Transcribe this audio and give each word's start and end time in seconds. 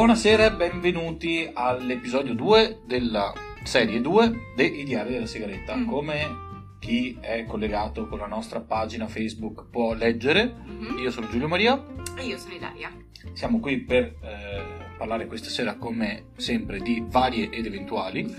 Buonasera 0.00 0.46
e 0.46 0.52
benvenuti 0.54 1.50
all'episodio 1.52 2.32
2 2.32 2.80
della 2.86 3.34
serie 3.64 4.00
2 4.00 4.52
dei 4.56 4.82
Diari 4.82 5.12
della 5.12 5.26
Sigaretta. 5.26 5.76
Mm. 5.76 5.86
Come 5.86 6.26
chi 6.78 7.18
è 7.20 7.44
collegato 7.44 8.08
con 8.08 8.18
la 8.18 8.26
nostra 8.26 8.60
pagina 8.60 9.08
Facebook 9.08 9.66
può 9.70 9.92
leggere, 9.92 10.54
Mhm. 10.64 10.96
io 11.00 11.10
sono 11.10 11.28
Giulio 11.28 11.48
Maria, 11.48 11.84
E 12.16 12.24
io 12.24 12.38
sono 12.38 12.54
Ilaria. 12.54 12.90
siamo 13.34 13.60
qui 13.60 13.76
per 13.80 14.04
eh, 14.22 14.62
parlare 14.96 15.26
questa 15.26 15.50
sera 15.50 15.74
come 15.74 16.28
sempre 16.36 16.78
di 16.80 17.04
varie 17.06 17.50
ed 17.50 17.66
eventuali. 17.66 18.34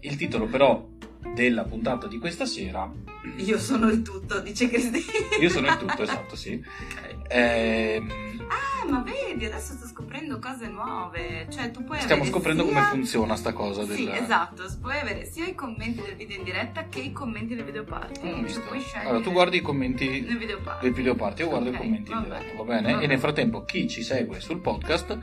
Il 0.00 0.16
titolo 0.16 0.46
però 0.46 0.88
della 1.34 1.64
puntata 1.64 2.06
di 2.06 2.18
questa 2.18 2.46
sera, 2.46 2.90
Io 3.36 3.58
sono 3.58 3.88
il 3.90 4.00
tutto, 4.00 4.40
dice 4.40 4.68
Cristina. 4.68 4.98
io 5.38 5.48
sono 5.50 5.66
il 5.68 5.76
tutto, 5.76 6.02
esatto, 6.02 6.34
sì. 6.34 6.54
Ok. 6.64 7.24
Ehm, 7.28 8.31
Ah, 8.52 8.84
ma 8.90 9.00
vedi, 9.02 9.44
adesso 9.46 9.72
sto 9.74 9.86
scoprendo 9.86 10.38
cose 10.38 10.66
nuove. 10.68 11.46
Cioè, 11.50 11.70
tu 11.70 11.84
puoi 11.84 12.00
stiamo 12.00 12.24
scoprendo 12.24 12.64
sia- 12.64 12.72
come 12.72 12.84
funziona 12.86 13.36
sta 13.36 13.52
cosa 13.52 13.84
del... 13.84 13.96
Sì, 13.96 14.10
esatto. 14.10 14.64
Puoi 14.80 14.98
avere 14.98 15.24
sia 15.24 15.46
i 15.46 15.54
commenti 15.54 16.02
del 16.02 16.16
video 16.16 16.36
in 16.38 16.44
diretta 16.44 16.86
che 16.88 17.00
i 17.00 17.12
commenti 17.12 17.54
del 17.54 17.64
video 17.64 17.84
party. 17.84 18.30
Ho 18.30 18.42
visto. 18.42 18.60
Puoi 18.60 18.80
scegliere. 18.80 19.08
Allora, 19.08 19.24
tu 19.24 19.32
guardi 19.32 19.56
i 19.58 19.60
commenti 19.60 20.20
nel 20.20 20.36
video 20.36 20.58
party. 20.60 20.84
del 20.84 20.92
video 20.94 21.14
parte, 21.14 21.42
io 21.42 21.48
guardo 21.48 21.68
Ok, 21.68 21.74
i 21.74 21.78
commenti 21.78 22.10
in 22.10 22.16
va 22.18 22.24
diretta, 22.24 22.44
bene, 22.44 22.56
va 22.56 22.64
bene? 22.64 22.92
va 22.94 23.00
E 23.00 23.06
nel 23.06 23.18
frattempo 23.18 23.64
chi 23.64 23.88
ci 23.88 24.02
segue 24.02 24.40
sul 24.40 24.60
podcast 24.60 25.18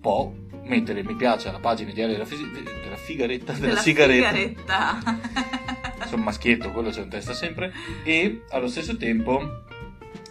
può 0.00 0.32
mettere 0.64 1.02
mi 1.04 1.14
piace 1.14 1.48
alla 1.48 1.60
pagina 1.60 1.92
diaria 1.92 2.14
della, 2.14 2.24
fisi- 2.26 2.50
della 2.50 2.96
figaretta, 2.96 3.52
della, 3.52 3.66
Della 3.66 3.80
sigaretta. 3.80 4.30
sigaretta. 4.32 6.04
Sono 6.06 6.22
maschietto, 6.22 6.70
quello 6.70 6.90
c'è 6.90 7.02
in 7.02 7.08
testa 7.08 7.32
sempre. 7.34 7.72
E 8.04 8.42
allo 8.50 8.68
stesso 8.68 8.96
tempo 8.96 9.64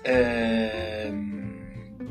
ehm, 0.02 1.55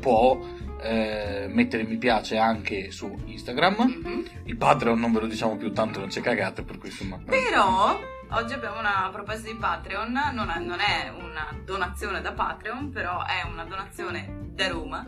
può 0.05 0.39
eh, 0.83 1.47
mettere 1.49 1.81
mi 1.83 1.97
piace 1.97 2.37
anche 2.37 2.91
su 2.91 3.11
Instagram. 3.25 3.75
Mhm. 4.03 4.23
Il 4.43 4.55
Patreon 4.55 4.99
non 4.99 5.11
ve 5.11 5.21
lo 5.21 5.25
diciamo 5.25 5.57
più 5.57 5.71
tanto, 5.71 5.97
non 5.99 6.09
c'è 6.09 6.21
cagate, 6.21 6.61
per 6.61 6.77
cui 6.77 6.89
insomma... 6.89 7.17
Però 7.25 7.99
oggi 8.29 8.53
abbiamo 8.53 8.77
una 8.77 9.09
proposta 9.11 9.47
di 9.49 9.55
Patreon, 9.55 10.11
non 10.31 10.49
è, 10.51 10.59
non 10.59 10.77
è 10.79 11.09
una 11.09 11.57
donazione 11.65 12.21
da 12.21 12.33
Patreon, 12.33 12.91
però 12.91 13.23
è 13.25 13.47
una 13.51 13.63
donazione 13.65 14.49
da 14.53 14.67
Roma 14.67 15.03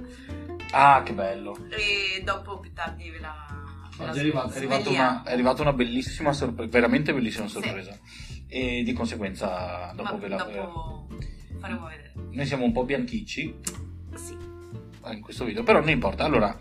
Ah, 0.72 1.04
che 1.04 1.14
bello! 1.14 1.56
e 1.70 2.24
dopo 2.24 2.58
più 2.60 2.74
tardi 2.74 3.12
ve 3.12 3.20
la... 3.20 3.46
Oggi 4.00 4.18
è 4.18 4.22
arrivata, 4.22 4.54
è 4.54 4.58
arrivata 4.58 4.82
sveliamo. 4.82 5.10
una, 5.10 5.24
è 5.24 5.32
arrivata 5.32 5.62
una 5.62 5.74
bellissima 5.74 6.34
sorpresa, 6.34 6.72
veramente 6.72 7.14
bellissima 7.14 7.46
Sì. 7.48 7.54
sorpresa. 7.62 7.96
E 8.48 8.82
di 8.84 8.94
conseguenza 8.94 9.92
dopo 9.96 10.14
Ma 10.14 10.18
ve 10.20 10.28
la... 10.28 10.36
dopo 10.38 11.08
faremo 11.60 11.86
vedere. 11.86 12.14
Noi 12.32 12.46
siamo 12.48 12.64
un 12.66 12.72
po' 12.72 12.84
bianchicci 12.84 13.60
Sì. 14.16 14.56
Eh, 15.10 15.16
in 15.16 15.22
questo 15.22 15.46
video, 15.46 15.64
però 15.64 15.80
non 15.80 15.90
importa. 15.90 16.24
Allora, 16.24 16.58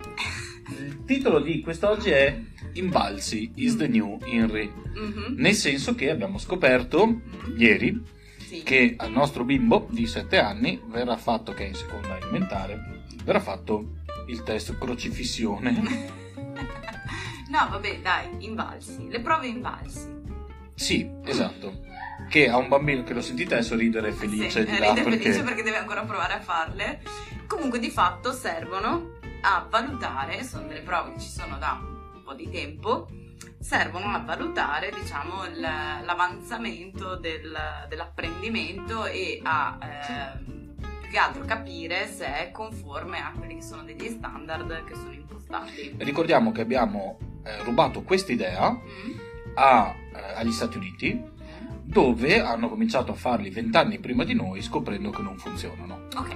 il 0.79 1.05
titolo 1.05 1.41
di 1.41 1.61
quest'oggi 1.61 2.11
è 2.11 2.39
Imbalsi 2.73 3.53
is 3.57 3.77
the 3.77 3.87
new 3.89 4.19
Henry. 4.25 4.71
Mhm. 4.95 5.35
Nel 5.37 5.55
senso 5.55 5.95
che 5.95 6.11
abbiamo 6.11 6.39
scoperto 6.39 7.21
ieri 7.57 8.03
Sì. 8.39 8.63
che 8.63 8.95
al 8.97 9.11
nostro 9.11 9.45
bimbo 9.45 9.87
di 9.91 10.07
7 10.07 10.39
anni 10.39 10.81
verrà 10.87 11.17
fatto, 11.17 11.53
che 11.53 11.65
è 11.65 11.69
in 11.69 11.75
seconda 11.75 12.17
elementare, 12.19 13.05
verrà 13.25 13.41
fatto 13.41 13.95
il 14.27 14.43
test 14.43 14.77
crocifissione. 14.79 15.71
no, 17.51 17.69
vabbè, 17.71 18.01
dai, 18.01 18.29
invalsi. 18.41 19.09
Le 19.09 19.21
prove 19.21 19.47
invalsi. 19.47 20.15
Sì, 20.75 21.09
esatto. 21.25 21.85
Che 22.29 22.49
a 22.49 22.57
un 22.57 22.69
bambino 22.69 23.03
che 23.05 23.15
lo 23.15 23.21
sentite 23.23 23.55
adesso 23.55 23.77
ridere 23.77 24.13
felice 24.13 24.65
Sì, 24.67 24.71
di 24.73 24.79
là 24.79 24.93
perché... 24.93 25.03
felice 25.19 25.43
perché 25.43 25.63
deve 25.63 25.77
ancora 25.79 26.03
provare 26.03 26.35
a 26.35 26.41
farle. 26.41 27.01
Comunque 27.47 27.79
di 27.79 27.91
fatto 27.91 28.33
servono 28.33 29.15
a 29.43 29.67
valutare, 29.71 30.43
sono 30.43 30.67
delle 30.67 30.81
prove 30.83 31.13
che 31.15 31.21
ci 31.21 31.29
sono 31.29 31.57
da 31.59 31.79
un 31.81 32.23
po' 32.25 32.35
di 32.35 32.51
tempo, 32.51 33.09
servono 33.61 34.07
a 34.13 34.19
valutare 34.19 34.91
diciamo 34.91 35.43
l'avanzamento 35.61 37.17
del- 37.17 37.87
dell'apprendimento 37.89 39.05
e 39.07 39.41
a 39.43 39.79
ehm, 39.81 40.75
più 41.01 41.11
che 41.11 41.19
altro 41.19 41.45
capire 41.45 42.09
se 42.09 42.27
è 42.27 42.51
conforme 42.51 43.19
a 43.21 43.33
quelli 43.37 43.57
che 43.57 43.63
sono 43.63 43.85
degli 43.85 44.09
standard 44.09 44.85
che 44.85 44.95
sono 44.95 45.13
impostati. 45.13 45.95
Ricordiamo 45.99 46.51
che 46.51 46.61
abbiamo 46.63 47.19
eh, 47.45 47.63
rubato 47.63 48.03
quest'idea 48.03 48.71
Mm? 48.73 49.19
a, 49.55 49.95
eh, 50.15 50.33
agli 50.35 50.51
Stati 50.53 50.77
Uniti 50.77 51.23
dove 51.87 52.41
hanno 52.41 52.69
cominciato 52.69 53.13
a 53.13 53.15
farli 53.15 53.49
vent'anni 53.51 53.99
prima 53.99 54.25
di 54.25 54.35
noi 54.35 54.61
scoprendo 54.61 55.11
che 55.11 55.23
non 55.23 55.39
funzionano. 55.39 56.09
Ok, 56.17 56.31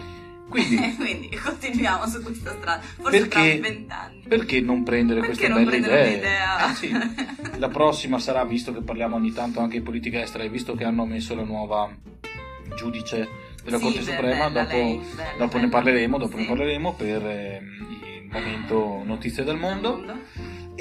Quindi 0.49 0.95
quindi 0.97 1.29
continuiamo 1.37 2.07
su 2.07 2.23
questa 2.23 2.53
strada. 2.57 2.81
Forse 2.81 3.19
Perché- 3.27 3.59
tra 3.61 3.69
vent'anni. 3.69 4.23
perché 4.29 4.61
non 4.61 4.83
prendere 4.85 5.21
Perché 5.21 5.37
queste 5.37 5.53
non 5.53 5.65
belle 5.65 5.71
prendere 5.81 6.15
idee? 6.17 6.71
Eh 6.71 6.75
sì. 6.75 7.59
La 7.59 7.69
prossima 7.69 8.19
sarà, 8.19 8.45
visto 8.45 8.73
che 8.73 8.81
parliamo 8.81 9.17
ogni 9.17 9.33
tanto 9.33 9.61
anche 9.61 9.79
di 9.79 9.85
politica 9.85 10.21
estera 10.23 10.45
e 10.45 10.49
visto 10.49 10.75
che 10.75 10.85
hanno 10.85 11.05
messo 11.05 11.35
la 11.35 11.45
nuova 11.45 11.91
giudice 12.77 13.29
della 13.65 13.77
Sì, 13.79 13.83
Corte 13.83 14.03
Suprema, 14.03 14.49
bella 14.49 14.63
dopo, 14.65 14.77
lei, 14.77 14.97
bella, 15.15 15.31
dopo 15.37 15.57
ne 15.57 15.67
bella. 15.67 15.69
parleremo, 15.69 16.19
dopo 16.19 16.37
Sì. 16.37 16.43
ne 16.43 16.49
parleremo 16.49 16.95
per 16.95 17.27
ehm, 17.27 17.87
il 18.23 18.29
momento 18.31 19.03
notizie 19.05 19.45
del 19.45 19.57
mondo. 19.57 19.97
Mondo. 19.97 20.19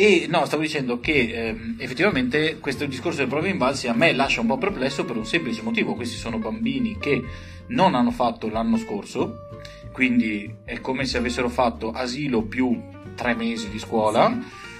E 0.01 0.27
no, 0.29 0.45
stavo 0.45 0.61
dicendo 0.61 1.01
che 1.01 1.29
ehm, 1.49 1.75
effettivamente 1.77 2.57
questo 2.59 2.85
discorso 2.85 3.17
delle 3.17 3.29
prove 3.29 3.49
invalsi 3.49 3.89
a 3.89 3.93
me 3.93 4.13
lascia 4.13 4.39
un 4.39 4.47
po' 4.47 4.57
perplesso 4.57 5.03
per 5.03 5.17
un 5.17 5.25
semplice 5.25 5.61
motivo. 5.61 5.93
Questi 5.93 6.15
sono 6.15 6.37
bambini 6.37 6.97
che 6.97 7.21
non 7.67 7.95
hanno 7.95 8.11
fatto 8.11 8.47
l'anno 8.47 8.77
scorso, 8.77 9.49
quindi 9.91 10.55
è 10.63 10.79
come 10.79 11.03
se 11.03 11.17
avessero 11.17 11.49
fatto 11.49 11.91
asilo 11.91 12.43
più 12.43 12.81
tre 13.13 13.35
mesi 13.35 13.69
di 13.69 13.77
scuola 13.77 14.37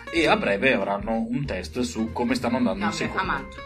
e 0.10 0.26
a 0.26 0.38
breve 0.38 0.72
avranno 0.74 1.28
un 1.30 1.46
test 1.46 1.82
su 1.82 2.14
come 2.14 2.34
stanno 2.34 2.56
andando 2.56 2.80
No, 2.80 2.86
in 2.86 2.94
secondo. 2.94 3.20
a 3.20 3.26
maggio. 3.26 3.62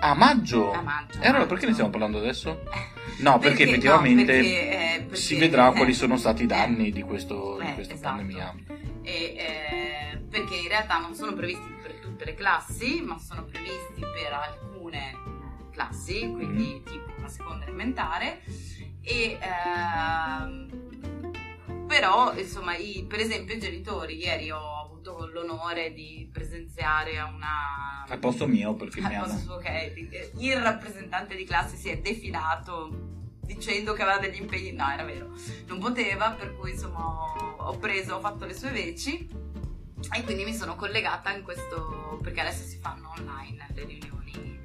A 0.00 0.14
maggio? 0.14 0.72
A 0.72 0.80
maggio. 0.80 1.20
E 1.20 1.28
allora 1.28 1.44
perché 1.44 1.66
ne 1.66 1.72
stiamo 1.72 1.90
parlando 1.90 2.16
adesso? 2.16 2.62
No, 3.18 3.38
perché, 3.38 3.64
no, 3.64 3.70
effettivamente 3.70 4.24
perché, 4.24 4.70
eh, 4.70 5.00
perché- 5.02 5.16
si 5.16 5.36
vedrà 5.36 5.70
quali 5.70 5.92
eh, 5.92 5.94
sono 5.94 6.16
stati 6.16 6.42
i 6.42 6.44
eh, 6.46 6.48
danni 6.48 6.90
di, 6.90 7.02
questo, 7.02 7.58
di 7.60 7.68
eh, 7.68 7.74
questa 7.74 7.94
esatto. 7.94 8.16
pandemia. 8.16 8.54
E, 9.04 9.34
eh, 9.36 10.18
perché 10.30 10.56
in 10.56 10.68
realtà 10.68 10.98
non 10.98 11.14
sono 11.14 11.34
previsti 11.34 11.70
per 11.82 11.92
tutte 12.00 12.24
le 12.24 12.34
classi, 12.34 13.02
ma 13.02 13.18
sono 13.18 13.44
previsti 13.44 14.00
per 14.00 14.32
alcune 14.32 15.12
classi, 15.70 16.20
quindi 16.30 16.80
Mm. 16.80 16.84
tipo 16.84 17.12
la 17.20 17.28
seconda 17.28 17.64
elementare. 17.66 18.40
E 19.02 19.38
ehm, 19.40 20.72
però, 21.86 22.34
insomma, 22.36 22.74
i- 22.76 23.04
per 23.06 23.20
esempio, 23.20 23.54
i 23.54 23.60
genitori, 23.60 24.16
ieri 24.16 24.50
ho 24.50 24.80
avuto 24.84 25.26
l'onore 25.32 25.92
di 25.92 26.28
presenziare 26.32 27.18
a 27.18 27.26
una 27.26 28.04
Al 28.08 28.18
posto 28.18 28.46
mio 28.46 28.74
perché 28.74 29.00
mi 29.02 29.14
hanno... 29.14 29.60
eh, 29.62 30.32
il 30.38 30.56
rappresentante 30.56 31.36
di 31.36 31.44
classe 31.44 31.76
si 31.76 31.90
è 31.90 31.98
defilato 31.98 33.23
dicendo 33.44 33.92
che 33.92 34.02
aveva 34.02 34.18
degli 34.18 34.40
impegni. 34.40 34.72
No 34.72 34.90
era 34.90 35.04
vero. 35.04 35.30
Non 35.66 35.78
poteva 35.78 36.30
per 36.32 36.56
cui 36.56 36.72
insomma 36.72 37.02
ho, 37.58 37.76
preso 37.78 38.16
ho 38.16 38.20
fatto 38.20 38.44
le 38.44 38.54
sue 38.54 38.70
veci 38.70 39.28
e 40.14 40.22
quindi 40.24 40.44
mi 40.44 40.54
sono 40.54 40.76
collegata 40.76 41.34
in 41.34 41.42
questo 41.42 42.18
perché 42.22 42.40
adesso 42.40 42.64
si 42.64 42.78
fanno 42.78 43.12
online 43.16 43.66
le 43.74 43.84
riunioni 43.84 44.60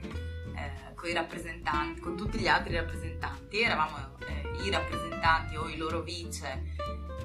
eh, 0.56 0.94
con 0.96 1.10
i 1.10 1.14
rappresentanti 1.14 2.02
con 2.02 2.18
tutti 2.18 2.38
gli 2.38 2.48
altri 2.48 2.76
rappresentanti. 2.76 3.62
Eravamo 3.62 4.18
eh, 4.28 4.64
i 4.64 4.70
rappresentanti 4.70 5.56
o 5.56 5.70
i 5.70 5.78
loro 5.78 6.02
vice 6.02 6.76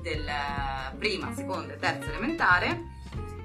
del 0.03 0.27
eh, 0.27 0.97
prima 0.97 1.35
seconda 1.35 1.75
e 1.75 1.79
terza 1.79 2.11
elementare 2.11 2.94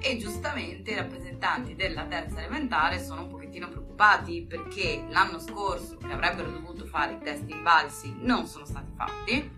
e 0.02 0.16
giustamente 0.16 0.92
i 0.92 0.96
rappresentanti 0.96 1.74
della 1.74 2.04
terza 2.04 2.38
elementare 2.38 3.02
sono 3.02 3.22
un 3.22 3.28
pochettino 3.28 3.68
preoccupati 3.68 4.46
perché 4.48 5.04
l'anno 5.10 5.38
scorso 5.38 5.98
che 5.98 6.12
avrebbero 6.12 6.50
dovuto 6.50 6.86
fare 6.86 7.14
i 7.14 7.18
test 7.22 7.48
invalsi 7.48 8.14
non 8.20 8.46
sono 8.46 8.64
stati 8.64 8.92
fatti. 8.96 9.50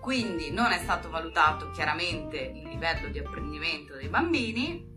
Quindi 0.00 0.50
non 0.50 0.70
è 0.70 0.78
stato 0.78 1.10
valutato 1.10 1.70
chiaramente 1.70 2.52
il 2.54 2.68
livello 2.68 3.08
di 3.08 3.18
apprendimento 3.18 3.96
dei 3.96 4.08
bambini. 4.08 4.94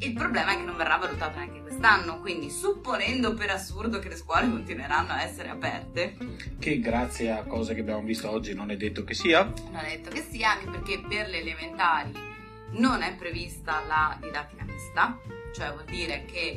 Il 0.00 0.12
problema 0.12 0.52
è 0.52 0.56
che 0.56 0.64
non 0.64 0.76
verrà 0.76 0.96
valutato 0.96 1.38
neanche 1.38 1.60
quest'anno 1.62 2.20
quindi 2.20 2.50
supponendo 2.50 3.32
per 3.34 3.50
assurdo 3.50 3.98
che 4.00 4.08
le 4.08 4.16
scuole 4.16 4.50
continueranno 4.50 5.12
a 5.12 5.22
essere 5.22 5.48
aperte. 5.48 6.16
Che 6.58 6.80
grazie 6.80 7.30
a 7.30 7.44
cose 7.44 7.74
che 7.74 7.80
abbiamo 7.80 8.02
visto 8.02 8.28
oggi 8.28 8.54
non 8.54 8.70
è 8.70 8.76
detto 8.76 9.04
che 9.04 9.14
sia. 9.14 9.44
non 9.70 9.84
è 9.84 9.96
detto 9.96 10.10
che 10.10 10.22
sia, 10.22 10.50
anche 10.50 10.68
perché 10.68 11.00
per 11.08 11.28
le 11.28 11.40
elementari 11.40 12.28
non 12.72 13.02
è 13.02 13.14
prevista 13.16 13.82
la 13.86 14.16
didattica 14.20 14.64
mista, 14.64 15.18
cioè 15.52 15.72
vuol 15.72 15.84
dire 15.84 16.24
che 16.24 16.56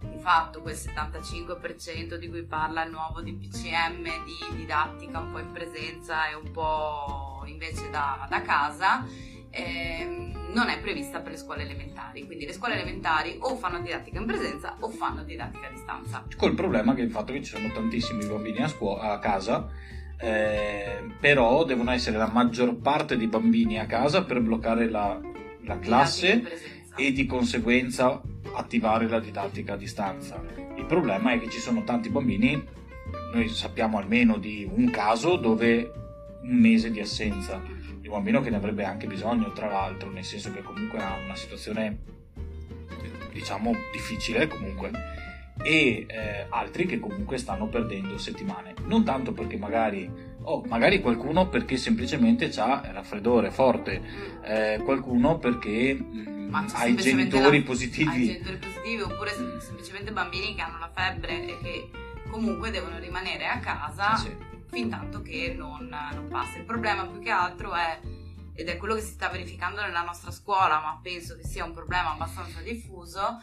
di 0.00 0.18
fatto 0.18 0.60
quel 0.60 0.74
75% 0.74 2.14
di 2.16 2.28
cui 2.28 2.44
parla 2.44 2.84
il 2.84 2.90
nuovo 2.90 3.20
DPCM 3.20 4.02
di 4.24 4.56
didattica 4.56 5.18
un 5.20 5.32
po' 5.32 5.38
in 5.38 5.52
presenza 5.52 6.28
e 6.28 6.34
un 6.34 6.50
po' 6.50 7.42
invece 7.46 7.90
da, 7.90 8.26
da 8.28 8.42
casa, 8.42 9.06
ehm, 9.50 10.52
non 10.52 10.68
è 10.68 10.80
prevista 10.80 11.20
per 11.20 11.32
le 11.32 11.38
scuole 11.38 11.62
elementari. 11.62 12.24
Quindi 12.26 12.46
le 12.46 12.52
scuole 12.52 12.74
elementari 12.74 13.36
o 13.40 13.56
fanno 13.56 13.80
didattica 13.80 14.18
in 14.18 14.26
presenza 14.26 14.76
o 14.80 14.88
fanno 14.88 15.22
didattica 15.24 15.66
a 15.66 15.70
distanza. 15.70 16.24
Col 16.36 16.54
problema 16.54 16.94
che 16.94 17.02
il 17.02 17.10
fatto 17.10 17.32
che 17.32 17.42
ci 17.42 17.56
sono 17.56 17.72
tantissimi 17.72 18.26
bambini 18.26 18.62
a, 18.62 18.68
scuo- 18.68 18.98
a 18.98 19.18
casa 19.18 19.68
eh, 20.16 21.04
però 21.20 21.64
devono 21.64 21.90
essere 21.90 22.16
la 22.16 22.30
maggior 22.32 22.76
parte 22.76 23.16
dei 23.16 23.26
bambini 23.26 23.78
a 23.78 23.86
casa 23.86 24.24
per 24.24 24.40
bloccare 24.40 24.88
la 24.88 25.20
la 25.64 25.78
classe 25.78 26.42
e 26.96 27.12
di 27.12 27.26
conseguenza 27.26 28.20
attivare 28.54 29.08
la 29.08 29.20
didattica 29.20 29.74
a 29.74 29.76
distanza. 29.76 30.42
Il 30.76 30.86
problema 30.86 31.32
è 31.32 31.40
che 31.40 31.50
ci 31.50 31.58
sono 31.58 31.84
tanti 31.84 32.08
bambini, 32.08 32.62
noi 33.32 33.48
sappiamo 33.48 33.98
almeno 33.98 34.38
di 34.38 34.68
un 34.70 34.90
caso 34.90 35.36
dove 35.36 35.92
un 36.42 36.56
mese 36.56 36.90
di 36.90 37.00
assenza, 37.00 37.60
di 38.00 38.06
un 38.06 38.14
bambino 38.14 38.40
che 38.40 38.50
ne 38.50 38.56
avrebbe 38.56 38.84
anche 38.84 39.06
bisogno, 39.06 39.52
tra 39.52 39.68
l'altro, 39.68 40.10
nel 40.10 40.24
senso 40.24 40.52
che 40.52 40.62
comunque 40.62 40.98
ha 40.98 41.16
una 41.24 41.34
situazione, 41.34 41.98
diciamo, 43.32 43.74
difficile 43.92 44.46
comunque 44.46 44.90
e 45.62 46.04
eh, 46.08 46.46
altri 46.48 46.84
che 46.84 46.98
comunque 46.98 47.38
stanno 47.38 47.68
perdendo 47.68 48.18
settimane. 48.18 48.74
Non 48.86 49.04
tanto 49.04 49.32
perché 49.32 49.56
magari, 49.56 50.10
oh, 50.44 50.62
magari 50.66 51.00
qualcuno 51.00 51.48
perché 51.48 51.76
semplicemente 51.76 52.50
ha 52.56 52.82
raffreddore 52.92 53.50
forte, 53.50 54.02
eh, 54.42 54.80
qualcuno 54.82 55.38
perché 55.38 55.94
mh, 55.94 56.48
mm, 56.48 56.54
ha 56.54 56.86
i 56.86 56.96
genitori 56.96 57.58
la, 57.58 57.64
positivi. 57.64 58.08
Ha 58.08 58.14
i 58.14 58.26
genitori 58.26 58.56
positivi 58.56 59.02
oppure 59.02 59.30
semplicemente 59.60 60.12
bambini 60.12 60.54
che 60.54 60.60
hanno 60.60 60.78
la 60.78 60.90
febbre 60.92 61.46
e 61.46 61.58
che 61.62 61.90
comunque 62.30 62.70
devono 62.70 62.98
rimanere 62.98 63.46
a 63.46 63.58
casa 63.58 64.16
sì. 64.16 64.34
fin 64.70 64.88
tanto 64.88 65.22
che 65.22 65.54
non, 65.56 65.88
non 65.88 66.28
passa. 66.28 66.58
Il 66.58 66.64
problema 66.64 67.06
più 67.06 67.20
che 67.20 67.30
altro 67.30 67.74
è 67.74 68.00
ed 68.56 68.68
è 68.68 68.76
quello 68.76 68.94
che 68.94 69.00
si 69.00 69.12
sta 69.12 69.28
verificando 69.28 69.80
nella 69.80 70.02
nostra 70.02 70.30
scuola, 70.30 70.80
ma 70.80 71.00
penso 71.02 71.36
che 71.36 71.44
sia 71.44 71.64
un 71.64 71.72
problema 71.72 72.12
abbastanza 72.12 72.60
diffuso, 72.60 73.42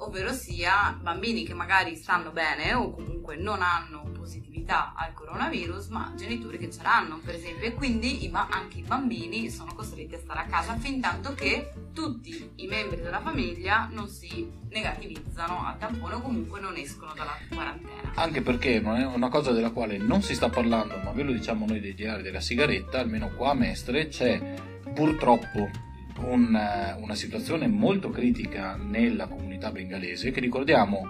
ovvero 0.00 0.32
sia 0.32 0.96
bambini 1.00 1.44
che 1.44 1.54
magari 1.54 1.96
stanno 1.96 2.30
bene 2.30 2.74
o 2.74 2.90
comunque 2.90 3.36
non 3.36 3.62
hanno 3.62 4.10
positività 4.12 4.92
al 4.94 5.12
coronavirus, 5.12 5.88
ma 5.88 6.12
genitori 6.16 6.58
che 6.58 6.70
ce 6.70 6.82
l'hanno, 6.82 7.20
per 7.24 7.34
esempio, 7.34 7.66
e 7.66 7.74
quindi 7.74 8.30
anche 8.32 8.78
i 8.78 8.82
bambini 8.82 9.50
sono 9.50 9.74
costretti 9.74 10.14
a 10.14 10.18
stare 10.18 10.40
a 10.40 10.44
casa 10.44 10.76
fin 10.76 11.00
tanto 11.00 11.34
che 11.34 11.72
tutti 11.92 12.52
i 12.56 12.66
membri 12.66 13.00
della 13.00 13.20
famiglia 13.20 13.88
non 13.90 14.08
si 14.08 14.48
negativizzano 14.68 15.66
al 15.66 15.78
tampone 15.78 16.14
o 16.14 16.20
comunque 16.20 16.60
non 16.60 16.76
escono 16.76 17.12
dalla 17.14 17.36
quarantena. 17.48 18.12
Anche 18.14 18.42
perché 18.42 18.80
non 18.80 18.96
è 18.96 19.04
una 19.04 19.28
cosa 19.28 19.50
della 19.50 19.70
quale 19.70 19.98
non 19.98 20.22
si 20.22 20.34
sta 20.34 20.48
parlando, 20.48 20.96
ma 21.02 21.10
ve 21.10 21.24
lo 21.24 21.32
diciamo 21.32 21.66
noi 21.66 21.80
dei 21.80 21.94
diari 21.94 22.22
della 22.22 22.40
sigaretta, 22.40 23.00
almeno 23.00 23.30
qua 23.34 23.50
a 23.50 23.54
Mestre 23.54 24.08
c'è 24.08 24.54
purtroppo 24.94 25.88
un, 26.22 26.96
una 26.98 27.14
situazione 27.14 27.66
molto 27.66 28.10
critica 28.10 28.76
nella 28.76 29.26
comunità 29.26 29.70
bengalese 29.70 30.30
che 30.30 30.40
ricordiamo 30.40 31.08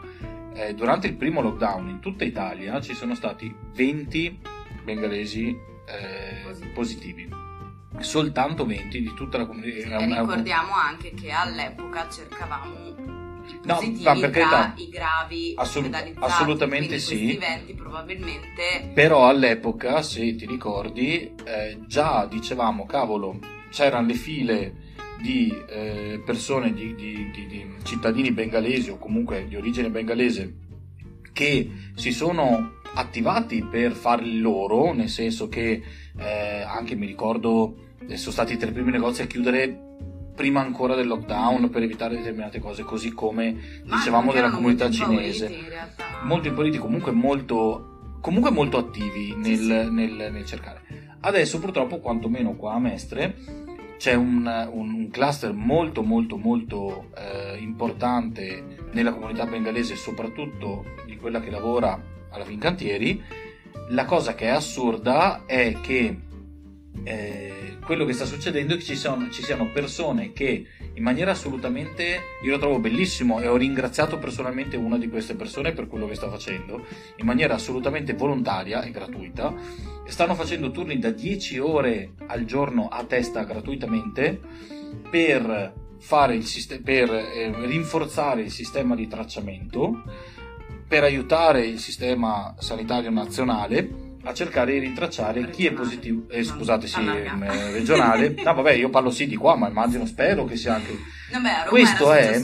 eh, 0.55 0.75
durante 0.75 1.07
il 1.07 1.15
primo 1.15 1.41
lockdown 1.41 1.89
in 1.89 2.01
tutta 2.01 2.25
Italia 2.25 2.81
ci 2.81 2.95
sono 2.95 3.15
stati 3.15 3.55
20 3.75 4.41
bengalesi 4.85 5.49
eh, 5.87 6.71
positivi 6.73 7.29
soltanto 8.01 8.65
20 8.65 9.01
di 9.01 9.15
tutta 9.15 9.39
la 9.39 9.47
comunità 9.47 9.99
e 9.99 10.07
ricordiamo 10.07 10.73
anche 10.75 11.13
che 11.13 11.31
all'epoca 11.31 12.09
cercavamo 12.09 13.19
No, 13.63 13.81
ma 14.03 14.15
per 14.15 14.31
carità, 14.31 14.73
i 14.77 14.89
gravi 14.89 15.55
assolut- 15.57 16.15
assolutamente 16.19 16.99
sì. 16.99 17.37
20 17.37 17.75
probabilmente. 17.75 18.91
Però 18.95 19.29
all'epoca, 19.29 20.03
se 20.03 20.35
ti 20.37 20.47
ricordi, 20.47 21.35
eh, 21.45 21.81
già 21.87 22.27
dicevamo, 22.27 22.87
cavolo, 22.87 23.39
c'erano 23.71 24.07
le 24.07 24.15
file 24.15 24.75
di 25.21 25.53
eh, 25.69 26.23
persone, 26.25 26.73
di, 26.73 26.95
di, 26.95 27.31
di, 27.31 27.47
di, 27.47 27.67
cittadini 27.83 28.33
bengalesi 28.33 28.91
o 28.91 28.99
comunque 28.99 29.47
di 29.47 29.57
origine 29.57 29.91
bengalese 29.91 30.55
che 31.33 31.71
si 31.95 32.13
sono 32.13 32.79
attivati 32.95 33.63
per 33.63 33.93
fare 33.93 34.25
il 34.25 34.41
loro, 34.41 34.93
nel 34.93 35.09
senso 35.09 35.49
che 35.49 35.83
eh, 36.17 36.63
anche 36.63 36.97
mi 36.97 37.07
ricordo 37.07 37.89
eh, 38.07 38.17
sono 38.17 38.33
stati 38.33 38.57
tra 38.57 38.69
i 38.69 38.73
primi 38.73 38.91
negozi 38.91 39.23
a 39.23 39.27
chiudere 39.27 39.89
prima 40.35 40.61
ancora 40.61 40.95
del 40.95 41.07
lockdown 41.07 41.69
per 41.69 41.83
evitare 41.83 42.17
determinate 42.17 42.61
cose, 42.61 42.83
così 42.83 43.13
come 43.13 43.83
dicevamo 43.85 44.33
della 44.33 44.51
comunità 44.51 44.91
cinese. 44.91 45.51
Molto 46.25 46.49
impoliti, 46.49 46.79
comunque 46.79 47.13
molto, 47.13 48.17
comunque 48.21 48.51
molto 48.51 48.79
attivi 48.79 49.35
nel, 49.37 49.59
sì, 49.59 49.65
sì. 49.65 49.91
Nel, 49.91 50.31
nel 50.33 50.47
cercare. 50.47 50.81
Adesso 51.21 51.59
purtroppo, 51.59 51.99
quantomeno 51.99 52.55
qua 52.55 52.73
a 52.73 52.79
Mestre, 52.79 53.37
c'è 54.01 54.15
un, 54.15 54.47
un, 54.73 54.95
un 54.95 55.11
cluster 55.11 55.53
molto 55.53 56.03
molto 56.03 56.39
molto 56.39 57.11
eh, 57.15 57.59
importante 57.59 58.89
nella 58.93 59.13
comunità 59.13 59.45
bengalese, 59.45 59.95
soprattutto 59.95 60.87
di 61.05 61.19
quella 61.19 61.39
che 61.39 61.51
lavora 61.51 62.03
alla 62.31 62.45
Fincantieri. 62.47 63.23
La 63.91 64.07
cosa 64.07 64.35
che 64.35 64.47
è 64.47 64.49
assurda 64.49 65.45
è 65.45 65.77
che 65.83 66.19
eh, 67.05 67.60
quello 67.91 68.05
che 68.05 68.13
sta 68.13 68.25
succedendo 68.25 68.75
è 68.75 68.77
che 68.77 68.85
ci, 68.85 68.95
sono, 68.95 69.29
ci 69.31 69.43
siano 69.43 69.69
persone 69.73 70.33
che 70.33 70.65
in 70.95 71.03
maniera 71.03 71.33
assolutamente, 71.33 72.21
io 72.41 72.53
lo 72.53 72.59
trovo 72.59 72.79
bellissimo 72.79 73.41
e 73.41 73.49
ho 73.49 73.57
ringraziato 73.57 74.17
personalmente 74.17 74.77
una 74.77 74.97
di 74.97 75.09
queste 75.09 75.35
persone 75.35 75.73
per 75.73 75.89
quello 75.89 76.07
che 76.07 76.15
sta 76.15 76.31
facendo, 76.31 76.87
in 77.17 77.27
maniera 77.27 77.55
assolutamente 77.55 78.13
volontaria 78.13 78.83
e 78.83 78.93
gratuita, 78.93 79.53
stanno 80.05 80.37
facendo 80.37 80.71
turni 80.71 81.01
da 81.01 81.11
10 81.11 81.59
ore 81.59 82.13
al 82.29 82.45
giorno 82.45 82.87
a 82.87 83.03
testa 83.03 83.43
gratuitamente 83.43 84.41
per, 85.11 85.75
sistema, 86.43 86.83
per 86.85 87.13
eh, 87.13 87.53
rinforzare 87.67 88.43
il 88.43 88.53
sistema 88.53 88.95
di 88.95 89.09
tracciamento, 89.09 90.05
per 90.87 91.03
aiutare 91.03 91.67
il 91.67 91.81
sistema 91.81 92.55
sanitario 92.57 93.11
nazionale 93.11 94.10
a 94.23 94.35
cercare 94.35 94.73
di 94.73 94.79
rintracciare 94.81 95.49
chi 95.51 95.67
è 95.67 95.73
positivo, 95.73 96.29
eh, 96.29 96.45
scusate 96.45 96.87
sì, 96.87 97.01
regionale, 97.73 98.35
no 98.37 98.55
vabbè 98.55 98.73
io 98.73 98.91
parlo 98.91 99.11
sì 99.11 99.27
di 99.27 99.37
qua 99.37 99.57
ma 99.57 99.69
immagino, 99.69 100.05
spero 100.07 100.45
che 100.45 100.57
sia 100.57 100.75
anche... 100.75 100.95
Vabbè, 101.33 101.69
Questo 101.69 102.13
è, 102.13 102.43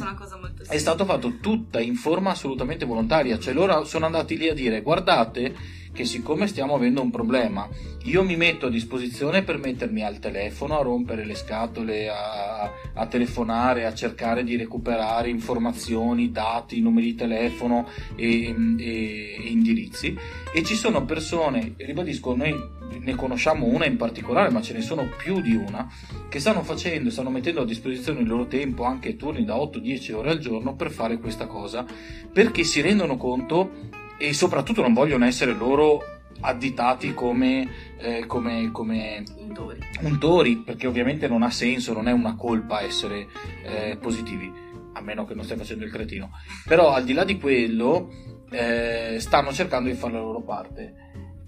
è 0.69 0.79
stato 0.79 1.05
fatto 1.05 1.39
tutta 1.41 1.81
in 1.81 1.95
forma 1.95 2.31
assolutamente 2.31 2.85
volontaria, 2.85 3.39
cioè 3.39 3.53
loro 3.53 3.85
sono 3.85 4.07
andati 4.07 4.39
lì 4.39 4.49
a 4.49 4.55
dire 4.55 4.81
guardate 4.81 5.55
che 5.97 6.05
siccome 6.05 6.47
stiamo 6.47 6.75
avendo 6.75 7.01
un 7.01 7.11
problema, 7.11 7.67
io 8.05 8.23
mi 8.23 8.37
metto 8.37 8.67
a 8.67 8.71
disposizione 8.71 9.43
per 9.43 9.59
mettermi 9.59 10.05
al 10.05 10.19
telefono 10.19 10.79
a 10.79 10.83
rompere 10.83 11.25
le 11.25 11.35
scatole, 11.35 12.09
a, 12.11 12.71
a 12.93 13.07
telefonare, 13.07 13.87
a 13.87 13.95
cercare 13.95 14.45
di 14.45 14.57
recuperare 14.57 15.31
informazioni, 15.31 16.31
dati, 16.31 16.83
numeri 16.83 17.07
di 17.07 17.15
telefono 17.15 17.89
e, 18.15 18.55
e, 18.79 19.37
e 19.43 19.49
indirizzi. 19.49 20.17
E 20.55 20.63
ci 20.63 20.75
sono 20.75 21.07
persone, 21.07 21.73
ribadisco, 21.79 22.37
noi 22.37 22.55
ne 23.01 23.15
conosciamo 23.15 23.67
una 23.67 23.87
in 23.87 23.97
particolare, 23.97 24.51
ma 24.51 24.61
ce 24.61 24.75
ne 24.75 24.83
sono 24.83 25.09
più 25.17 25.41
di 25.41 25.55
una, 25.55 25.91
che 26.29 26.39
stanno 26.39 26.63
facendo, 26.63 27.11
stanno 27.11 27.31
mettendo 27.31 27.63
a 27.63 27.65
disposizione 27.65 28.21
il 28.21 28.29
loro 28.29 28.47
tempo, 28.47 28.85
anche 28.85 29.17
turni 29.17 29.45
da 29.45 29.57
8-10 29.57 30.13
ore 30.13 30.31
al 30.31 30.39
giorno, 30.39 30.77
per 30.77 30.91
fare 30.91 31.19
questa 31.19 31.47
cosa, 31.47 31.85
perché 32.33 32.65
si 32.65 32.81
rendono 32.81 33.17
conto 33.17 33.95
e 34.19 34.33
soprattutto 34.33 34.83
non 34.83 34.93
vogliono 34.93 35.25
essere 35.25 35.53
loro 35.53 36.03
additati 36.41 37.15
come, 37.15 37.69
eh, 37.99 38.27
come, 38.27 38.71
come 38.73 39.23
untori. 39.39 39.81
untori. 40.03 40.57
perché 40.59 40.87
ovviamente 40.87 41.29
non 41.29 41.43
ha 41.43 41.51
senso, 41.51 41.93
non 41.93 42.09
è 42.09 42.13
una 42.13 42.37
colpa 42.37 42.83
essere 42.83 43.27
eh, 43.63 43.97
positivi, 44.01 44.53
a 44.93 45.01
meno 45.01 45.25
che 45.25 45.35
non 45.35 45.45
stai 45.45 45.57
facendo 45.57 45.85
il 45.85 45.91
cretino. 45.91 46.31
Però 46.65 46.93
al 46.93 47.05
di 47.05 47.13
là 47.13 47.25
di 47.25 47.39
quello, 47.39 48.11
eh, 48.51 49.17
stanno 49.19 49.53
cercando 49.53 49.89
di 49.89 49.97
fare 49.97 50.15
la 50.15 50.21
loro 50.21 50.43
parte. 50.43 50.95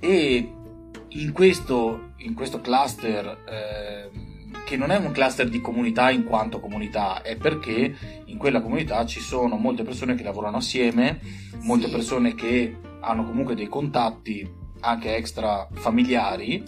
E 0.01 0.53
in 1.09 1.33
questo, 1.33 2.13
in 2.19 2.35
questo 2.35 2.61
cluster 2.61 3.45
eh, 3.49 4.11
che 4.69 4.77
non 4.77 4.91
è 4.91 4.99
un 4.99 5.13
cluster 5.13 5.49
di 5.49 5.63
comunità 5.63 6.11
in 6.11 6.25
quanto 6.25 6.61
comunità, 6.61 7.23
è 7.23 7.39
perché 7.39 7.97
in 8.27 8.37
quella 8.37 8.61
comunità 8.61 9.07
ci 9.07 9.19
sono 9.19 9.57
molte 9.57 9.83
persone 9.83 10.15
che 10.15 10.23
lavorano 10.23 10.59
assieme, 10.59 11.21
molte 11.63 11.87
sì. 11.87 11.93
persone 11.93 12.35
che 12.35 12.77
hanno 13.01 13.25
comunque 13.25 13.55
dei 13.55 13.67
contatti 13.67 14.47
anche 14.81 15.17
extra 15.17 15.67
familiari 15.73 16.63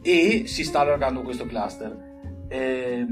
e 0.00 0.44
si 0.46 0.64
sta 0.64 0.80
allargando 0.80 1.20
questo 1.20 1.44
cluster. 1.44 2.46
Eh, 2.48 3.04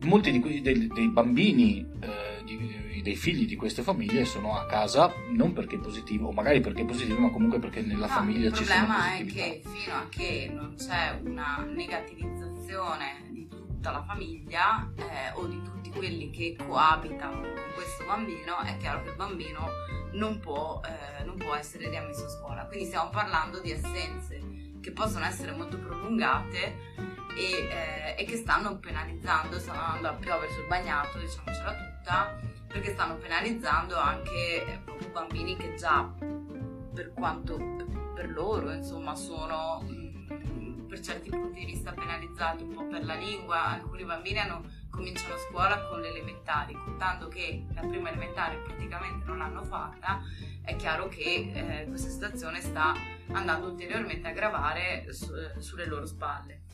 molti 0.00 0.32
di, 0.32 0.60
dei, 0.60 0.88
dei, 0.88 1.08
bambini, 1.08 1.86
eh, 2.00 2.42
di, 2.44 3.02
dei 3.02 3.14
figli 3.14 3.46
di 3.46 3.54
queste 3.54 3.82
famiglie 3.82 4.24
sono 4.24 4.56
a 4.56 4.66
casa 4.66 5.12
non 5.30 5.52
perché 5.52 5.78
positivo, 5.78 6.26
o 6.26 6.32
magari 6.32 6.58
perché 6.58 6.84
positivo, 6.84 7.20
ma 7.20 7.30
comunque 7.30 7.60
perché 7.60 7.82
nella 7.82 8.08
no, 8.08 8.12
famiglia 8.14 8.50
ci 8.50 8.64
sono. 8.64 8.80
Il 8.80 8.84
problema 8.84 9.14
è 9.14 9.24
che 9.26 9.62
fino 9.62 9.94
a 9.94 10.06
che 10.08 10.50
non 10.52 10.74
c'è 10.76 11.20
una 11.22 11.64
negativizzazione 11.72 12.51
attenzione 12.72 13.26
di 13.30 13.48
tutta 13.48 13.90
la 13.90 14.02
famiglia 14.02 14.90
eh, 14.96 15.32
o 15.34 15.46
di 15.46 15.60
tutti 15.62 15.90
quelli 15.90 16.30
che 16.30 16.56
coabitano 16.56 17.40
con 17.40 17.72
questo 17.74 18.04
bambino, 18.06 18.58
è 18.60 18.76
chiaro 18.78 19.02
che 19.02 19.10
il 19.10 19.16
bambino 19.16 19.68
non 20.12 20.38
può, 20.40 20.80
eh, 20.84 21.24
non 21.24 21.36
può 21.36 21.54
essere 21.54 21.90
riammesso 21.90 22.24
a 22.24 22.28
scuola. 22.28 22.66
Quindi 22.66 22.86
stiamo 22.86 23.10
parlando 23.10 23.60
di 23.60 23.72
assenze 23.72 24.40
che 24.80 24.92
possono 24.92 25.24
essere 25.26 25.52
molto 25.52 25.78
prolungate 25.78 26.94
e, 27.36 27.68
eh, 27.70 28.14
e, 28.18 28.24
che 28.24 28.36
stanno 28.36 28.78
penalizzando, 28.78 29.58
stanno 29.58 29.80
andando 29.80 30.08
a 30.08 30.14
piovere 30.14 30.52
sul 30.52 30.66
bagnato, 30.66 31.18
diciamocela 31.18 31.74
tutta, 31.74 32.38
perché 32.68 32.92
stanno 32.92 33.16
penalizzando 33.16 33.96
anche 33.96 34.64
eh, 34.66 34.78
proprio 34.84 35.08
bambini 35.10 35.56
che 35.56 35.74
già 35.74 36.10
per 36.94 37.12
quanto 37.14 37.58
per 38.14 38.30
loro 38.30 38.70
insomma 38.70 39.14
sono 39.14 39.82
per 40.92 41.00
certi 41.00 41.30
punti 41.30 41.60
di 41.60 41.64
vista 41.72 41.92
penalizzati 41.92 42.64
un 42.64 42.74
po' 42.74 42.86
per 42.86 43.02
la 43.02 43.14
lingua, 43.14 43.64
alcuni 43.64 44.04
bambini 44.04 44.40
hanno 44.40 44.62
cominciano 44.90 45.38
scuola 45.38 45.86
con 45.86 46.02
le 46.02 46.08
elementari, 46.08 46.74
contando 46.74 47.28
che 47.28 47.64
la 47.72 47.80
prima 47.80 48.10
elementare 48.10 48.58
praticamente 48.58 49.24
non 49.24 49.38
l'hanno 49.38 49.64
fatta, 49.64 50.20
è 50.60 50.76
chiaro 50.76 51.08
che 51.08 51.50
eh, 51.54 51.86
questa 51.86 52.10
situazione 52.10 52.60
sta 52.60 52.92
andando 53.28 53.68
ulteriormente 53.68 54.28
a 54.28 54.32
gravare 54.32 55.10
su, 55.14 55.32
sulle 55.60 55.86
loro 55.86 56.04
spalle. 56.04 56.64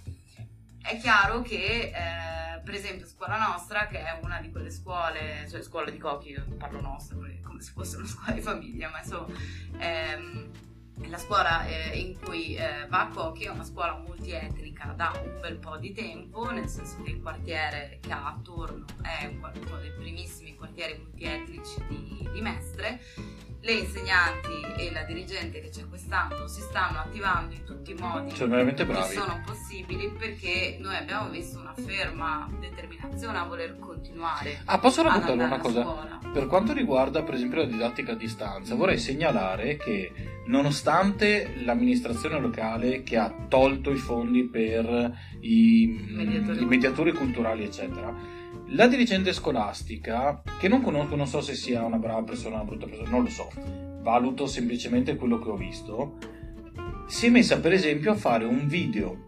È 0.83 0.99
chiaro 0.99 1.43
che, 1.43 1.93
eh, 1.95 2.61
per 2.65 2.75
esempio, 2.75 3.07
scuola 3.07 3.39
nostra, 3.39 3.87
che 3.87 4.03
è 4.03 4.19
una 4.21 4.41
di 4.41 4.51
quelle 4.51 4.73
scuole, 4.73 5.47
cioè 5.49 5.63
scuola 5.63 5.91
di 5.91 5.99
Cochi, 5.99 6.31
io 6.31 6.45
parlo 6.57 6.81
nostra, 6.81 7.17
come 7.45 7.61
se 7.61 7.71
fosse 7.71 7.97
una 7.99 8.07
scuola 8.07 8.33
di 8.33 8.41
famiglia, 8.41 8.91
ma 8.91 8.99
insomma, 8.99 9.33
ehm, 9.79 10.51
la 11.07 11.19
scuola 11.19 11.67
eh, 11.67 11.99
in 11.99 12.19
cui 12.19 12.55
eh, 12.57 12.87
va 12.89 13.03
a 13.03 13.09
Cochi 13.09 13.45
è 13.45 13.49
una 13.49 13.65
scuola 13.65 13.97
multietnica 13.97 14.93
da 14.97 15.13
un 15.25 15.39
bel 15.41 15.57
po' 15.57 15.77
di 15.77 15.93
tempo, 15.93 16.51
nel 16.51 16.69
senso 16.69 17.03
che 17.03 17.11
il 17.11 17.21
quartiere 17.21 17.99
che 18.01 18.13
ha 18.13 18.29
attorno 18.29 18.85
è 19.03 19.27
uno 19.27 19.51
dei 19.79 19.93
primissimi 19.93 20.55
quartieri 20.55 20.99
multietnici 20.99 21.83
di, 21.89 22.29
di 22.33 22.41
Mestre 22.41 23.01
le 23.61 23.73
insegnanti 23.73 24.53
e 24.77 24.93
la 24.93 25.03
dirigente 25.03 25.61
che 25.61 25.71
c'è 25.71 25.87
quest'anno 25.89 26.47
si 26.47 26.61
stanno 26.61 26.99
attivando 26.99 27.55
in 27.55 27.65
tutti 27.65 27.91
i 27.91 27.95
modi 27.95 28.35
sono 28.35 28.55
bravi. 28.55 28.75
che 28.75 28.95
sono 29.05 29.43
possibili 29.45 30.11
perché 30.17 30.77
noi 30.81 30.95
abbiamo 30.95 31.29
visto 31.29 31.59
una 31.59 31.75
ferma 31.75 32.49
determinazione 32.61 33.39
a 33.39 33.45
voler 33.45 33.79
continuare. 33.79 34.61
Ah, 34.65 34.79
posso 34.79 35.03
raccontare 35.03 35.43
una 35.43 35.59
cosa? 35.59 36.19
Per 36.33 36.47
quanto 36.47 36.73
riguarda 36.73 37.23
per 37.23 37.35
esempio 37.35 37.63
la 37.63 37.67
didattica 37.67 38.13
a 38.13 38.17
distanza, 38.17 38.75
vorrei 38.75 38.99
segnalare 38.99 39.77
che 39.77 40.13
nonostante 40.47 41.55
l'amministrazione 41.65 42.39
locale 42.39 43.03
che 43.03 43.17
ha 43.17 43.35
tolto 43.49 43.91
i 43.91 43.97
fondi 43.97 44.45
per 44.45 45.13
i 45.41 46.07
mediatori, 46.11 46.63
i 46.63 46.67
mediatori 46.67 47.13
culturali 47.13 47.65
eccetera, 47.65 48.37
la 48.71 48.87
dirigente 48.87 49.33
scolastica, 49.33 50.43
che 50.59 50.69
non 50.69 50.83
conosco, 50.83 51.17
non 51.17 51.27
so 51.27 51.41
se 51.41 51.55
sia 51.55 51.85
una 51.85 51.97
brava 51.97 52.23
persona 52.23 52.57
o 52.57 52.61
una 52.61 52.69
brutta 52.69 52.87
persona, 52.87 53.09
non 53.09 53.23
lo 53.23 53.31
so, 53.31 53.51
valuto 54.03 54.47
semplicemente 54.47 55.17
quello 55.17 55.39
che 55.39 55.49
ho 55.49 55.57
visto, 55.57 56.17
si 57.07 57.27
è 57.27 57.31
messa 57.31 57.59
per 57.59 57.73
esempio 57.73 58.13
a 58.13 58.17
fare 58.17 58.45
un 58.45 58.67
video 58.67 59.27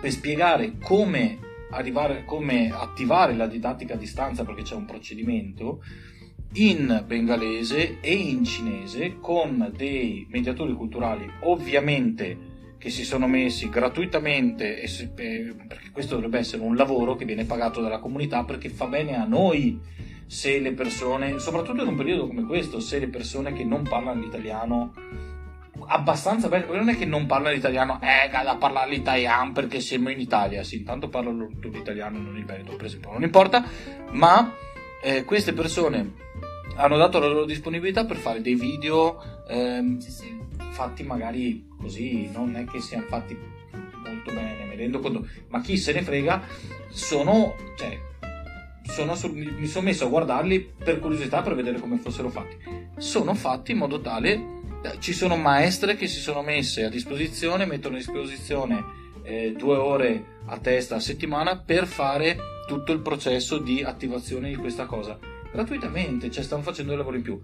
per 0.00 0.10
spiegare 0.12 0.78
come, 0.78 1.38
arrivare, 1.70 2.24
come 2.24 2.70
attivare 2.72 3.34
la 3.34 3.46
didattica 3.46 3.94
a 3.94 3.98
distanza 3.98 4.44
perché 4.44 4.62
c'è 4.62 4.76
un 4.76 4.86
procedimento 4.86 5.82
in 6.54 7.04
bengalese 7.06 8.00
e 8.00 8.12
in 8.12 8.44
cinese 8.44 9.18
con 9.20 9.72
dei 9.76 10.26
mediatori 10.30 10.72
culturali 10.74 11.28
ovviamente 11.42 12.49
che 12.80 12.88
si 12.88 13.04
sono 13.04 13.28
messi 13.28 13.68
gratuitamente, 13.68 14.82
perché 15.68 15.90
questo 15.92 16.14
dovrebbe 16.14 16.38
essere 16.38 16.62
un 16.62 16.74
lavoro 16.74 17.14
che 17.14 17.26
viene 17.26 17.44
pagato 17.44 17.82
dalla 17.82 17.98
comunità 17.98 18.44
perché 18.44 18.70
fa 18.70 18.86
bene 18.86 19.16
a 19.16 19.24
noi 19.26 19.78
se 20.26 20.58
le 20.60 20.72
persone, 20.72 21.38
soprattutto 21.40 21.82
in 21.82 21.88
un 21.88 21.96
periodo 21.96 22.26
come 22.26 22.46
questo, 22.46 22.80
se 22.80 22.98
le 22.98 23.08
persone 23.08 23.52
che 23.52 23.64
non 23.64 23.82
parlano 23.82 24.22
l'italiano 24.22 24.94
abbastanza 25.88 26.48
bene, 26.48 26.64
non 26.68 26.88
è 26.88 26.96
che 26.96 27.04
non 27.04 27.26
parlano 27.26 27.54
l'italiano, 27.54 28.00
eh, 28.00 28.30
da 28.30 28.56
parlare 28.56 28.88
l'italiano 28.88 29.52
perché 29.52 29.78
siamo 29.80 30.08
in 30.08 30.18
Italia, 30.18 30.62
sì, 30.62 30.78
intanto 30.78 31.10
parlano 31.10 31.50
l'italiano 31.60 32.18
non 32.18 32.34
il 32.34 32.46
veneto, 32.46 32.76
per 32.76 32.86
esempio, 32.86 33.12
non 33.12 33.22
importa, 33.22 33.62
ma 34.12 34.54
eh, 35.02 35.24
queste 35.24 35.52
persone 35.52 36.14
hanno 36.76 36.96
dato 36.96 37.18
la 37.18 37.26
loro 37.26 37.44
disponibilità 37.44 38.06
per 38.06 38.16
fare 38.16 38.40
dei 38.40 38.54
video 38.54 39.22
ehm, 39.48 39.98
sì, 39.98 40.10
sì. 40.10 40.39
Fatti 40.70 41.02
magari 41.02 41.66
così, 41.78 42.30
non 42.32 42.56
è 42.56 42.64
che 42.64 42.80
siano 42.80 43.06
fatti 43.06 43.36
molto 44.04 44.32
bene, 44.32 44.64
mi 44.64 44.76
rendo 44.76 45.00
conto, 45.00 45.26
ma 45.48 45.60
chi 45.60 45.76
se 45.76 45.92
ne 45.92 46.02
frega, 46.02 46.42
sono, 46.88 47.54
cioè, 47.76 47.98
sono 48.82 49.16
mi 49.32 49.66
sono 49.66 49.84
messo 49.84 50.04
a 50.04 50.08
guardarli 50.08 50.72
per 50.82 50.98
curiosità 51.00 51.42
per 51.42 51.54
vedere 51.54 51.78
come 51.78 51.98
fossero 51.98 52.28
fatti. 52.28 52.56
Sono 52.96 53.34
fatti 53.34 53.72
in 53.72 53.78
modo 53.78 54.00
tale, 54.00 54.32
eh, 54.82 54.98
ci 54.98 55.12
sono 55.12 55.36
maestre 55.36 55.96
che 55.96 56.06
si 56.06 56.20
sono 56.20 56.42
messe 56.42 56.84
a 56.84 56.88
disposizione, 56.88 57.66
mettono 57.66 57.96
a 57.96 57.98
disposizione 57.98 58.98
eh, 59.22 59.54
due 59.56 59.76
ore 59.76 60.38
a 60.46 60.58
testa 60.58 60.96
a 60.96 61.00
settimana 61.00 61.58
per 61.58 61.86
fare 61.86 62.36
tutto 62.66 62.92
il 62.92 63.00
processo 63.00 63.58
di 63.58 63.82
attivazione 63.82 64.48
di 64.48 64.56
questa 64.56 64.86
cosa 64.86 65.18
gratuitamente, 65.52 66.30
cioè 66.30 66.44
stanno 66.44 66.62
facendo 66.62 66.92
il 66.92 66.98
lavoro 66.98 67.16
in 67.16 67.22
più. 67.22 67.40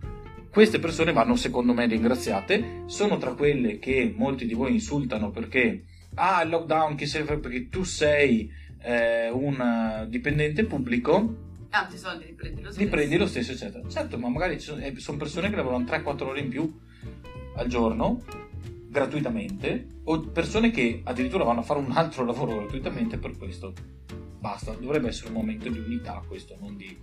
Queste 0.57 0.79
persone 0.79 1.13
vanno 1.13 1.37
secondo 1.37 1.75
me 1.75 1.85
ringraziate, 1.85 2.85
sono 2.87 3.19
tra 3.19 3.35
quelle 3.35 3.79
che 3.79 4.15
molti 4.17 4.47
di 4.47 4.55
voi 4.55 4.73
insultano 4.73 5.31
perché 5.31 5.85
ah 6.15 6.41
il 6.41 6.49
lockdown 6.49 6.95
che 6.95 7.05
serve 7.05 7.37
perché 7.37 7.69
tu 7.69 7.83
sei 7.83 8.51
eh, 8.81 9.29
un 9.29 10.07
dipendente 10.09 10.65
pubblico 10.65 11.67
tanti 11.69 11.99
soldi 11.99 12.25
li 12.25 12.33
prendi 12.33 12.63
lo 12.63 12.71
stesso. 12.71 12.83
Li 12.83 12.89
prendi 12.91 13.17
lo 13.19 13.27
stesso, 13.27 13.53
eccetera. 13.53 13.87
Certo, 13.87 14.17
ma 14.17 14.31
magari 14.31 14.59
sono, 14.59 14.81
eh, 14.81 14.95
sono 14.97 15.19
persone 15.19 15.51
che 15.51 15.57
lavorano 15.57 15.85
3-4 15.85 16.23
ore 16.23 16.41
in 16.41 16.49
più 16.49 16.81
al 17.57 17.67
giorno 17.67 18.23
gratuitamente 18.89 19.87
o 20.05 20.21
persone 20.21 20.71
che 20.71 21.03
addirittura 21.05 21.45
vanno 21.45 21.61
a 21.61 21.65
fare 21.65 21.81
un 21.81 21.93
altro 21.93 22.25
lavoro 22.25 22.57
gratuitamente 22.57 23.19
per 23.19 23.37
questo. 23.37 23.75
Basta, 24.39 24.73
dovrebbe 24.73 25.09
essere 25.09 25.29
un 25.29 25.35
momento 25.35 25.69
di 25.69 25.81
unità 25.81 26.25
questo, 26.27 26.57
non 26.59 26.79
di 26.79 26.97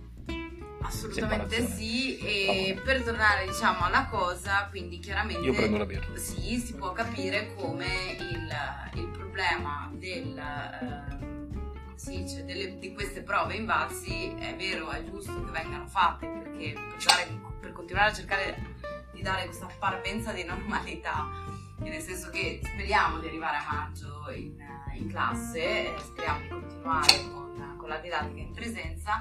Assolutamente 0.84 1.66
sì, 1.66 2.18
e 2.18 2.78
per 2.84 3.02
tornare 3.02 3.46
diciamo 3.46 3.84
alla 3.84 4.06
cosa, 4.06 4.68
quindi 4.68 4.98
chiaramente 4.98 5.46
Io 5.46 5.54
prendo 5.54 5.78
la 5.78 5.86
birra. 5.86 6.14
Sì, 6.16 6.58
si 6.58 6.74
può 6.74 6.92
capire 6.92 7.54
come 7.54 7.86
il, 8.18 9.00
il 9.00 9.08
problema 9.08 9.90
del, 9.94 10.36
eh, 10.38 11.94
sì, 11.96 12.28
cioè 12.28 12.44
delle, 12.44 12.78
di 12.78 12.92
queste 12.92 13.22
prove 13.22 13.54
invalsi 13.54 14.34
è 14.34 14.54
vero, 14.56 14.90
è 14.90 15.02
giusto 15.04 15.44
che 15.44 15.50
vengano 15.50 15.86
fatte 15.86 16.26
perché 16.26 16.74
per, 16.74 17.02
dare, 17.02 17.40
per 17.60 17.72
continuare 17.72 18.10
a 18.10 18.14
cercare 18.14 18.74
di 19.12 19.22
dare 19.22 19.46
questa 19.46 19.68
parvenza 19.78 20.32
di 20.32 20.44
normalità, 20.44 21.26
nel 21.78 22.02
senso 22.02 22.28
che 22.28 22.60
speriamo 22.62 23.20
di 23.20 23.28
arrivare 23.28 23.56
a 23.56 23.72
maggio 23.72 24.30
in, 24.30 24.62
in 24.96 25.08
classe, 25.08 25.94
speriamo 25.98 26.40
di 26.40 26.48
continuare 26.48 27.30
con, 27.32 27.76
con 27.78 27.88
la 27.88 27.98
didattica 27.98 28.40
in 28.40 28.52
presenza 28.52 29.18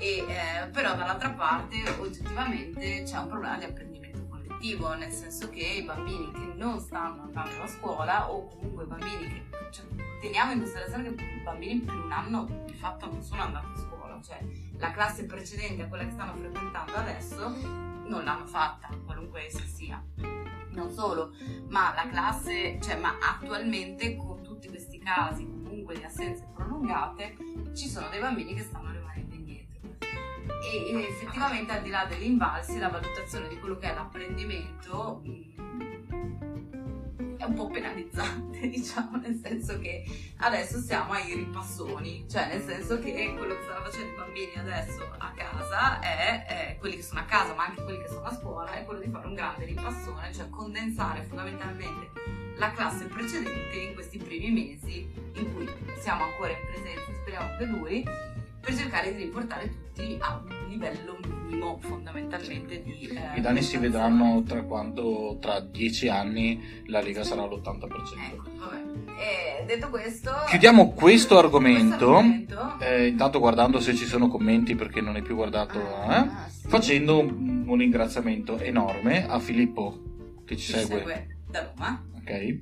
e, 0.00 0.24
eh, 0.26 0.66
però 0.68 0.96
dall'altra 0.96 1.30
parte 1.30 1.76
oggettivamente 1.98 3.02
c'è 3.02 3.18
un 3.18 3.28
problema 3.28 3.58
di 3.58 3.64
apprendimento 3.64 4.26
collettivo, 4.28 4.94
nel 4.94 5.12
senso 5.12 5.50
che 5.50 5.60
i 5.60 5.82
bambini 5.82 6.32
che 6.32 6.52
non 6.56 6.80
stanno 6.80 7.22
andando 7.24 7.62
a 7.62 7.66
scuola 7.66 8.30
o 8.30 8.46
comunque 8.46 8.84
i 8.84 8.86
bambini 8.86 9.28
che 9.28 9.44
cioè, 9.70 9.84
teniamo 10.20 10.52
in 10.52 10.58
considerazione 10.60 11.14
che 11.14 11.22
i 11.22 11.42
bambini 11.44 11.80
per 11.80 11.94
un 11.96 12.10
anno 12.10 12.48
di 12.64 12.72
fatto 12.72 13.06
non 13.06 13.22
sono 13.22 13.42
andati 13.42 13.66
a 13.66 13.76
scuola, 13.76 14.20
cioè 14.22 14.40
la 14.78 14.90
classe 14.90 15.26
precedente 15.26 15.82
a 15.82 15.88
quella 15.88 16.04
che 16.04 16.12
stanno 16.12 16.34
frequentando 16.34 16.94
adesso 16.94 17.48
non 18.06 18.24
l'hanno 18.24 18.46
fatta, 18.46 18.88
qualunque 19.04 19.46
essa 19.46 19.62
sia. 19.66 20.02
Non 20.70 20.90
solo, 20.90 21.34
ma 21.68 21.92
la 21.94 22.08
classe, 22.08 22.78
cioè 22.80 22.96
ma 22.96 23.18
attualmente 23.20 24.16
con 24.16 24.42
tutti 24.42 24.68
questi 24.68 24.98
casi 24.98 25.44
comunque 25.44 25.96
di 25.96 26.04
assenze 26.04 26.48
prolungate 26.54 27.36
ci 27.74 27.88
sono 27.88 28.08
dei 28.08 28.20
bambini 28.20 28.54
che 28.54 28.62
stanno 28.62 28.90
e 30.62 31.06
effettivamente 31.08 31.72
al 31.72 31.82
di 31.82 31.90
là 31.90 32.04
degli 32.04 32.24
invalsi 32.24 32.78
la 32.78 32.88
valutazione 32.88 33.48
di 33.48 33.58
quello 33.58 33.76
che 33.76 33.90
è 33.90 33.94
l'apprendimento 33.94 35.22
mm, 35.26 35.40
è 37.38 37.44
un 37.44 37.54
po' 37.54 37.68
penalizzante 37.68 38.68
diciamo 38.68 39.16
nel 39.16 39.40
senso 39.42 39.78
che 39.78 40.04
adesso 40.38 40.78
siamo 40.78 41.12
ai 41.12 41.34
ripassoni. 41.34 42.26
Cioè 42.28 42.48
nel 42.48 42.62
senso 42.62 42.98
che 42.98 43.34
quello 43.36 43.54
che 43.54 43.62
stanno 43.62 43.84
facendo 43.84 44.12
i 44.12 44.16
bambini 44.16 44.52
adesso 44.56 45.10
a 45.16 45.32
casa 45.32 46.00
è, 46.00 46.44
è 46.46 46.76
quelli 46.78 46.96
che 46.96 47.02
sono 47.02 47.20
a 47.20 47.24
casa 47.24 47.54
ma 47.54 47.64
anche 47.64 47.82
quelli 47.82 48.02
che 48.02 48.08
sono 48.08 48.26
a 48.26 48.34
scuola 48.34 48.72
è 48.72 48.84
quello 48.84 49.00
di 49.00 49.08
fare 49.10 49.26
un 49.26 49.34
grande 49.34 49.64
ripassone 49.64 50.32
cioè 50.34 50.50
condensare 50.50 51.22
fondamentalmente 51.22 52.10
la 52.56 52.72
classe 52.72 53.06
precedente 53.06 53.76
in 53.76 53.94
questi 53.94 54.18
primi 54.18 54.50
mesi 54.50 55.10
in 55.34 55.54
cui 55.54 55.66
siamo 55.98 56.24
ancora 56.24 56.50
in 56.50 56.58
presenza 56.66 57.10
speriamo 57.22 57.56
che 57.56 57.66
duri 57.66 58.04
per 58.60 58.74
cercare 58.74 59.14
di 59.14 59.24
riportare 59.24 59.70
tutti 59.94 60.16
a 60.20 60.42
un 60.44 60.68
livello 60.68 61.18
minimo 61.26 61.78
fondamentalmente 61.80 62.82
di... 62.82 63.08
Eh, 63.08 63.38
I 63.38 63.40
danni 63.40 63.62
si 63.62 63.76
vedranno 63.78 64.42
tra 64.46 64.62
quando 64.62 65.38
tra 65.40 65.60
dieci 65.60 66.08
anni 66.08 66.82
la 66.86 67.00
Lega 67.00 67.24
sarà 67.24 67.42
all'80%. 67.42 67.86
Ecco, 68.30 68.50
vabbè. 68.56 68.82
E 69.18 69.64
detto 69.66 69.88
questo... 69.90 70.30
Chiudiamo 70.48 70.92
questo 70.92 71.38
argomento, 71.38 72.16
argomento. 72.16 72.78
Eh, 72.80 73.08
intanto 73.08 73.38
guardando 73.38 73.80
se 73.80 73.94
ci 73.94 74.04
sono 74.04 74.28
commenti 74.28 74.74
perché 74.74 75.00
non 75.00 75.16
è 75.16 75.22
più 75.22 75.34
guardato, 75.34 75.78
ah, 75.78 76.14
eh, 76.14 76.18
ah, 76.18 76.48
sì. 76.48 76.68
facendo 76.68 77.18
un, 77.18 77.64
un, 77.66 77.78
ringraziamento 77.78 78.58
enorme 78.58 79.26
a 79.26 79.38
Filippo 79.38 80.42
che 80.44 80.56
ci, 80.56 80.72
ci 80.72 80.78
segue. 80.78 80.98
segue 80.98 81.36
da 81.48 81.72
Roma. 81.74 82.04
Ok 82.18 82.58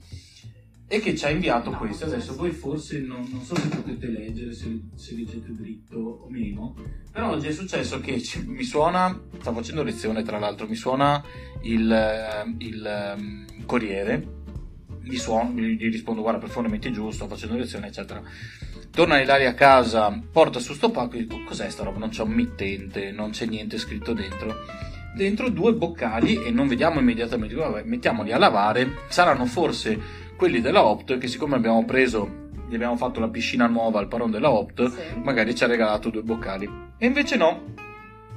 e 0.91 1.01
che 1.01 1.15
ci 1.15 1.27
ha 1.27 1.29
inviato 1.29 1.71
no, 1.71 1.77
questo. 1.77 2.07
Adesso 2.07 2.35
voi 2.35 2.51
forse 2.51 3.01
non, 3.01 3.29
non, 3.31 3.43
so 3.43 3.55
se 3.55 3.69
potete 3.69 4.07
leggere, 4.09 4.53
se, 4.55 4.81
se, 4.95 5.15
leggete 5.15 5.53
dritto 5.55 5.99
o 5.99 6.27
meno, 6.31 6.75
però 7.13 7.33
oggi 7.33 7.49
è 7.49 7.53
successo 7.53 8.01
che 8.01 8.21
ci, 8.23 8.43
mi 8.47 8.65
suona, 8.65 9.21
stavo 9.39 9.59
facendo 9.59 9.83
lezione 9.83 10.23
tra 10.23 10.39
l'altro, 10.39 10.67
mi 10.67 10.75
suona 10.75 11.23
il, 11.63 12.55
il 12.59 13.15
um, 13.17 13.45
Corriere, 13.67 14.37
gli, 15.03 15.19
suono, 15.19 15.61
gli 15.61 15.91
rispondo 15.91 16.23
guarda 16.23 16.41
per 16.41 16.49
favore 16.49 16.69
metti 16.71 16.91
giusto, 16.91 17.27
sto 17.27 17.35
facendo 17.35 17.57
lezione 17.57 17.89
eccetera. 17.89 18.23
torna 18.91 19.21
Ilaria 19.21 19.51
a 19.51 19.55
casa, 19.55 20.23
porta 20.33 20.59
su 20.59 20.73
sto 20.73 20.91
pacco 20.91 21.17
e 21.17 21.21
dico 21.21 21.43
cos'è 21.45 21.69
sta 21.69 21.85
roba? 21.85 21.99
Non 21.99 22.09
c'è 22.09 22.23
un 22.23 22.33
mittente, 22.33 23.13
non 23.13 23.31
c'è 23.31 23.45
niente 23.45 23.77
scritto 23.77 24.15
dentro. 24.15 24.87
Dentro 25.15 25.49
due 25.49 25.73
boccali 25.75 26.45
e 26.45 26.51
non 26.51 26.69
vediamo 26.69 27.01
immediatamente, 27.01 27.55
vabbè, 27.55 27.83
mettiamoli 27.83 28.31
a 28.31 28.39
lavare, 28.39 28.99
saranno 29.09 29.47
forse 29.47 30.18
quelli 30.39 30.61
della 30.61 30.85
Opt 30.85 31.19
che 31.19 31.27
siccome 31.27 31.57
abbiamo 31.57 31.85
preso 31.85 32.47
gli 32.69 32.75
abbiamo 32.75 32.97
fatto 32.97 33.19
la 33.19 33.29
piscina 33.29 33.67
nuova 33.67 33.99
al 33.99 34.07
paron 34.09 34.31
della 34.31 34.51
Opt, 34.51 34.91
Sì. 34.91 35.21
magari 35.23 35.55
ci 35.55 35.65
ha 35.65 35.67
regalato 35.67 36.11
due 36.11 36.23
boccali. 36.23 36.69
E 36.99 37.07
invece 37.07 37.37
no. 37.37 37.75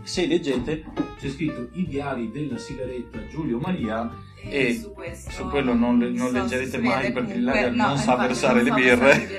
Se 0.03 0.25
leggete 0.25 0.84
c'è 1.20 1.29
scritto 1.29 1.70
i 1.74 1.86
diari 1.86 2.31
della 2.31 2.58
sigaretta 2.58 3.20
Giulio 3.27 3.60
Maria 3.60 4.10
e 4.43 4.74
su, 4.74 4.93
questo, 4.93 5.29
su 5.29 5.48
quello 5.50 5.75
non 5.75 6.00
le- 6.00 6.10
non 6.10 6.31
leggerete 6.31 6.79
mai 6.79 7.12
perché 7.12 7.34
Ilaria 7.34 7.70
non 7.70 7.98
sa 7.98 8.15
versare 8.15 8.63
non 8.63 8.75
le 8.75 8.81
birre. 8.81 9.29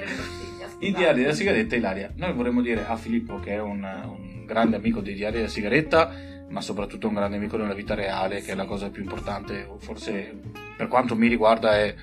I 0.78 0.92
diari 0.92 1.23
della 1.23 1.33
sigaretta 1.35 1.75
Ilaria. 1.75 2.12
Noi 2.16 2.33
vorremmo 2.35 2.61
dire 2.61 2.85
a 2.87 2.95
Filippo 2.97 3.40
che 3.40 3.52
è 3.54 3.61
un, 3.61 3.83
un 3.83 4.45
grande 4.47 4.76
amico 4.76 5.00
dei 5.00 5.14
diari 5.14 5.37
della 5.37 5.49
sigaretta, 5.49 6.12
ma 6.50 6.61
soprattutto 6.61 7.09
un 7.09 7.14
grande 7.14 7.38
amico 7.38 7.57
nella 7.57 7.75
vita 7.75 7.95
reale, 7.95 8.40
che 8.42 8.52
è 8.52 8.54
la 8.54 8.66
cosa 8.66 8.90
più 8.90 9.02
importante, 9.02 9.66
o 9.69 9.78
forse 9.78 10.38
per 10.76 10.87
quanto 10.88 11.16
mi 11.16 11.26
riguarda 11.28 11.76
è 11.78 11.95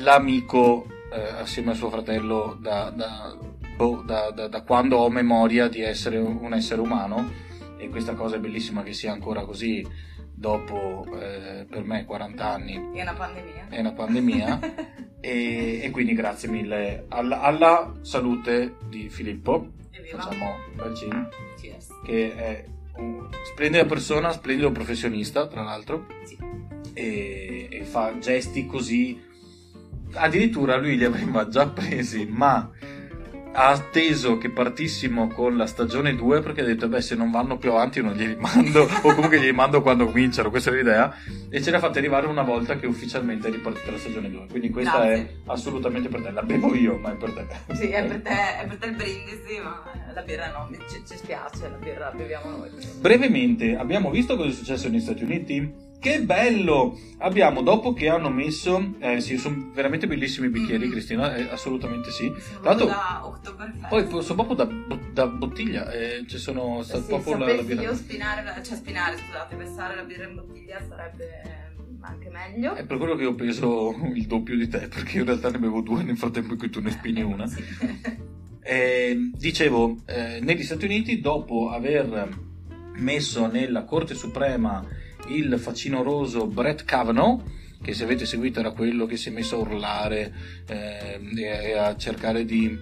l'amico 0.00 0.86
eh, 1.12 1.20
assieme 1.40 1.72
a 1.72 1.74
suo 1.74 1.90
fratello 1.90 2.56
da, 2.60 2.90
da- 2.90 3.36
boh, 3.76 4.02
da- 4.04 4.30
da- 4.30 4.62
quando 4.62 4.96
ho 4.96 5.10
memoria 5.10 5.68
di 5.68 5.80
essere 5.82 6.18
un 6.18 6.52
essere 6.54 6.80
umano 6.80 7.30
e 7.76 7.88
questa 7.88 8.14
cosa 8.14 8.36
è 8.36 8.38
bellissima 8.38 8.82
che 8.82 8.92
sia 8.92 9.12
ancora 9.12 9.44
così 9.44 9.86
dopo 10.34 11.04
eh, 11.20 11.66
per 11.68 11.84
me 11.84 12.04
40 12.04 12.44
anni 12.48 12.74
È 12.94 13.02
una 13.02 13.12
pandemia. 13.14 13.66
è 13.68 13.80
una 13.80 13.92
pandemia 13.92 14.60
e, 15.20 15.80
e 15.82 15.90
quindi 15.90 16.14
grazie 16.14 16.48
mille 16.48 17.04
alla, 17.08 17.42
alla 17.42 17.92
salute 18.00 18.76
di 18.88 19.08
Filippo 19.08 19.68
Evviva. 19.90 20.20
facciamo 20.20 20.54
Cheers. 21.60 21.88
che 22.04 22.34
è 22.34 22.64
un 22.96 23.28
splendida 23.52 23.84
persona 23.84 24.32
splendido 24.32 24.70
professionista 24.72 25.46
tra 25.46 25.62
l'altro 25.62 26.06
Sì. 26.24 26.36
e, 26.94 27.68
e 27.70 27.84
fa 27.84 28.18
gesti 28.18 28.66
così 28.66 29.30
addirittura 30.14 30.76
lui 30.76 30.96
li 30.96 31.04
aveva 31.04 31.48
già 31.50 31.66
presi 31.68 32.26
ma 32.30 32.70
ha 33.54 33.68
atteso 33.68 34.38
che 34.38 34.48
partissimo 34.48 35.28
con 35.28 35.58
la 35.58 35.66
stagione 35.66 36.14
2 36.14 36.40
perché 36.40 36.62
ha 36.62 36.64
detto 36.64 36.88
beh 36.88 37.02
se 37.02 37.14
non 37.14 37.30
vanno 37.30 37.58
più 37.58 37.70
avanti 37.70 38.00
non 38.00 38.14
glieli 38.14 38.36
mando 38.40 38.82
o 38.84 39.14
comunque 39.14 39.38
glieli 39.38 39.52
mando 39.52 39.82
quando 39.82 40.06
cominciano 40.06 40.48
questa 40.48 40.70
è 40.70 40.74
l'idea 40.74 41.14
e 41.50 41.60
ce 41.60 41.70
l'ha 41.70 41.78
fatta 41.78 41.98
arrivare 41.98 42.26
una 42.26 42.42
volta 42.42 42.76
che 42.76 42.86
ufficialmente 42.86 43.48
è 43.48 43.50
ripartita 43.50 43.90
la 43.90 43.98
stagione 43.98 44.30
2 44.30 44.46
quindi 44.48 44.70
questa 44.70 45.04
Grazie. 45.04 45.22
è 45.22 45.28
assolutamente 45.46 46.08
per 46.08 46.22
te 46.22 46.30
la 46.30 46.42
bevo 46.42 46.74
io 46.74 46.96
ma 46.96 47.12
è 47.12 47.16
per 47.16 47.32
te 47.32 47.74
Sì, 47.74 47.88
è 47.88 48.06
per, 48.06 48.20
te, 48.22 48.30
è 48.30 48.66
per 48.66 48.76
te 48.78 48.86
il 48.86 48.96
brindisi, 48.96 49.60
ma 49.62 49.82
la 50.14 50.22
birra 50.22 50.50
no, 50.50 50.68
ci, 50.88 51.02
ci 51.06 51.16
spiace, 51.16 51.68
la 51.68 51.76
birra 51.76 52.06
la 52.06 52.12
beviamo 52.12 52.50
noi. 52.56 52.70
Brevemente, 53.00 53.76
abbiamo 53.76 54.10
visto 54.10 54.36
cosa 54.36 54.48
è 54.48 54.52
successo 54.52 54.88
negli 54.88 55.00
Stati 55.00 55.24
Uniti? 55.24 55.90
Che 56.02 56.20
bello! 56.22 56.98
Abbiamo, 57.18 57.62
dopo 57.62 57.92
che 57.92 58.08
hanno 58.08 58.28
messo, 58.28 58.94
eh 58.98 59.20
sì, 59.20 59.38
sono 59.38 59.70
veramente 59.72 60.08
bellissimi 60.08 60.48
i 60.48 60.50
bicchieri, 60.50 60.86
Mhm. 60.86 60.90
Cristina, 60.90 61.36
eh, 61.36 61.48
assolutamente 61.48 62.10
sì. 62.10 62.24
Sono 62.36 62.60
Tra 62.60 62.70
l'altro, 62.74 63.38
poi 63.88 64.04
po- 64.06 64.20
sono 64.20 64.44
proprio 64.44 64.66
da, 64.66 64.96
da 65.12 65.26
bottiglia, 65.28 65.88
eh, 65.92 66.24
ci 66.26 66.38
sono 66.38 66.80
Eh 66.80 66.84
sì, 66.84 67.02
proprio 67.06 67.36
la, 67.36 67.54
la 67.54 67.62
birra. 67.62 67.82
io 67.82 67.94
spinare, 67.94 68.42
cioè 68.64 68.76
spinare, 68.76 69.16
scusate, 69.16 69.54
versare 69.54 69.94
la 69.94 70.02
birra 70.02 70.26
in 70.26 70.34
bottiglia 70.34 70.80
sarebbe 70.88 71.40
anche 72.00 72.30
meglio. 72.30 72.74
È 72.74 72.84
per 72.84 72.96
quello 72.98 73.14
che 73.14 73.22
io 73.22 73.34
peso 73.36 73.94
il 74.12 74.26
doppio 74.26 74.56
di 74.56 74.66
te, 74.66 74.88
perché 74.88 75.18
in 75.18 75.24
realtà 75.24 75.50
ne 75.50 75.58
bevo 75.60 75.82
due 75.82 76.02
nel 76.02 76.18
frattempo 76.18 76.54
in 76.54 76.58
cui 76.58 76.68
tu 76.70 76.80
ne 76.80 76.90
spini 76.90 77.22
una. 77.22 77.46
Sì. 77.46 77.62
Eh, 78.64 79.30
dicevo, 79.36 80.02
eh, 80.06 80.38
negli 80.40 80.62
Stati 80.62 80.84
Uniti, 80.84 81.20
dopo 81.20 81.70
aver 81.70 82.28
messo 82.94 83.46
nella 83.48 83.82
Corte 83.82 84.14
Suprema 84.14 84.86
il 85.28 85.58
facinoroso 85.58 86.46
Brett 86.46 86.84
Kavanaugh, 86.84 87.40
che 87.82 87.94
se 87.94 88.04
avete 88.04 88.26
seguito 88.26 88.60
era 88.60 88.70
quello 88.70 89.06
che 89.06 89.16
si 89.16 89.28
è 89.28 89.32
messo 89.32 89.56
a 89.56 89.60
urlare 89.60 90.32
ehm, 90.66 91.36
e, 91.36 91.72
a 91.76 91.96
cercare 91.96 92.44
di, 92.44 92.78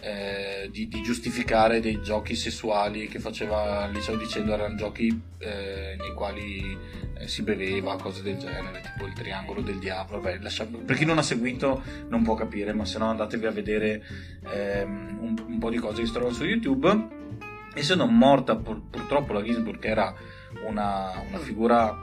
eh, 0.00 0.68
di- 0.70 0.86
di 0.86 1.02
giustificare 1.02 1.80
dei 1.80 2.00
giochi 2.02 2.34
sessuali 2.36 3.08
che 3.08 3.18
faceva 3.18 3.82
al 3.82 3.92
liceo 3.92 4.16
dicendo 4.16 4.52
erano 4.52 4.76
giochi 4.76 5.08
eh, 5.38 5.96
nei 5.98 6.14
quali 6.14 6.76
eh, 7.18 7.26
si 7.28 7.42
beveva, 7.42 7.96
cose 7.96 8.22
del 8.22 8.36
genere, 8.36 8.80
tipo 8.80 9.06
il 9.06 9.12
triangolo 9.12 9.60
del 9.60 9.78
diavolo. 9.78 10.20
Vabbè, 10.20 10.38
lasciamo- 10.40 10.78
per 10.78 10.96
chi 10.96 11.04
non 11.04 11.18
ha 11.18 11.22
seguito 11.22 11.82
non 12.08 12.22
può 12.22 12.34
capire, 12.34 12.72
ma 12.72 12.84
se 12.84 12.98
no 12.98 13.10
andatevi 13.10 13.46
a 13.46 13.50
vedere 13.50 14.04
ehm, 14.52 15.18
un, 15.20 15.34
un 15.48 15.58
po' 15.58 15.70
di 15.70 15.78
cose 15.78 16.00
che 16.02 16.06
si 16.06 16.12
trovano 16.12 16.34
su 16.34 16.44
YouTube. 16.44 17.22
Essendo 17.74 18.06
morta 18.06 18.54
pur- 18.54 18.82
purtroppo 18.88 19.32
la 19.32 19.42
Ginsburg, 19.42 19.84
era 19.84 20.14
una, 20.66 21.12
una 21.28 21.38
figura 21.38 21.96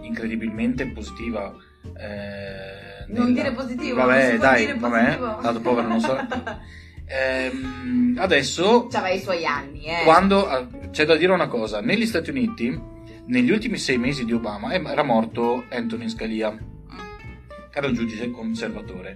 incredibilmente 0.00 0.86
positiva. 0.88 1.52
eh, 1.98 3.04
Non 3.08 3.28
nella- 3.32 3.42
dire 3.42 3.52
positivo, 3.52 3.96
Vabbè, 3.96 4.20
non 4.22 4.30
si 4.30 4.36
può 4.36 4.46
dai, 4.48 4.66
dire 4.66 4.78
vabbè, 4.78 5.18
dato 5.42 5.60
povero 5.60 5.88
non 5.88 6.00
so. 6.00 6.16
Ehm, 7.14 8.16
adesso 8.18 8.86
C'aveva 8.86 9.14
i 9.14 9.20
suoi 9.20 9.44
anni, 9.44 9.84
eh. 9.84 10.02
quando 10.04 10.48
ah, 10.48 10.66
c'è 10.90 11.04
da 11.04 11.14
dire 11.16 11.32
una 11.32 11.46
cosa, 11.48 11.80
negli 11.82 12.06
Stati 12.06 12.30
Uniti, 12.30 12.80
negli 13.26 13.50
ultimi 13.50 13.76
sei 13.76 13.98
mesi 13.98 14.24
di 14.24 14.32
Obama, 14.32 14.72
era 14.72 15.02
morto 15.02 15.64
Anthony 15.70 16.08
Scalia, 16.08 16.50
che 16.52 17.78
era 17.78 17.86
un 17.88 17.92
giudice 17.94 18.30
conservatore. 18.30 19.14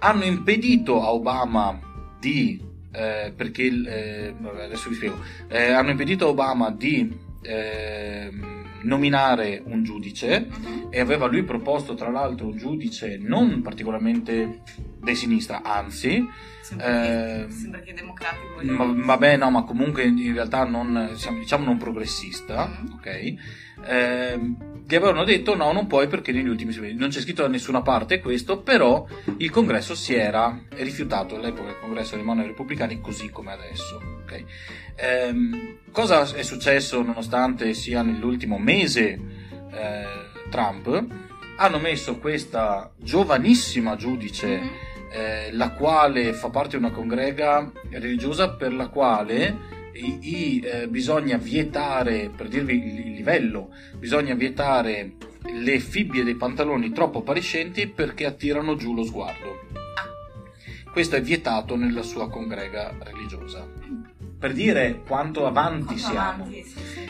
Hanno 0.00 0.22
impedito 0.24 1.02
a 1.02 1.12
Obama 1.12 1.76
di, 2.20 2.62
eh, 2.92 3.32
perché, 3.34 3.64
eh, 3.64 4.34
adesso 4.62 4.88
vi 4.90 4.94
spiego, 4.94 5.18
Eh, 5.48 5.72
hanno 5.72 5.90
impedito 5.90 6.26
a 6.26 6.28
Obama 6.28 6.70
di 6.70 7.18
ehm, 7.44 8.62
nominare 8.82 9.62
un 9.64 9.82
giudice 9.82 10.46
e 10.90 11.00
aveva 11.00 11.26
lui 11.26 11.42
proposto 11.42 11.94
tra 11.94 12.10
l'altro 12.10 12.48
un 12.48 12.56
giudice 12.56 13.18
non 13.18 13.62
particolarmente 13.62 14.62
di 15.00 15.14
sinistra, 15.14 15.62
anzi, 15.62 16.26
Sembra, 16.64 16.86
che, 16.86 17.40
Ehm, 17.42 17.48
sembra 17.50 17.80
che 17.80 17.90
i 17.90 17.94
democratici 17.94 18.70
ma, 18.70 18.84
vabbè, 19.04 19.36
no, 19.36 19.50
ma 19.50 19.64
comunque 19.64 20.04
in 20.04 20.32
realtà 20.32 20.64
non, 20.64 21.10
siamo, 21.14 21.38
diciamo 21.40 21.64
non 21.66 21.76
progressista, 21.76 22.66
Mhm. 22.66 22.92
ok? 22.94 23.34
Ehm, 23.86 24.86
che 24.86 24.96
avevano 24.96 25.24
detto 25.24 25.54
no, 25.56 25.72
non 25.72 25.86
puoi 25.86 26.08
perché 26.08 26.32
negli 26.32 26.48
ultimi 26.48 26.74
non 26.94 27.10
c'è 27.10 27.20
scritto 27.20 27.42
da 27.42 27.48
nessuna 27.48 27.82
parte 27.82 28.20
questo, 28.20 28.62
però 28.62 29.06
il 29.38 29.50
congresso 29.50 29.94
si 29.94 30.14
era 30.14 30.58
rifiutato 30.70 31.36
all'epoca 31.36 31.68
il 31.70 31.78
congresso 31.80 32.16
rimane 32.16 32.40
ai 32.42 32.46
repubblicani 32.48 32.98
così 33.00 33.28
come 33.30 33.52
adesso, 33.52 34.00
ok? 34.22 34.44
Ehm, 34.96 35.76
cosa 35.92 36.22
è 36.34 36.42
successo 36.42 37.02
nonostante 37.02 37.74
sia 37.74 38.00
nell'ultimo 38.02 38.58
mese 38.58 39.20
eh, 39.72 40.04
Trump? 40.50 41.04
Hanno 41.56 41.78
messo 41.78 42.18
questa 42.18 42.90
giovanissima 42.96 43.96
giudice 43.96 44.60
Mhm. 44.60 44.70
Eh, 45.14 45.52
la 45.52 45.70
quale 45.70 46.32
fa 46.32 46.50
parte 46.50 46.76
di 46.76 46.84
una 46.84 46.90
congrega 46.92 47.70
religiosa 47.90 48.50
per 48.50 48.72
la 48.74 48.88
quale 48.88 49.56
i- 49.92 50.18
i, 50.22 50.60
eh, 50.60 50.88
bisogna 50.88 51.36
vietare, 51.36 52.30
per 52.36 52.48
dirvi 52.48 52.74
il, 53.06 53.12
livello, 53.12 53.70
bisogna 53.96 54.34
vietare 54.34 55.12
le 55.52 55.78
fibbie 55.78 56.24
dei 56.24 56.34
pantaloni 56.34 56.90
troppo 56.90 57.18
appariscenti 57.20 57.86
perché 57.86 58.26
attirano 58.26 58.74
giù 58.76 58.92
lo 58.94 59.04
sguardo. 59.04 59.60
Questo 60.90 61.16
è 61.16 61.22
vietato 61.22 61.76
nella 61.76 62.02
sua 62.02 62.28
congrega 62.28 62.96
religiosa. 63.00 63.66
Per 64.38 64.52
dire 64.52 65.02
quanto 65.06 65.46
avanti 65.46 65.96
siamo. 65.96 66.48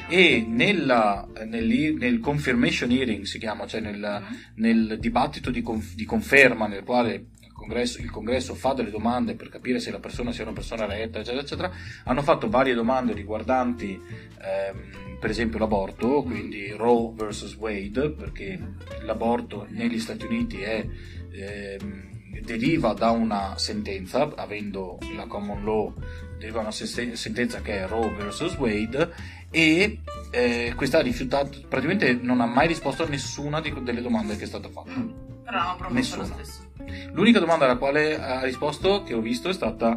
E 0.08 0.44
nella- 0.46 1.26
nel, 1.46 1.94
nel 1.98 2.20
confirmation 2.20 2.90
hearing 2.90 3.24
si 3.24 3.38
chiama, 3.38 3.66
cioè 3.66 3.80
nel, 3.80 3.98
Mhm. 3.98 4.36
nel 4.56 4.98
dibattito 5.00 5.50
di, 5.50 5.60
conf- 5.62 5.94
di 5.94 6.04
conferma 6.04 6.66
nel 6.66 6.84
quale 6.84 7.26
congresso, 7.64 8.00
il 8.00 8.10
congresso 8.10 8.54
fa 8.54 8.74
delle 8.74 8.90
domande 8.90 9.34
per 9.34 9.48
capire 9.48 9.80
se 9.80 9.90
la 9.90 9.98
persona 9.98 10.32
sia 10.32 10.44
una 10.44 10.52
persona 10.52 10.84
retta, 10.84 11.18
eccetera, 11.20 11.40
eccetera, 11.40 11.72
hanno 12.04 12.22
fatto 12.22 12.48
varie 12.48 12.74
domande 12.74 13.14
riguardanti, 13.14 13.98
ehm, 14.40 15.18
per 15.18 15.30
esempio, 15.30 15.58
l'aborto, 15.58 16.22
quindi 16.22 16.70
Roe 16.72 17.12
vs. 17.14 17.56
Wade, 17.56 18.10
perché 18.10 18.58
l'aborto 19.04 19.66
negli 19.70 19.98
Stati 19.98 20.26
Uniti 20.26 20.60
è, 20.60 20.86
ehm, 21.32 22.12
deriva 22.42 22.92
da 22.92 23.10
una 23.10 23.56
sentenza, 23.56 24.30
avendo 24.36 24.98
la 25.16 25.26
common 25.26 25.64
law, 25.64 25.94
deriva 26.38 26.56
da 26.58 26.64
una 26.64 26.70
se- 26.72 27.16
sentenza 27.16 27.62
che 27.62 27.78
è 27.78 27.86
Roe 27.86 28.10
vs. 28.10 28.56
Wade, 28.58 29.12
e 29.50 30.00
eh, 30.30 30.72
questa 30.76 30.98
ha 30.98 31.02
rifiutato, 31.02 31.60
praticamente 31.68 32.12
non 32.12 32.40
ha 32.40 32.46
mai 32.46 32.66
risposto 32.66 33.04
a 33.04 33.08
nessuna 33.08 33.60
di- 33.60 33.72
delle 33.82 34.02
domande 34.02 34.36
che 34.36 34.44
è 34.44 34.46
stata 34.46 34.68
fatta. 34.68 34.90
Mm. 34.90 35.08
Però 35.44 35.76
promosso 35.76 35.94
Nessuno. 35.94 36.22
lo 36.22 36.44
stesso. 36.44 36.63
L'unica 37.12 37.38
domanda 37.38 37.64
alla 37.64 37.76
quale 37.76 38.20
ha 38.20 38.42
risposto, 38.42 39.02
che 39.02 39.14
ho 39.14 39.20
visto, 39.20 39.48
è 39.48 39.52
stata 39.52 39.96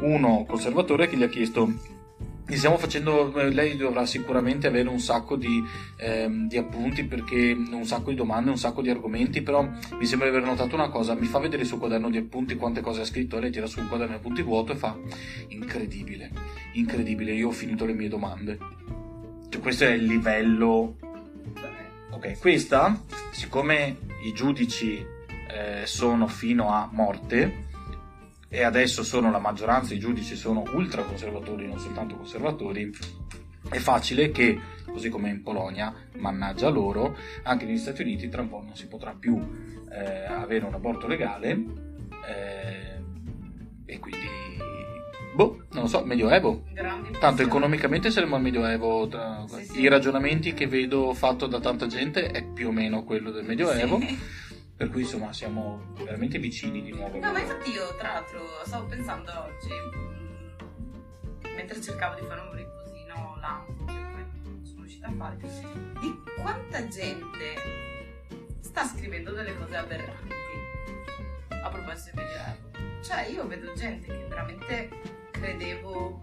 uno 0.00 0.44
conservatore 0.46 1.08
che 1.08 1.16
gli 1.16 1.22
ha 1.22 1.28
chiesto 1.28 1.96
stiamo 2.56 2.78
facendo, 2.78 3.34
eh, 3.36 3.50
lei 3.50 3.76
dovrà 3.76 4.06
sicuramente 4.06 4.66
avere 4.66 4.88
un 4.88 5.00
sacco 5.00 5.36
di, 5.36 5.62
ehm, 5.96 6.48
di, 6.48 6.56
appunti 6.56 7.04
perché 7.04 7.52
un 7.52 7.84
sacco 7.84 8.10
di 8.10 8.16
domande, 8.16 8.50
un 8.50 8.56
sacco 8.56 8.80
di 8.80 8.88
argomenti, 8.88 9.42
però 9.42 9.62
mi 9.62 10.06
sembra 10.06 10.30
di 10.30 10.36
aver 10.36 10.48
notato 10.48 10.74
una 10.74 10.88
cosa, 10.88 11.14
mi 11.14 11.26
fa 11.26 11.38
vedere 11.38 11.62
il 11.62 11.68
suo 11.68 11.78
quaderno 11.78 12.08
di 12.08 12.16
appunti 12.16 12.56
quante 12.56 12.80
cose 12.80 13.02
ha 13.02 13.04
scritto, 13.04 13.38
lei 13.38 13.50
tira 13.50 13.66
su 13.66 13.80
un 13.80 13.88
quaderno 13.88 14.14
di 14.14 14.18
appunti 14.18 14.42
vuoto 14.42 14.72
e 14.72 14.76
fa 14.76 14.96
incredibile, 15.48 16.30
incredibile, 16.72 17.32
io 17.32 17.48
ho 17.48 17.52
finito 17.52 17.84
le 17.84 17.92
mie 17.92 18.08
domande. 18.08 18.58
Cioè, 19.48 19.60
questo 19.60 19.84
è 19.84 19.90
il 19.90 20.04
livello... 20.04 20.96
Ok, 22.10 22.38
questa, 22.40 23.00
siccome 23.30 23.98
i 24.24 24.32
giudici 24.32 25.04
eh, 25.58 25.86
sono 25.86 26.28
fino 26.28 26.70
a 26.70 26.88
morte, 26.92 27.66
e 28.48 28.62
adesso 28.62 29.02
sono 29.02 29.30
la 29.30 29.38
maggioranza 29.38 29.92
i 29.92 29.98
giudici 29.98 30.36
sono 30.36 30.62
ultra 30.72 31.02
conservatori, 31.02 31.66
non 31.66 31.78
soltanto 31.78 32.16
conservatori, 32.16 32.90
è 33.68 33.78
facile 33.78 34.30
che, 34.30 34.58
così 34.86 35.08
come 35.08 35.28
in 35.30 35.42
Polonia, 35.42 35.92
mannaggia 36.16 36.68
loro, 36.68 37.16
anche 37.42 37.66
negli 37.66 37.78
Stati 37.78 38.02
Uniti 38.02 38.28
tra 38.28 38.40
un 38.40 38.48
po' 38.48 38.62
non 38.62 38.76
si 38.76 38.86
potrà 38.86 39.14
più 39.18 39.38
eh, 39.90 40.24
avere 40.24 40.64
un 40.64 40.74
aborto 40.74 41.06
legale 41.06 41.50
eh, 42.26 43.02
e 43.84 43.98
quindi, 43.98 44.26
boh, 45.34 45.64
non 45.72 45.82
lo 45.82 45.88
so, 45.88 46.04
medioevo. 46.04 46.64
Tanto 47.18 47.42
economicamente 47.42 48.10
saremo 48.10 48.36
al 48.36 48.42
medioevo, 48.42 49.08
tra, 49.08 49.44
sì, 49.46 49.64
sì. 49.64 49.80
i 49.80 49.88
ragionamenti 49.88 50.54
che 50.54 50.66
vedo 50.66 51.12
fatto 51.12 51.46
da 51.46 51.60
tanta 51.60 51.86
gente 51.86 52.30
è 52.30 52.44
più 52.44 52.68
o 52.68 52.72
meno 52.72 53.02
quello 53.02 53.30
del 53.30 53.44
medioevo. 53.44 53.98
Sì 53.98 54.46
per 54.78 54.90
cui 54.90 55.02
insomma 55.02 55.32
siamo 55.32 55.92
veramente 55.96 56.38
vicini 56.38 56.80
di 56.80 56.92
nuovo. 56.92 57.18
No, 57.18 57.32
ma 57.32 57.40
infatti 57.40 57.72
io 57.72 57.96
tra 57.96 58.12
l'altro 58.12 58.40
stavo 58.64 58.86
pensando 58.86 59.32
oggi, 59.32 59.70
mh, 59.70 61.48
mm, 61.48 61.54
mentre 61.56 61.82
cercavo 61.82 62.20
di 62.20 62.24
fare 62.24 62.40
un 62.42 62.54
riposino 62.54 63.36
là, 63.40 63.64
che 63.66 63.74
poi 63.84 64.60
sono 64.62 64.82
riuscita 64.82 65.08
a 65.08 65.12
fare, 65.18 65.36
di 65.36 66.22
quanta 66.40 66.86
gente 66.86 67.54
sta 68.60 68.84
scrivendo 68.84 69.32
delle 69.32 69.58
cose 69.58 69.76
aberranti 69.76 70.32
a 71.48 71.68
proposito 71.70 72.10
di 72.14 72.22
Medioevo. 72.22 73.02
Cioè 73.02 73.26
io 73.32 73.46
vedo 73.48 73.72
gente 73.72 74.06
che 74.06 74.26
veramente 74.28 74.90
credevo... 75.32 76.22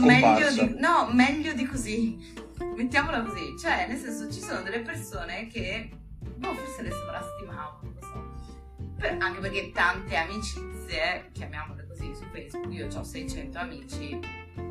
Meglio 0.00 0.50
di, 0.50 0.74
no, 0.78 1.10
meglio 1.12 1.52
di 1.52 1.66
così 1.66 2.50
mettiamola 2.74 3.22
così, 3.22 3.56
cioè 3.58 3.86
nel 3.88 3.98
senso 3.98 4.30
ci 4.30 4.40
sono 4.40 4.62
delle 4.62 4.80
persone 4.80 5.46
che, 5.46 5.90
boh, 6.18 6.54
forse 6.54 6.82
le 6.82 6.90
sovrastimavo, 6.90 7.78
non 7.82 7.94
lo 7.94 8.00
so, 8.00 8.94
per, 8.96 9.16
anche 9.20 9.40
perché 9.40 9.70
tante 9.72 10.16
amicizie, 10.16 11.30
chiamiamole 11.32 11.86
così 11.86 12.14
su 12.14 12.24
Facebook, 12.32 12.72
io 12.72 12.88
ho 12.94 13.02
600 13.02 13.58
amici, 13.58 14.18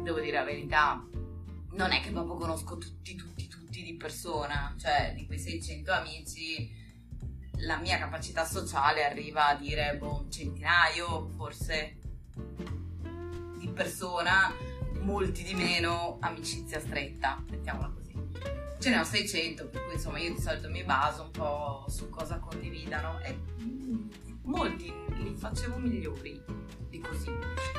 devo 0.03 0.19
dire 0.19 0.37
la 0.37 0.43
verità, 0.43 1.05
non 1.73 1.91
è 1.91 2.01
che 2.01 2.11
proprio 2.11 2.35
conosco 2.35 2.77
tutti, 2.77 3.15
tutti, 3.15 3.47
tutti 3.47 3.83
di 3.83 3.95
persona, 3.95 4.75
cioè 4.77 5.13
di 5.15 5.25
quei 5.25 5.39
600 5.39 5.91
amici 5.91 6.79
la 7.63 7.77
mia 7.77 7.97
capacità 7.97 8.45
sociale 8.45 9.05
arriva 9.05 9.47
a 9.47 9.55
dire, 9.55 9.95
boh, 9.97 10.21
un 10.21 10.31
centinaio 10.31 11.29
forse 11.35 11.97
di 13.57 13.69
persona 13.69 14.51
molti 15.01 15.43
di 15.43 15.53
meno 15.53 16.17
amicizia 16.21 16.79
stretta, 16.79 17.43
mettiamola 17.49 17.91
così. 17.93 18.13
Ce 18.79 18.89
ne 18.89 18.97
ho 18.97 19.03
600, 19.03 19.67
per 19.67 19.83
cui 19.85 19.93
insomma 19.93 20.19
io 20.19 20.33
di 20.33 20.41
solito 20.41 20.69
mi 20.69 20.83
baso 20.83 21.23
un 21.23 21.31
po' 21.31 21.85
su 21.87 22.09
cosa 22.09 22.39
condividano 22.39 23.19
e 23.19 23.37
mm, 23.61 24.09
molti 24.43 24.91
li 25.17 25.35
facevo 25.35 25.77
migliori 25.77 26.41
di 26.89 26.99
così. 26.99 27.31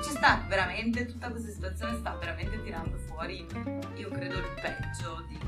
Ci 0.02 0.10
sta 0.10 0.44
veramente, 0.48 1.06
tutta 1.06 1.30
questa 1.30 1.50
situazione 1.50 1.96
sta 1.96 2.14
veramente 2.14 2.62
tirando 2.62 2.96
fuori, 2.98 3.46
io 3.96 4.08
credo, 4.10 4.38
il 4.38 4.60
peggio 4.60 5.24
di, 5.26 5.38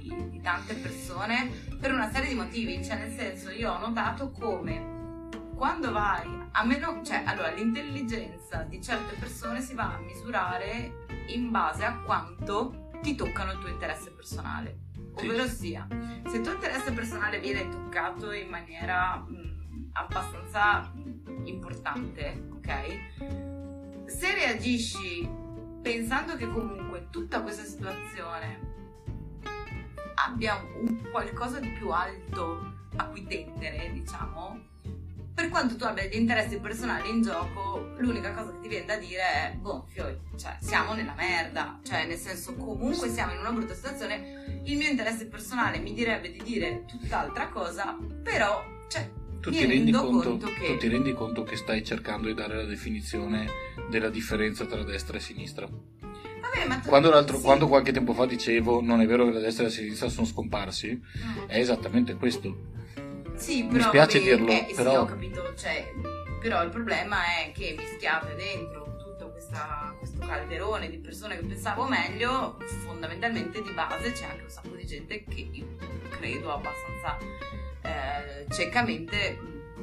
di, 0.00 0.30
di 0.30 0.40
tante 0.40 0.74
persone 0.74 1.48
per 1.78 1.92
una 1.92 2.10
serie 2.10 2.30
di 2.30 2.34
motivi, 2.34 2.84
cioè 2.84 2.98
nel 2.98 3.16
senso 3.16 3.50
io 3.50 3.72
ho 3.72 3.78
notato 3.78 4.30
come 4.30 4.93
quando 5.54 5.92
vai 5.92 6.42
a 6.52 6.64
meno, 6.64 7.02
cioè 7.04 7.22
allora 7.24 7.50
l'intelligenza 7.50 8.62
di 8.62 8.82
certe 8.82 9.16
persone 9.16 9.60
si 9.60 9.74
va 9.74 9.94
a 9.94 9.98
misurare 9.98 11.06
in 11.28 11.50
base 11.50 11.84
a 11.84 11.98
quanto 11.98 12.90
ti 13.02 13.14
toccano 13.14 13.52
il 13.52 13.58
tuo 13.58 13.68
interesse 13.68 14.10
personale. 14.12 14.78
Ovvero 15.16 15.46
sia, 15.46 15.86
se 16.26 16.36
il 16.36 16.42
tuo 16.42 16.54
interesse 16.54 16.92
personale 16.92 17.38
viene 17.38 17.68
toccato 17.68 18.32
in 18.32 18.48
maniera 18.48 19.16
mh, 19.16 19.90
abbastanza 19.92 20.92
importante, 21.44 22.48
ok? 22.52 24.06
Se 24.06 24.34
reagisci 24.34 25.28
pensando 25.82 26.36
che 26.36 26.48
comunque 26.48 27.08
tutta 27.10 27.42
questa 27.42 27.64
situazione 27.64 28.72
abbia 30.14 30.56
un 30.80 31.10
qualcosa 31.10 31.60
di 31.60 31.68
più 31.70 31.90
alto 31.90 32.72
a 32.96 33.04
cui 33.06 33.24
tendere, 33.24 33.92
diciamo, 33.92 34.72
per 35.34 35.48
quanto 35.48 35.74
tu 35.74 35.82
abbia 35.84 36.08
degli 36.08 36.20
interessi 36.20 36.58
personali 36.58 37.10
in 37.10 37.20
gioco, 37.20 37.94
l'unica 37.98 38.32
cosa 38.32 38.52
che 38.52 38.60
ti 38.60 38.68
viene 38.68 38.86
da 38.86 38.96
dire 38.96 39.20
è, 39.20 39.56
boh, 39.60 39.86
fioi, 39.88 40.16
cioè, 40.36 40.56
siamo 40.60 40.94
nella 40.94 41.14
merda, 41.16 41.80
cioè, 41.82 42.06
nel 42.06 42.18
senso, 42.18 42.54
comunque 42.54 43.08
siamo 43.08 43.32
in 43.32 43.40
una 43.40 43.50
brutta 43.50 43.74
situazione, 43.74 44.60
il 44.62 44.76
mio 44.76 44.88
interesse 44.88 45.26
personale 45.26 45.78
mi 45.78 45.92
direbbe 45.92 46.30
di 46.30 46.40
dire 46.40 46.84
tutt'altra 46.86 47.48
cosa, 47.48 47.98
però, 48.22 48.64
cioè, 48.88 49.10
tu 49.40 49.50
ti, 49.50 49.66
rendi 49.66 49.90
conto, 49.90 50.28
conto 50.28 50.46
che... 50.46 50.66
tu 50.66 50.76
ti 50.78 50.88
rendi 50.88 51.12
conto 51.12 51.42
che 51.42 51.56
stai 51.56 51.84
cercando 51.84 52.28
di 52.28 52.34
dare 52.34 52.54
la 52.54 52.64
definizione 52.64 53.46
della 53.90 54.10
differenza 54.10 54.66
tra 54.66 54.84
destra 54.84 55.16
e 55.16 55.20
sinistra? 55.20 55.66
Vabbè, 55.66 56.80
tu... 56.80 56.88
quando, 56.88 57.26
sì. 57.26 57.40
quando, 57.42 57.66
qualche 57.66 57.90
tempo 57.90 58.14
fa 58.14 58.24
dicevo 58.24 58.80
non 58.80 59.00
è 59.00 59.06
vero 59.06 59.26
che 59.26 59.32
la 59.32 59.40
destra 59.40 59.64
e 59.64 59.66
la 59.66 59.72
sinistra 59.72 60.08
sono 60.08 60.26
scomparsi, 60.26 60.94
mm. 60.94 61.48
è 61.48 61.58
esattamente 61.58 62.14
questo 62.14 62.72
sì, 63.36 63.64
però, 63.64 63.76
mi 63.76 63.82
spiace 63.82 64.18
vabbè, 64.18 64.30
dirlo, 64.30 64.50
eh, 64.50 64.72
però... 64.74 64.90
Sì, 64.90 64.96
ho 64.96 65.04
capito, 65.04 65.54
cioè, 65.56 65.92
però 66.40 66.62
il 66.62 66.70
problema 66.70 67.16
è 67.38 67.52
che 67.52 67.74
mischiate 67.76 68.34
dentro 68.34 68.96
tutto 68.98 69.30
questa, 69.30 69.94
questo 69.98 70.18
calderone 70.26 70.90
di 70.90 70.98
persone 70.98 71.36
che 71.38 71.44
pensavo 71.44 71.86
meglio, 71.86 72.58
fondamentalmente 72.84 73.62
di 73.62 73.70
base 73.72 74.12
c'è 74.12 74.26
anche 74.26 74.42
un 74.42 74.50
sacco 74.50 74.74
di 74.74 74.86
gente 74.86 75.24
che 75.24 75.48
io 75.50 75.66
credo 76.10 76.52
abbastanza 76.52 77.18
eh, 77.82 78.46
ciecamente 78.52 79.38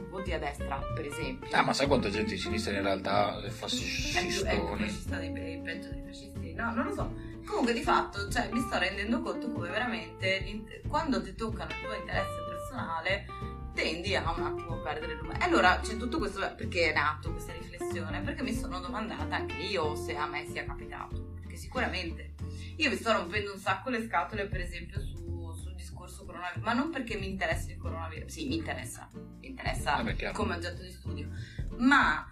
voti 0.10 0.34
a 0.34 0.40
destra, 0.40 0.78
per 0.94 1.06
esempio. 1.08 1.50
Ah, 1.52 1.64
ma 1.64 1.74
sai 1.74 1.88
quanta 1.88 2.10
gente 2.10 2.32
di 2.32 2.38
sinistra 2.38 2.74
in 2.74 2.84
realtà 2.84 3.42
è 3.42 3.50
fascistoni? 3.50 4.28
È 4.28 4.86
fascista 4.86 5.18
dei, 5.18 5.32
peggio 5.32 5.90
dei 5.90 6.04
fascisti? 6.06 6.54
No, 6.54 6.74
non 6.74 6.86
lo 6.86 6.94
so. 6.94 7.14
Comunque 7.46 7.74
di 7.74 7.82
fatto, 7.82 8.30
cioè, 8.30 8.50
mi 8.52 8.60
sto 8.60 8.78
rendendo 8.78 9.22
conto 9.22 9.52
come 9.52 9.70
veramente 9.70 10.82
quando 10.88 11.22
ti 11.22 11.34
toccano 11.34 11.72
il 11.72 11.82
tuo 11.82 11.96
interesse 11.96 12.51
personale 12.72 13.26
tendi 13.74 14.16
a 14.16 14.32
un 14.32 14.44
attimo 14.44 14.78
perdere 14.82 15.14
il 15.14 15.38
E 15.40 15.44
allora 15.44 15.80
c'è 15.80 15.98
tutto 15.98 16.18
questo 16.18 16.40
perché 16.56 16.92
è 16.92 16.94
nato 16.94 17.32
questa 17.32 17.54
riflessione, 17.54 18.22
perché 18.22 18.44
mi 18.44 18.54
sono 18.54 18.80
domandata 18.80 19.36
anche 19.36 19.58
io 19.58 19.96
se 19.96 20.16
a 20.16 20.26
me 20.26 20.46
sia 20.48 20.66
capitato, 20.66 21.34
perché 21.40 21.56
sicuramente 21.56 22.34
io 22.78 22.90
mi 22.90 22.96
sto 22.96 23.12
rompendo 23.12 23.54
un 23.54 23.60
sacco 23.60 23.90
le 23.90 24.06
scatole 24.06 24.48
per 24.48 24.62
esempio 24.62 25.00
su, 25.00 25.54
sul 25.54 25.76
discorso 25.76 26.26
coronavirus, 26.26 26.64
ma 26.64 26.74
non 26.74 26.90
perché 26.90 27.18
mi 27.18 27.30
interessi 27.30 27.72
il 27.72 27.78
coronavirus, 27.78 28.32
sì 28.32 28.48
mi 28.48 28.56
interessa, 28.56 29.10
mi 29.14 29.48
interessa 29.48 30.04
come 30.34 30.56
oggetto 30.56 30.82
di 30.82 30.92
studio, 30.92 31.30
ma 31.78 32.30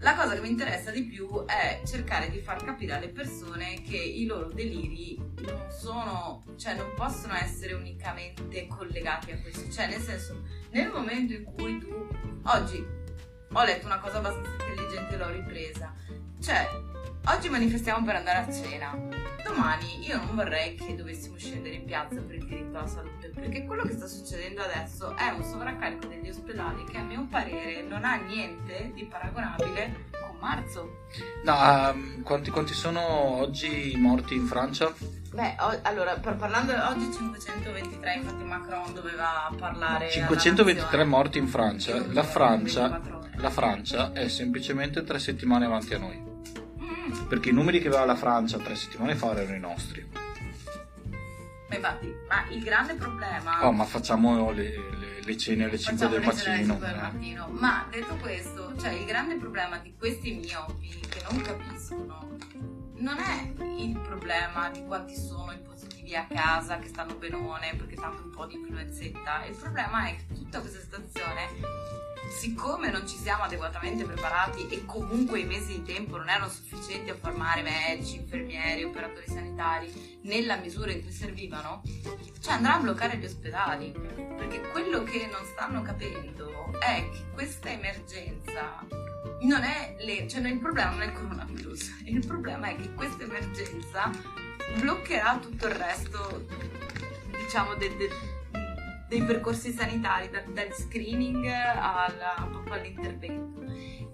la 0.00 0.14
cosa 0.14 0.34
che 0.34 0.40
mi 0.40 0.50
interessa 0.50 0.90
di 0.90 1.04
più 1.04 1.44
è 1.46 1.80
cercare 1.86 2.30
di 2.30 2.38
far 2.40 2.62
capire 2.62 2.92
alle 2.92 3.08
persone 3.08 3.80
che 3.82 3.96
i 3.96 4.26
loro 4.26 4.48
deliri 4.48 5.16
non 5.16 5.66
sono, 5.70 6.44
cioè 6.56 6.74
non 6.74 6.92
possono 6.94 7.34
essere 7.34 7.72
unicamente 7.72 8.66
collegati 8.66 9.32
a 9.32 9.40
questo. 9.40 9.70
Cioè, 9.70 9.88
nel 9.88 10.00
senso, 10.00 10.42
nel 10.70 10.90
momento 10.90 11.32
in 11.32 11.44
cui 11.44 11.78
tu 11.78 12.08
oggi 12.44 12.84
ho 13.52 13.64
letto 13.64 13.86
una 13.86 13.98
cosa 13.98 14.18
abbastanza 14.18 14.50
intelligente 14.64 15.14
e 15.14 15.16
l'ho 15.16 15.30
ripresa. 15.30 15.94
Cioè, 16.40 16.68
oggi 17.26 17.48
manifestiamo 17.48 18.04
per 18.04 18.16
andare 18.16 18.38
a 18.38 18.52
cena. 18.52 18.98
Domani 19.44 20.06
io 20.06 20.18
non 20.18 20.34
vorrei 20.34 20.74
che 20.74 20.94
dovessimo 20.94 21.36
scendere 21.38 21.76
in 21.76 21.84
piazza 21.84 22.20
per 22.20 22.34
il 22.34 22.46
diritto 22.46 22.78
alla 22.78 22.86
salute, 22.86 23.30
perché 23.34 23.64
quello 23.64 23.84
che 23.84 23.92
sta 23.92 24.06
succedendo 24.06 24.62
adesso 24.62 25.16
è 25.16 25.30
un 25.30 25.42
sovraccarico 25.42 26.06
degli 26.06 26.28
ospedali 26.28 26.84
che 26.84 26.98
a 26.98 27.02
mio 27.02 27.26
parere 27.30 27.82
non 27.82 28.04
ha 28.04 28.16
niente 28.16 28.90
di 28.94 29.04
paragonabile 29.04 30.08
con 30.10 30.36
marzo. 30.40 31.04
No, 31.44 31.90
um, 31.92 32.22
quanti, 32.22 32.50
quanti, 32.50 32.74
sono 32.74 33.00
oggi 33.00 33.94
morti 33.96 34.34
in 34.34 34.46
Francia? 34.46 34.92
Beh, 35.32 35.56
o, 35.60 35.78
allora, 35.82 36.16
per, 36.16 36.34
parlando 36.36 36.72
oggi 36.88 37.12
523, 37.12 38.14
infatti 38.14 38.42
Macron 38.42 38.92
doveva 38.92 39.52
parlare... 39.56 40.10
523 40.10 41.04
morti 41.04 41.38
in 41.38 41.46
Francia, 41.46 42.04
la 42.12 42.24
Francia, 42.24 43.00
la 43.36 43.50
Francia 43.50 44.12
è 44.12 44.28
semplicemente 44.28 45.04
tre 45.04 45.18
settimane 45.18 45.66
avanti 45.66 45.94
a 45.94 45.98
noi 45.98 46.34
perché 47.26 47.50
i 47.50 47.52
numeri 47.52 47.80
che 47.80 47.88
aveva 47.88 48.04
la 48.04 48.16
Francia 48.16 48.58
tre 48.58 48.74
settimane 48.74 49.14
fa 49.14 49.32
erano 49.32 49.54
i 49.54 49.60
nostri. 49.60 50.06
infatti, 51.70 52.14
ma 52.28 52.48
il 52.50 52.62
grande 52.62 52.94
problema... 52.94 53.66
Oh, 53.66 53.72
ma 53.72 53.84
facciamo 53.84 54.50
le, 54.52 54.70
le, 54.98 55.22
le 55.22 55.36
cene 55.36 55.64
alle 55.64 55.78
5 55.78 56.06
Facciamo 56.06 56.10
del 56.10 56.24
mattino. 56.24 56.74
5 56.74 56.86
del 56.86 56.96
mattino. 56.96 57.48
Ma 57.50 57.86
detto 57.90 58.16
questo, 58.16 58.74
cioè 58.78 58.90
il 58.90 59.04
grande 59.04 59.36
problema 59.36 59.78
di 59.78 59.94
questi 59.98 60.32
miopi 60.34 61.00
che 61.08 61.22
non 61.28 61.40
capiscono 61.42 62.36
non 62.98 63.18
è 63.18 63.52
il 63.78 63.98
problema 63.98 64.70
di 64.70 64.84
quanti 64.84 65.14
sono 65.14 65.52
i 65.52 65.58
positivi 65.58 65.75
a 66.14 66.26
casa 66.26 66.78
che 66.78 66.88
stanno 66.88 67.14
benone 67.14 67.74
perché 67.76 67.96
tanto 67.96 68.22
un 68.22 68.30
po' 68.30 68.46
di 68.46 68.54
influenzetta. 68.54 69.44
Il 69.46 69.56
problema 69.56 70.06
è 70.06 70.16
che 70.16 70.34
tutta 70.34 70.60
questa 70.60 70.80
situazione, 70.80 71.48
siccome 72.30 72.90
non 72.90 73.06
ci 73.06 73.16
siamo 73.16 73.44
adeguatamente 73.44 74.04
preparati 74.04 74.68
e 74.68 74.84
comunque 74.84 75.40
i 75.40 75.44
mesi 75.44 75.80
di 75.80 75.82
tempo 75.82 76.16
non 76.16 76.28
erano 76.28 76.48
sufficienti 76.48 77.10
a 77.10 77.16
formare 77.16 77.62
medici, 77.62 78.16
infermieri, 78.16 78.84
operatori 78.84 79.26
sanitari 79.26 80.18
nella 80.22 80.56
misura 80.56 80.92
in 80.92 81.02
cui 81.02 81.12
servivano, 81.12 81.82
cioè 82.40 82.54
andrà 82.54 82.74
a 82.74 82.78
bloccare 82.80 83.16
gli 83.16 83.24
ospedali. 83.24 83.92
Perché 84.36 84.60
quello 84.70 85.02
che 85.02 85.28
non 85.30 85.44
stanno 85.46 85.82
capendo 85.82 86.72
è 86.78 87.08
che 87.10 87.24
questa 87.32 87.70
emergenza 87.70 88.84
non 89.40 89.62
è 89.62 89.96
le- 89.98 90.28
cioè 90.28 90.46
il 90.48 90.58
problema 90.58 90.90
non 90.90 91.02
è 91.02 91.06
il 91.06 91.12
coronavirus, 91.12 92.02
il 92.04 92.26
problema 92.26 92.68
è 92.68 92.76
che 92.76 92.92
questa 92.94 93.24
emergenza 93.24 94.10
bloccherà 94.80 95.38
tutto 95.38 95.66
il 95.66 95.74
resto, 95.74 96.46
diciamo, 97.30 97.74
de- 97.74 97.96
de- 97.96 98.34
dei 99.08 99.22
percorsi 99.22 99.72
sanitari, 99.72 100.28
da- 100.30 100.42
dal 100.52 100.72
screening 100.72 101.44
alla- 101.46 102.34
all'intervento. 102.70 103.62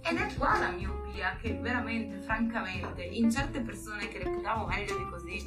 Ed 0.04 0.16
è 0.18 0.34
qua 0.36 0.58
la 0.58 0.68
miopia 0.70 1.36
che 1.40 1.54
veramente, 1.54 2.18
francamente, 2.22 3.02
in 3.02 3.30
certe 3.30 3.60
persone 3.60 4.08
che 4.08 4.18
reputavo 4.22 4.66
meglio 4.66 4.96
di 4.98 5.04
così, 5.08 5.44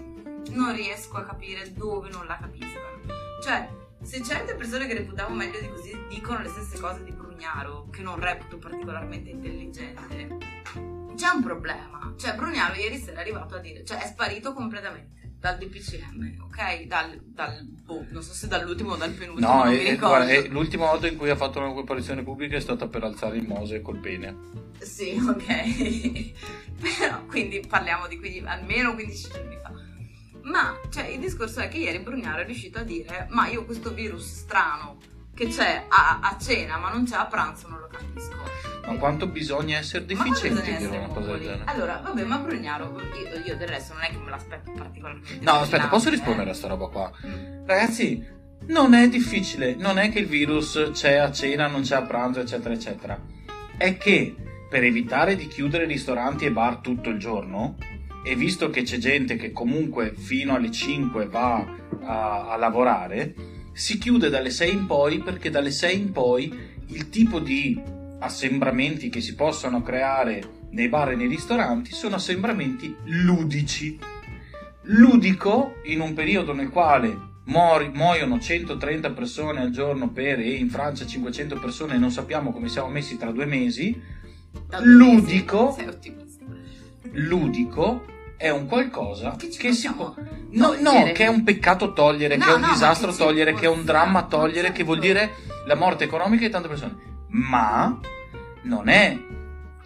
non 0.52 0.74
riesco 0.74 1.18
a 1.18 1.24
capire 1.24 1.72
dove 1.74 2.10
non 2.10 2.26
la 2.26 2.38
capiscono. 2.38 3.02
Cioè, 3.44 3.70
se 4.02 4.24
certe 4.24 4.56
persone 4.56 4.88
che 4.88 4.94
reputavo 4.94 5.34
meglio 5.34 5.60
di 5.60 5.68
così 5.70 5.96
dicono 6.10 6.40
le 6.42 6.50
stesse 6.50 6.80
cose 6.80 7.04
di 7.04 7.12
Brugnaro, 7.12 7.90
che 7.92 8.02
non 8.02 8.20
reputo 8.20 8.58
particolarmente 8.58 9.30
intelligente, 9.30 10.38
c'è 11.16 11.30
un 11.30 11.42
problema. 11.44 12.14
Cioè, 12.18 12.36
Brugnaro 12.36 12.74
ieri 12.76 12.98
sera 12.98 13.18
è 13.18 13.22
arrivato 13.22 13.56
a 13.56 13.60
dire, 13.60 13.84
cioè 13.84 14.02
è 14.02 14.08
sparito 14.08 14.54
completamente 14.54 15.14
dal 15.40 15.58
DPCM, 15.58 16.44
ok? 16.44 16.84
Dal, 16.86 17.22
dal 17.24 17.64
boh, 17.64 18.06
non 18.10 18.24
so 18.24 18.34
se 18.34 18.48
dall'ultimo 18.48 18.94
o 18.94 18.96
dal 18.96 19.12
penultimo, 19.12 19.48
No, 19.48 19.66
e- 19.66 19.70
mi 19.78 19.78
ricordo. 19.90 20.08
guarda, 20.08 20.32
e 20.32 20.48
l'ultima 20.48 20.86
volta 20.86 21.08
in 21.08 21.18
cui 21.18 21.30
ha 21.30 21.36
fatto 21.36 21.60
una 21.60 21.78
apparizione 21.80 22.24
pubblica 22.24 22.56
è 22.56 22.60
stata 22.60 22.88
per 22.88 23.04
alzare 23.04 23.38
il 23.38 23.46
Mose 23.48 23.82
col 23.82 24.00
pene. 24.00 24.36
Sì, 24.80 25.12
ok. 25.28 26.34
Però, 26.80 27.26
quindi 27.26 27.64
parliamo 27.68 28.08
di 28.08 28.18
quindi, 28.18 28.40
almeno 28.46 28.94
15 28.94 29.30
giorni 29.30 29.58
fa. 29.62 29.72
Ma, 30.44 30.80
cioè, 30.90 31.08
il 31.08 31.20
discorso 31.20 31.60
è 31.60 31.68
che 31.68 31.78
ieri 31.78 32.00
Brugnaro 32.00 32.42
è 32.42 32.46
riuscito 32.46 32.80
a 32.80 32.84
dire 32.84 33.26
ma 33.30 33.48
io 33.48 33.66
questo 33.66 33.92
virus 33.94 34.26
strano 34.42 34.98
che 35.36 35.48
c'è 35.48 35.86
a, 35.88 36.20
a 36.22 36.38
cena 36.40 36.78
ma 36.78 36.90
non 36.90 37.06
c'è 37.06 37.16
a 37.16 37.26
pranzo 37.26 37.68
non 37.68 37.80
lo 37.80 37.88
capisco. 37.88 38.44
Ma 38.88 38.96
quanto 38.98 39.28
bisogna 39.28 39.78
essere 39.78 40.06
deficienti 40.06 40.50
bisogna 40.50 40.78
essere 40.78 40.98
una 40.98 41.08
cosa 41.08 41.32
del 41.32 41.42
genere? 41.42 41.64
Allora, 41.66 42.02
vabbè, 42.04 42.24
ma 42.24 42.38
Brugnaro, 42.38 43.02
io, 43.14 43.42
io 43.44 43.58
del 43.58 43.68
resto 43.68 43.94
non 43.94 44.04
è 44.04 44.10
che 44.10 44.18
me 44.18 44.30
l'aspetto 44.30 44.72
particolarmente. 44.72 45.40
No, 45.42 45.52
aspetta, 45.54 45.88
posso 45.88 46.08
eh. 46.08 46.12
rispondere 46.12 46.52
a 46.52 46.54
sta 46.54 46.68
roba 46.68 46.88
qua? 46.88 47.12
Ragazzi, 47.66 48.26
non 48.68 48.94
è 48.94 49.10
difficile, 49.10 49.76
non 49.76 49.98
è 49.98 50.12
che 50.12 50.20
il 50.20 50.28
virus 50.28 50.92
c'è 50.94 51.16
a 51.16 51.32
cena, 51.32 51.68
non 51.68 51.82
c'è 51.82 51.96
a 51.96 52.04
pranzo, 52.04 52.40
eccetera, 52.40 52.74
eccetera. 52.74 53.20
È 53.76 53.98
che 53.98 54.36
per 54.70 54.84
evitare 54.84 55.36
di 55.36 55.48
chiudere 55.48 55.86
ristoranti 55.86 56.46
e 56.46 56.52
bar 56.52 56.78
tutto 56.78 57.10
il 57.10 57.18
giorno, 57.18 57.78
e 58.24 58.36
visto 58.36 58.70
che 58.70 58.84
c'è 58.84 58.98
gente 58.98 59.36
che 59.36 59.52
comunque 59.52 60.14
fino 60.16 60.56
alle 60.56 60.72
5 60.72 61.28
va 61.28 61.66
a, 62.04 62.50
a 62.50 62.56
lavorare, 62.56 63.36
si 63.76 63.98
chiude 63.98 64.30
dalle 64.30 64.52
6 64.52 64.72
in 64.72 64.86
poi 64.86 65.20
perché 65.20 65.50
dalle 65.50 65.70
6 65.70 66.00
in 66.00 66.12
poi 66.14 66.58
il 66.88 67.10
tipo 67.10 67.42
di 67.42 67.78
assembramenti 68.20 69.10
che 69.10 69.20
si 69.20 69.36
possono 69.36 69.82
creare 69.82 70.68
nei 70.70 70.88
bar 70.88 71.12
e 71.12 71.16
nei 71.16 71.28
ristoranti 71.28 71.92
sono 71.92 72.16
assembramenti 72.16 72.96
ludici. 73.04 74.00
Ludico 74.84 75.76
in 75.86 76.00
un 76.00 76.14
periodo 76.14 76.54
nel 76.54 76.70
quale 76.70 77.34
mori- 77.46 77.92
muoiono 77.94 78.40
130 78.40 79.12
persone 79.12 79.60
al 79.60 79.72
giorno 79.72 80.10
per 80.10 80.40
e 80.40 80.54
in 80.54 80.70
Francia 80.70 81.06
500 81.06 81.60
persone 81.60 81.96
e 81.96 81.98
non 81.98 82.12
sappiamo 82.12 82.54
come 82.54 82.70
siamo 82.70 82.88
messi 82.88 83.18
tra 83.18 83.32
due 83.32 83.46
mesi. 83.46 84.02
Ludico. 84.84 85.76
ludico 87.12 88.06
è 88.38 88.50
un 88.50 88.68
qualcosa 88.68 89.36
Che 89.38 89.74
si 89.74 89.92
può 89.94 90.14
no, 90.52 90.76
no, 90.80 91.12
che 91.14 91.26
è 91.26 91.28
un 91.28 91.44
peccato 91.44 91.94
togliere, 91.94 92.38
No, 92.38 92.46
che 92.46 92.52
è 92.52 92.56
un 92.56 92.62
no, 92.62 92.72
disastro 92.72 93.12
che 93.12 93.18
togliere, 93.18 93.54
che 93.54 93.66
è 93.66 93.70
un 93.70 93.84
dramma 93.84 94.24
togliere, 94.24 94.72
che 94.72 94.84
vuol 94.84 95.00
dire 95.00 95.32
la 95.66 95.76
morte 95.76 96.06
economica 96.06 96.46
di 96.46 96.52
tante 96.52 96.68
persone. 96.68 96.96
Ma 97.30 98.00
non 98.64 98.88
è 98.88 99.18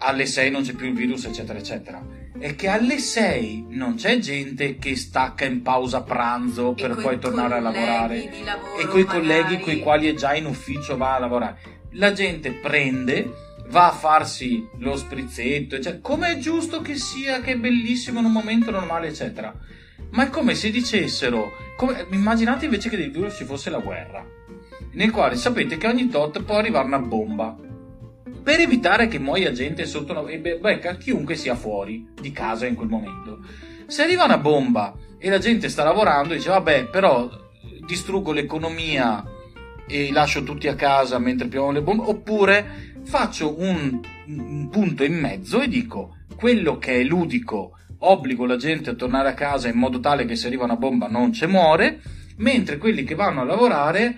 alle 0.02 0.26
6 0.26 0.50
non 0.50 0.62
c'è 0.62 0.74
più 0.74 0.86
il 0.86 0.94
virus, 0.94 1.24
eccetera, 1.24 1.58
eccetera. 1.58 2.02
È 2.38 2.54
che 2.54 2.68
alle 2.68 2.98
6 2.98 3.66
non 3.70 3.96
c'è 3.96 4.18
gente 4.18 4.76
che 4.76 4.96
stacca 4.96 5.44
in 5.44 5.62
pausa 5.62 6.02
pranzo 6.02 6.72
per 6.72 6.96
poi 6.96 7.18
tornare 7.18 7.56
a 7.56 7.60
lavorare 7.60 8.30
e 8.78 8.86
coi 8.86 9.04
colleghi 9.04 9.60
con 9.60 9.72
i 9.74 9.80
quali 9.80 10.08
è 10.08 10.14
già 10.14 10.34
in 10.34 10.46
ufficio 10.46 10.96
va 10.96 11.16
a 11.16 11.18
lavorare. 11.18 11.58
La 11.94 12.12
gente 12.12 12.52
prende, 12.52 13.30
va 13.70 13.88
a 13.88 13.92
farsi 13.92 14.68
lo 14.78 14.96
sprizzetto, 14.96 15.76
eccetera. 15.76 16.00
Come 16.02 16.32
è 16.32 16.38
giusto 16.38 16.80
che 16.82 16.96
sia, 16.96 17.40
che 17.40 17.52
è 17.52 17.56
bellissimo 17.56 18.18
in 18.18 18.26
un 18.26 18.32
momento 18.32 18.70
normale, 18.70 19.08
eccetera. 19.08 19.54
Ma 20.10 20.26
è 20.26 20.30
come 20.30 20.54
se 20.54 20.70
dicessero, 20.70 21.52
come- 21.76 22.06
immaginate 22.10 22.64
invece 22.64 22.88
che 22.88 22.96
del 22.96 23.12
virus 23.12 23.36
ci 23.36 23.44
fosse 23.44 23.70
la 23.70 23.78
guerra, 23.78 24.26
nel 24.92 25.10
quale 25.12 25.36
sapete 25.36 25.76
che 25.76 25.86
ogni 25.86 26.08
tot 26.08 26.42
può 26.42 26.56
arrivare 26.56 26.86
una 26.86 26.98
bomba. 26.98 27.56
Per 28.42 28.58
evitare 28.58 29.06
che 29.06 29.18
muoia 29.18 29.52
gente 29.52 29.86
sotto 29.86 30.12
una... 30.12 30.22
beh, 30.22 30.58
becca 30.58 30.96
chiunque 30.96 31.36
sia 31.36 31.54
fuori 31.54 32.08
di 32.20 32.32
casa 32.32 32.66
in 32.66 32.74
quel 32.74 32.88
momento. 32.88 33.38
Se 33.86 34.02
arriva 34.02 34.24
una 34.24 34.38
bomba 34.38 34.96
e 35.18 35.28
la 35.28 35.38
gente 35.38 35.68
sta 35.68 35.84
lavorando, 35.84 36.34
dice 36.34 36.48
vabbè, 36.48 36.86
però 36.86 37.28
distruggo 37.86 38.32
l'economia 38.32 39.24
e 39.86 40.10
lascio 40.12 40.42
tutti 40.42 40.68
a 40.68 40.74
casa 40.74 41.18
mentre 41.18 41.48
piovono 41.48 41.72
le 41.72 41.82
bombe, 41.82 42.04
oppure 42.06 42.89
faccio 43.04 43.58
un, 43.58 44.00
un 44.26 44.68
punto 44.70 45.04
in 45.04 45.18
mezzo 45.18 45.60
e 45.60 45.68
dico 45.68 46.16
quello 46.36 46.78
che 46.78 47.00
è 47.00 47.02
ludico 47.04 47.76
obbligo 48.00 48.46
la 48.46 48.56
gente 48.56 48.90
a 48.90 48.94
tornare 48.94 49.28
a 49.28 49.34
casa 49.34 49.68
in 49.68 49.76
modo 49.76 50.00
tale 50.00 50.24
che 50.24 50.36
se 50.36 50.46
arriva 50.46 50.64
una 50.64 50.76
bomba 50.76 51.08
non 51.08 51.32
ci 51.32 51.46
muore, 51.46 52.00
mentre 52.36 52.78
quelli 52.78 53.04
che 53.04 53.14
vanno 53.14 53.42
a 53.42 53.44
lavorare 53.44 54.16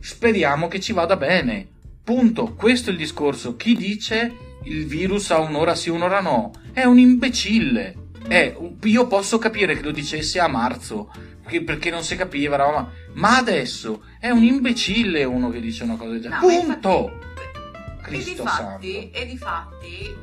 speriamo 0.00 0.68
che 0.68 0.80
ci 0.80 0.92
vada 0.92 1.16
bene. 1.16 1.66
Punto. 2.02 2.54
Questo 2.54 2.88
è 2.88 2.92
il 2.92 2.98
discorso. 2.98 3.56
Chi 3.56 3.76
dice 3.76 4.32
il 4.64 4.86
virus 4.86 5.30
ha 5.30 5.40
un'ora 5.40 5.74
sì, 5.74 5.90
un'ora 5.90 6.20
no, 6.20 6.52
è 6.72 6.84
un 6.84 6.98
imbecille. 6.98 8.06
È 8.26 8.56
io 8.82 9.06
posso 9.06 9.38
capire 9.38 9.76
che 9.76 9.82
lo 9.82 9.90
dicesse 9.90 10.38
a 10.40 10.48
marzo, 10.48 11.10
perché, 11.42 11.62
perché 11.62 11.90
non 11.90 12.02
si 12.02 12.16
capiva, 12.16 12.90
ma 13.14 13.36
adesso 13.36 14.04
è 14.18 14.30
un 14.30 14.42
imbecille 14.42 15.24
uno 15.24 15.50
che 15.50 15.60
dice 15.60 15.84
una 15.84 15.96
cosa 15.96 16.12
del 16.12 16.22
genere. 16.22 16.40
No, 16.40 16.62
Punto. 16.62 17.18
Cristo 18.08 18.30
e 18.30 19.26
di 19.26 19.36
fatti, 19.36 19.36
santo. 19.38 19.84
e 19.84 20.16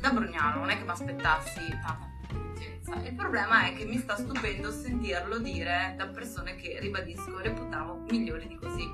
da 0.00 0.10
Brugnano 0.10 0.60
non 0.60 0.70
è 0.70 0.76
che 0.76 0.84
mi 0.84 0.90
aspettassi 0.90 1.60
tanta 1.68 2.08
intelligenza. 2.30 2.94
Il 3.06 3.14
problema 3.14 3.66
è 3.66 3.74
che 3.74 3.84
mi 3.84 3.98
sta 3.98 4.16
stupendo 4.16 4.70
sentirlo 4.70 5.38
dire 5.38 5.94
da 5.96 6.06
persone 6.06 6.56
che, 6.56 6.78
ribadisco, 6.80 7.38
reputavo 7.38 8.04
migliori 8.10 8.46
di 8.46 8.56
così. 8.56 8.90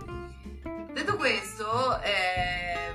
Detto 0.92 1.16
questo, 1.16 2.00
ehm, 2.00 2.94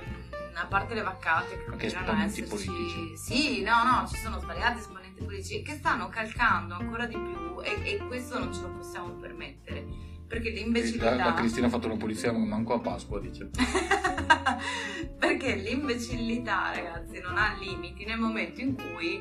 a 0.54 0.66
parte 0.66 0.94
le 0.94 1.02
vaccate 1.02 1.58
che 1.58 1.64
continuano 1.64 2.12
a 2.12 2.24
esserci, 2.24 2.48
politici. 2.48 3.16
sì, 3.16 3.62
no, 3.62 3.82
no, 3.84 4.08
ci 4.08 4.16
sono 4.16 4.38
svariati 4.38 4.78
esponenti 4.78 5.22
politici 5.22 5.62
che 5.62 5.74
stanno 5.74 6.08
calcando 6.08 6.74
ancora 6.74 7.06
di 7.06 7.16
più 7.16 7.60
e, 7.62 7.80
e 7.84 7.96
questo 8.06 8.38
non 8.38 8.52
ce 8.52 8.62
lo 8.62 8.70
possiamo 8.70 9.12
permettere. 9.14 10.09
Perché 10.30 10.50
l'imbecillità. 10.50 11.16
La, 11.16 11.24
la 11.24 11.34
Cristina 11.34 11.66
ha 11.66 11.70
fatto 11.70 11.86
una 11.88 11.96
pulizia 11.96 12.30
manco 12.32 12.74
a 12.74 12.78
Pasqua, 12.78 13.18
dice. 13.18 13.50
Perché 15.18 15.56
l'imbecillità, 15.56 16.70
ragazzi, 16.72 17.18
non 17.18 17.36
ha 17.36 17.56
limiti 17.58 18.04
nel 18.04 18.20
momento 18.20 18.60
in 18.60 18.76
cui 18.76 19.20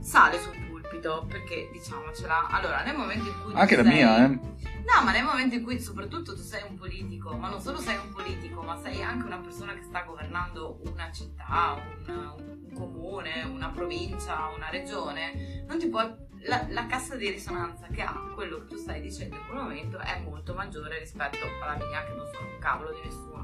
sale 0.00 0.38
sul 0.38 0.54
pulpito. 0.68 1.24
Perché 1.26 1.70
diciamocela, 1.72 2.48
allora, 2.48 2.82
nel 2.82 2.94
momento 2.94 3.26
in 3.26 3.34
cui. 3.42 3.54
Anche 3.54 3.76
la 3.76 3.84
sei- 3.84 3.92
mia, 3.94 4.24
eh. 4.26 4.28
No, 4.28 5.02
ma 5.02 5.12
nel 5.12 5.24
momento 5.24 5.54
in 5.54 5.62
cui 5.62 5.80
soprattutto 5.80 6.34
tu 6.34 6.42
sei 6.42 6.62
un 6.68 6.76
politico, 6.76 7.34
ma 7.34 7.48
non 7.48 7.62
solo 7.62 7.78
sei 7.78 7.96
un 7.96 8.12
politico, 8.12 8.60
ma 8.60 8.78
sei 8.82 9.02
anche 9.02 9.24
una 9.24 9.38
persona 9.38 9.72
che 9.72 9.82
sta 9.82 10.02
governando 10.02 10.78
una 10.84 11.10
città, 11.10 11.82
un, 12.06 12.34
un 12.66 12.72
comune, 12.74 13.44
una 13.44 13.70
provincia, 13.70 14.50
una 14.54 14.68
regione, 14.68 15.64
non 15.66 15.78
ti 15.78 15.88
puoi. 15.88 16.26
La, 16.42 16.66
la 16.68 16.86
cassa 16.86 17.16
di 17.16 17.30
risonanza 17.30 17.86
che 17.88 18.02
ha 18.02 18.14
quello 18.34 18.60
che 18.60 18.66
tu 18.66 18.76
stai 18.76 19.00
dicendo 19.00 19.36
in 19.36 19.46
quel 19.46 19.62
momento 19.62 19.98
è 19.98 20.20
molto 20.20 20.54
maggiore 20.54 20.98
rispetto 20.98 21.38
alla 21.62 21.76
mia, 21.76 22.04
che 22.04 22.12
non 22.14 22.26
sono 22.32 22.48
un 22.48 22.58
cavolo 22.58 22.92
di 22.92 23.00
nessuno. 23.04 23.37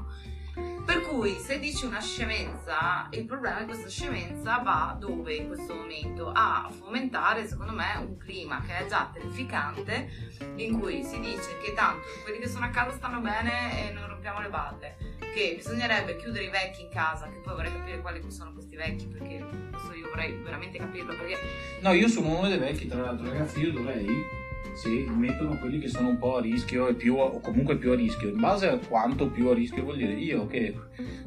Per 0.85 1.01
cui 1.01 1.35
se 1.37 1.59
dici 1.59 1.85
una 1.85 1.99
scemenza, 1.99 3.07
il 3.11 3.25
problema 3.25 3.57
è 3.57 3.59
che 3.61 3.65
questa 3.65 3.89
scemenza 3.89 4.57
va 4.59 4.95
dove 4.97 5.35
in 5.35 5.47
questo 5.47 5.73
momento? 5.73 6.31
A 6.33 6.69
fomentare, 6.79 7.45
secondo 7.45 7.73
me, 7.73 7.95
un 7.97 8.17
clima 8.17 8.61
che 8.65 8.77
è 8.77 8.85
già 8.87 9.09
terrificante, 9.11 10.09
in 10.55 10.79
cui 10.79 11.03
si 11.03 11.19
dice 11.19 11.57
che 11.61 11.73
tanto 11.73 12.07
quelli 12.23 12.39
che 12.39 12.47
sono 12.47 12.65
a 12.65 12.69
casa 12.69 12.91
stanno 12.91 13.19
bene 13.19 13.89
e 13.89 13.91
non 13.91 14.07
rompiamo 14.07 14.39
le 14.39 14.49
balle, 14.49 14.95
che 15.33 15.55
bisognerebbe 15.57 16.15
chiudere 16.15 16.45
i 16.45 16.49
vecchi 16.49 16.83
in 16.83 16.89
casa, 16.89 17.27
che 17.27 17.39
poi 17.43 17.55
vorrei 17.55 17.73
capire 17.73 17.99
quali 17.99 18.23
sono 18.31 18.53
questi 18.53 18.77
vecchi, 18.77 19.07
perché 19.07 19.45
questo 19.71 19.93
io 19.93 20.07
vorrei 20.07 20.33
veramente 20.41 20.77
capirlo, 20.77 21.15
perché... 21.15 21.37
No, 21.81 21.91
io 21.91 22.07
sono 22.07 22.37
uno 22.37 22.47
dei 22.47 22.59
vecchi, 22.59 22.87
tra 22.87 23.01
l'altro, 23.01 23.27
ragazzi, 23.29 23.59
io 23.59 23.73
dovrei 23.73 24.07
sì, 24.73 25.05
mettono 25.09 25.57
quelli 25.57 25.79
che 25.79 25.87
sono 25.87 26.09
un 26.09 26.17
po' 26.17 26.37
a 26.37 26.41
rischio 26.41 26.87
e 26.87 26.95
più, 26.95 27.15
o 27.15 27.39
comunque 27.39 27.77
più 27.77 27.91
a 27.91 27.95
rischio. 27.95 28.29
In 28.29 28.39
base 28.39 28.67
a 28.67 28.77
quanto 28.77 29.29
più 29.29 29.47
a 29.47 29.53
rischio 29.53 29.83
vuol 29.83 29.97
dire 29.97 30.13
io 30.13 30.47
che 30.47 30.75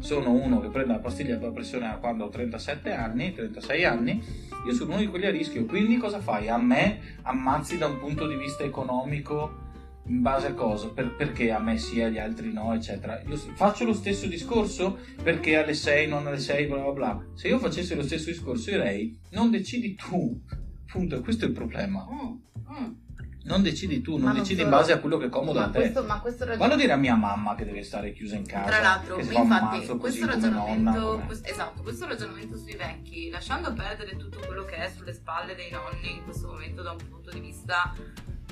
sono 0.01 0.33
uno 0.33 0.61
che 0.61 0.69
prende 0.69 0.93
la 0.93 0.99
pastiglia 0.99 1.37
per 1.37 1.49
la 1.49 1.55
pressione 1.55 1.97
quando 2.01 2.25
ho 2.25 2.29
37 2.29 2.93
anni, 2.93 3.33
36 3.33 3.85
anni, 3.85 4.23
io 4.67 4.73
sono 4.73 4.93
uno 4.93 5.01
di 5.01 5.07
quelli 5.07 5.27
a 5.27 5.31
rischio. 5.31 5.65
Quindi 5.65 5.97
cosa 5.97 6.21
fai? 6.21 6.49
A 6.49 6.59
me 6.59 7.17
ammazzi 7.23 7.79
da 7.79 7.87
un 7.87 7.99
punto 7.99 8.27
di 8.27 8.37
vista 8.37 8.65
economico 8.65 9.67
in 10.09 10.23
base 10.23 10.49
a 10.49 10.55
cosa? 10.55 10.89
Per, 10.89 11.15
perché 11.17 11.51
a 11.51 11.59
me 11.59 11.79
sì 11.79 12.03
agli 12.03 12.19
altri 12.19 12.53
no, 12.53 12.75
eccetera. 12.75 13.21
Io 13.27 13.37
faccio 13.37 13.85
lo 13.85 13.93
stesso 13.93 14.27
discorso 14.27 14.99
perché 15.23 15.57
alle 15.57 15.75
6, 15.75 16.09
non 16.09 16.27
alle 16.27 16.39
6, 16.39 16.67
bla 16.67 16.79
bla 16.79 16.93
bla. 16.93 17.27
Se 17.35 17.49
io 17.49 17.59
facessi 17.59 17.95
lo 17.95 18.03
stesso 18.03 18.31
discorso 18.31 18.71
direi 18.71 19.19
non 19.31 19.51
decidi 19.51 19.95
tu. 19.95 20.41
Punto, 20.87 21.21
questo 21.21 21.45
è 21.45 21.49
il 21.49 21.55
problema. 21.55 22.07
Mm, 22.11 22.83
mm 22.83 23.07
non 23.49 23.63
decidi 23.63 24.03
tu, 24.03 24.19
non 24.19 24.27
ma 24.27 24.33
decidi 24.35 24.63
non 24.63 24.65
in 24.65 24.71
base 24.71 24.93
a 24.93 24.99
quello 24.99 25.17
che 25.17 25.27
è 25.27 25.29
comodo 25.31 25.59
a 25.59 25.71
te. 25.71 25.79
Questo, 25.79 26.05
ma 26.05 26.21
questo 26.21 26.45
ragionamento... 26.45 26.57
Quando 26.59 26.77
dire 26.77 26.93
a 26.93 26.97
mia 26.97 27.15
mamma 27.15 27.55
che 27.55 27.65
deve 27.65 27.83
stare 27.83 28.13
chiusa 28.13 28.37
in 28.37 28.47
casa, 28.47 28.69
tra 28.69 28.81
l'altro, 28.81 29.19
infatti, 29.19 29.87
questo 29.97 30.27
ragionamento, 30.27 30.91
nonna, 30.91 31.25
questo, 31.25 31.49
esatto, 31.49 31.83
questo 31.83 32.07
ragionamento 32.07 32.57
sui 32.59 32.77
vecchi, 32.77 33.31
lasciando 33.31 33.73
perdere 33.73 34.17
tutto 34.17 34.41
quello 34.47 34.65
che 34.65 34.77
è 34.77 34.93
sulle 34.95 35.15
spalle 35.15 35.55
dei 35.55 35.71
nonni 35.71 36.17
in 36.17 36.25
questo 36.25 36.49
momento 36.49 36.83
da 36.83 36.93
un 36.93 37.09
punto 37.09 37.31
di 37.31 37.41
vista 37.41 37.95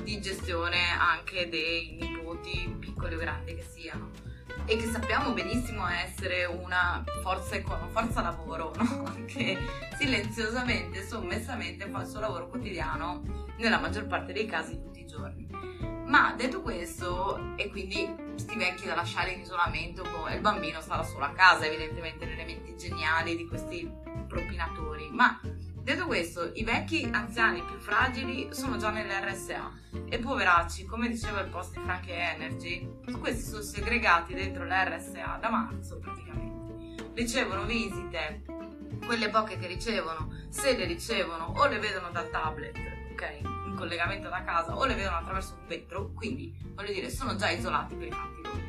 di 0.03 0.21
gestione 0.21 0.79
anche 0.99 1.49
dei 1.49 1.97
nipoti, 2.01 2.75
piccoli 2.79 3.15
o 3.15 3.19
grandi 3.19 3.55
che 3.55 3.63
siano 3.63 4.11
e 4.67 4.77
che 4.77 4.87
sappiamo 4.87 5.33
benissimo 5.33 5.87
essere 5.87 6.45
una 6.45 7.05
forza, 7.23 7.57
forza 7.91 8.21
lavoro, 8.21 8.73
no? 8.77 9.25
che 9.27 9.57
silenziosamente, 9.97 11.07
sommessamente 11.07 11.89
fa 11.89 12.01
il 12.01 12.09
suo 12.09 12.19
lavoro 12.19 12.49
quotidiano 12.49 13.23
nella 13.59 13.79
maggior 13.79 14.07
parte 14.07 14.33
dei 14.33 14.47
casi 14.47 14.81
tutti 14.81 15.01
i 15.01 15.07
giorni. 15.07 15.47
Ma 16.07 16.35
detto 16.37 16.63
questo, 16.63 17.55
e 17.57 17.69
quindi 17.71 18.13
sti 18.35 18.57
vecchi 18.57 18.87
da 18.87 18.97
lasciare 18.97 19.33
in 19.33 19.41
isolamento, 19.41 20.03
boh, 20.03 20.29
il 20.31 20.41
bambino 20.41 20.81
starà 20.81 21.05
solo 21.05 21.25
a 21.25 21.31
casa, 21.31 21.65
evidentemente 21.65 22.27
nelle 22.27 22.45
menti 22.45 22.77
geniali 22.77 23.37
di 23.37 23.47
questi 23.47 23.89
propinatori, 24.27 25.11
ma 25.11 25.41
Detto 25.87 26.07
questo, 26.07 26.51
i 26.55 26.65
vecchi 26.65 27.09
anziani 27.13 27.63
più 27.63 27.79
fragili 27.79 28.49
sono 28.51 28.77
già 28.77 28.91
nell'RSA 28.91 29.71
e 30.09 30.19
poveracci, 30.19 30.85
come 30.85 31.09
diceva 31.09 31.39
il 31.39 31.49
post 31.49 31.77
di 31.77 31.81
Frankie 31.85 32.13
Energy, 32.13 32.91
questi 33.21 33.45
sono 33.45 33.63
segregati 33.63 34.35
dentro 34.35 34.65
l'RSA 34.65 35.39
da 35.41 35.49
marzo 35.49 36.01
praticamente. 36.01 37.13
Ricevono 37.15 37.67
visite, 37.67 38.43
quelle 39.07 39.29
poche 39.29 39.59
che 39.61 39.69
ricevono, 39.69 40.29
se 40.49 40.77
le 40.77 40.87
ricevono 40.87 41.53
o 41.57 41.67
le 41.69 41.79
vedono 41.79 42.11
dal 42.11 42.31
tablet, 42.31 42.77
ok, 43.13 43.39
in 43.69 43.77
collegamento 43.77 44.29
da 44.29 44.43
casa, 44.43 44.77
o 44.77 44.85
le 44.87 44.95
vedono 44.95 45.19
attraverso 45.19 45.57
un 45.61 45.69
vetro, 45.69 46.11
quindi 46.17 46.53
voglio 46.75 46.93
dire, 46.93 47.11
sono 47.11 47.37
già 47.37 47.51
isolati 47.51 47.95
per 47.95 48.09
i 48.09 48.11
fatti 48.11 48.43
loro 48.43 48.66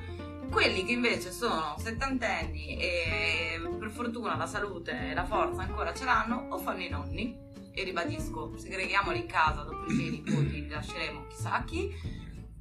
quelli 0.49 0.83
che 0.85 0.93
invece 0.93 1.31
sono 1.31 1.75
settantenni 1.79 2.77
e 2.77 3.59
per 3.79 3.89
fortuna 3.89 4.35
la 4.35 4.45
salute 4.45 5.09
e 5.09 5.13
la 5.13 5.25
forza 5.25 5.61
ancora 5.61 5.93
ce 5.93 6.05
l'hanno, 6.05 6.47
o 6.49 6.57
fanno 6.57 6.81
i 6.81 6.89
nonni, 6.89 7.35
e 7.73 7.83
ribadisco, 7.83 8.57
segreghiamoli 8.57 9.19
in 9.19 9.27
casa, 9.27 9.61
dopo 9.61 9.91
i 9.91 10.09
nipoti 10.09 10.61
li 10.61 10.67
lasceremo 10.67 11.27
chissà 11.27 11.53
a 11.53 11.63
chi, 11.63 11.93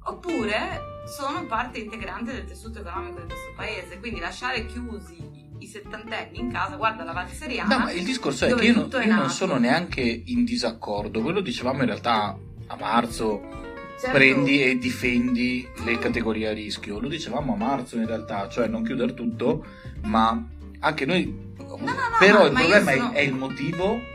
oppure 0.04 0.80
sono 1.06 1.46
parte 1.46 1.78
integrante 1.78 2.32
del 2.32 2.44
tessuto 2.44 2.80
economico 2.80 3.20
di 3.20 3.26
questo 3.26 3.52
paese, 3.56 3.98
quindi 3.98 4.20
lasciare 4.20 4.66
chiusi 4.66 5.44
i 5.58 5.66
settantenni 5.66 6.38
in 6.38 6.52
casa, 6.52 6.76
guarda 6.76 7.02
la 7.02 7.12
Valseriana. 7.12 7.76
No, 7.76 7.84
ma 7.84 7.92
il 7.92 8.04
discorso 8.04 8.44
è 8.44 8.54
che 8.54 8.66
io, 8.66 8.74
non, 8.74 8.90
io 8.90 9.14
non 9.14 9.30
sono 9.30 9.56
neanche 9.56 10.02
in 10.02 10.44
disaccordo, 10.44 11.22
quello 11.22 11.40
dicevamo 11.40 11.80
in 11.80 11.86
realtà 11.86 12.38
a 12.66 12.76
marzo 12.76 13.64
certo. 13.98 14.16
prendi 14.16 14.62
e 14.62 14.78
difendi 14.78 15.68
le 15.84 15.98
categorie 15.98 16.48
a 16.48 16.52
rischio. 16.52 17.00
Lo 17.00 17.08
dicevamo 17.08 17.54
a 17.54 17.56
marzo 17.56 17.96
in 17.96 18.06
realtà, 18.06 18.48
cioè 18.48 18.66
non 18.66 18.82
chiudere 18.82 19.14
tutto, 19.14 19.64
ma 20.02 20.42
anche 20.80 21.06
noi... 21.06 21.44
No, 21.56 21.64
no, 21.64 21.84
no, 21.84 21.92
però 22.18 22.40
ma, 22.40 22.46
il 22.46 22.52
problema 22.52 22.92
sono... 22.92 23.12
è, 23.12 23.20
il 23.20 23.34
motivo 23.34 24.14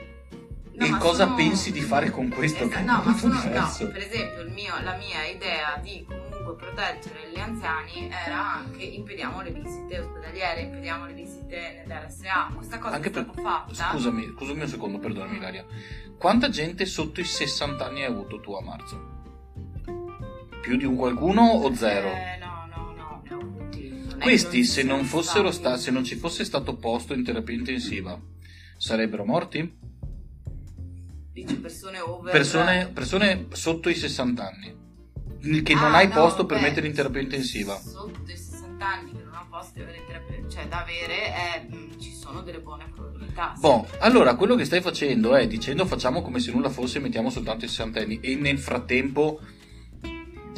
No, 0.73 0.85
e 0.85 0.97
cosa 0.97 1.25
sono... 1.25 1.35
pensi 1.35 1.71
di 1.71 1.81
fare 1.81 2.09
con 2.09 2.29
questo? 2.29 2.63
Esatto, 2.63 2.85
no, 2.85 3.01
ma 3.05 3.15
sono, 3.15 3.33
no, 3.35 3.91
per 3.91 3.97
esempio 3.97 4.49
mio, 4.49 4.73
la 4.81 4.95
mia 4.95 5.25
idea 5.25 5.77
di 5.81 6.03
comunque 6.07 6.55
proteggere 6.55 7.29
gli 7.31 7.39
anziani 7.39 8.09
era 8.09 8.53
anche 8.55 8.83
impediamo 8.83 9.41
le 9.41 9.51
visite 9.51 9.99
ospedaliere, 9.99 10.61
impediamo 10.61 11.05
le 11.05 11.13
visite 11.13 11.83
nell'RSA. 11.85 12.51
Questa 12.55 12.79
cosa 12.79 12.95
anche 12.95 13.09
è 13.09 13.11
per... 13.11 13.29
fatta. 13.33 13.91
Scusami, 13.91 14.33
scusami 14.35 14.61
un 14.61 14.67
secondo, 14.67 14.97
perdonami 14.97 15.37
Ilaria. 15.37 15.65
Quanta 16.17 16.49
gente 16.49 16.85
sotto 16.85 17.19
i 17.19 17.25
60 17.25 17.85
anni 17.85 18.01
hai 18.03 18.11
avuto 18.11 18.39
tu 18.39 18.53
a 18.53 18.61
marzo? 18.61 19.10
Più 20.61 20.77
di 20.77 20.85
un 20.85 20.95
qualcuno 20.95 21.41
o 21.41 21.73
zero? 21.73 22.09
Eh, 22.09 22.37
no, 22.39 22.67
no, 22.73 22.93
no, 22.95 23.23
no. 23.27 24.17
Questi, 24.19 24.63
se 24.63 24.83
non, 24.83 25.03
fossero 25.05 25.49
sta- 25.49 25.77
se 25.77 25.89
non 25.89 26.03
ci 26.03 26.15
fosse 26.15 26.45
stato 26.45 26.75
posto 26.75 27.15
in 27.15 27.23
terapia 27.23 27.55
intensiva, 27.55 28.19
sarebbero 28.77 29.25
morti? 29.25 29.79
Dici 31.33 31.55
persone 31.55 31.99
over... 31.99 32.31
Persone, 32.31 32.89
persone 32.93 33.47
sotto 33.53 33.89
i 33.89 33.95
60 33.95 34.45
anni, 34.45 35.63
che 35.63 35.73
non 35.73 35.93
ah, 35.93 35.97
hai 35.97 36.07
no, 36.09 36.13
posto 36.13 36.45
per 36.45 36.61
mettere 36.61 36.85
in 36.85 36.93
terapia 36.93 37.21
intensiva. 37.21 37.75
Sotto 37.79 38.21
i 38.31 38.37
60 38.37 38.85
anni 38.85 39.11
che 39.13 39.23
non 39.23 39.33
ho 39.33 39.47
posto 39.49 39.79
in 39.79 39.87
terapia, 40.05 40.47
cioè 40.47 40.67
da 40.67 40.81
avere, 40.83 41.33
è, 41.33 41.67
mm, 41.73 41.99
ci 41.99 42.13
sono 42.13 42.41
delle 42.41 42.59
buone 42.59 42.91
probabilità. 42.93 43.55
Boh, 43.57 43.87
allora 43.99 44.35
quello 44.35 44.53
che 44.53 44.65
stai 44.65 44.81
facendo 44.81 45.35
è 45.35 45.47
dicendo 45.47 45.87
facciamo 45.87 46.21
come 46.21 46.39
se 46.39 46.51
nulla 46.51 46.69
fosse 46.69 46.99
e 46.99 47.01
mettiamo 47.01 47.31
soltanto 47.31 47.65
i 47.65 47.67
60 47.67 47.99
anni 47.99 48.19
e 48.21 48.35
nel 48.35 48.59
frattempo 48.59 49.39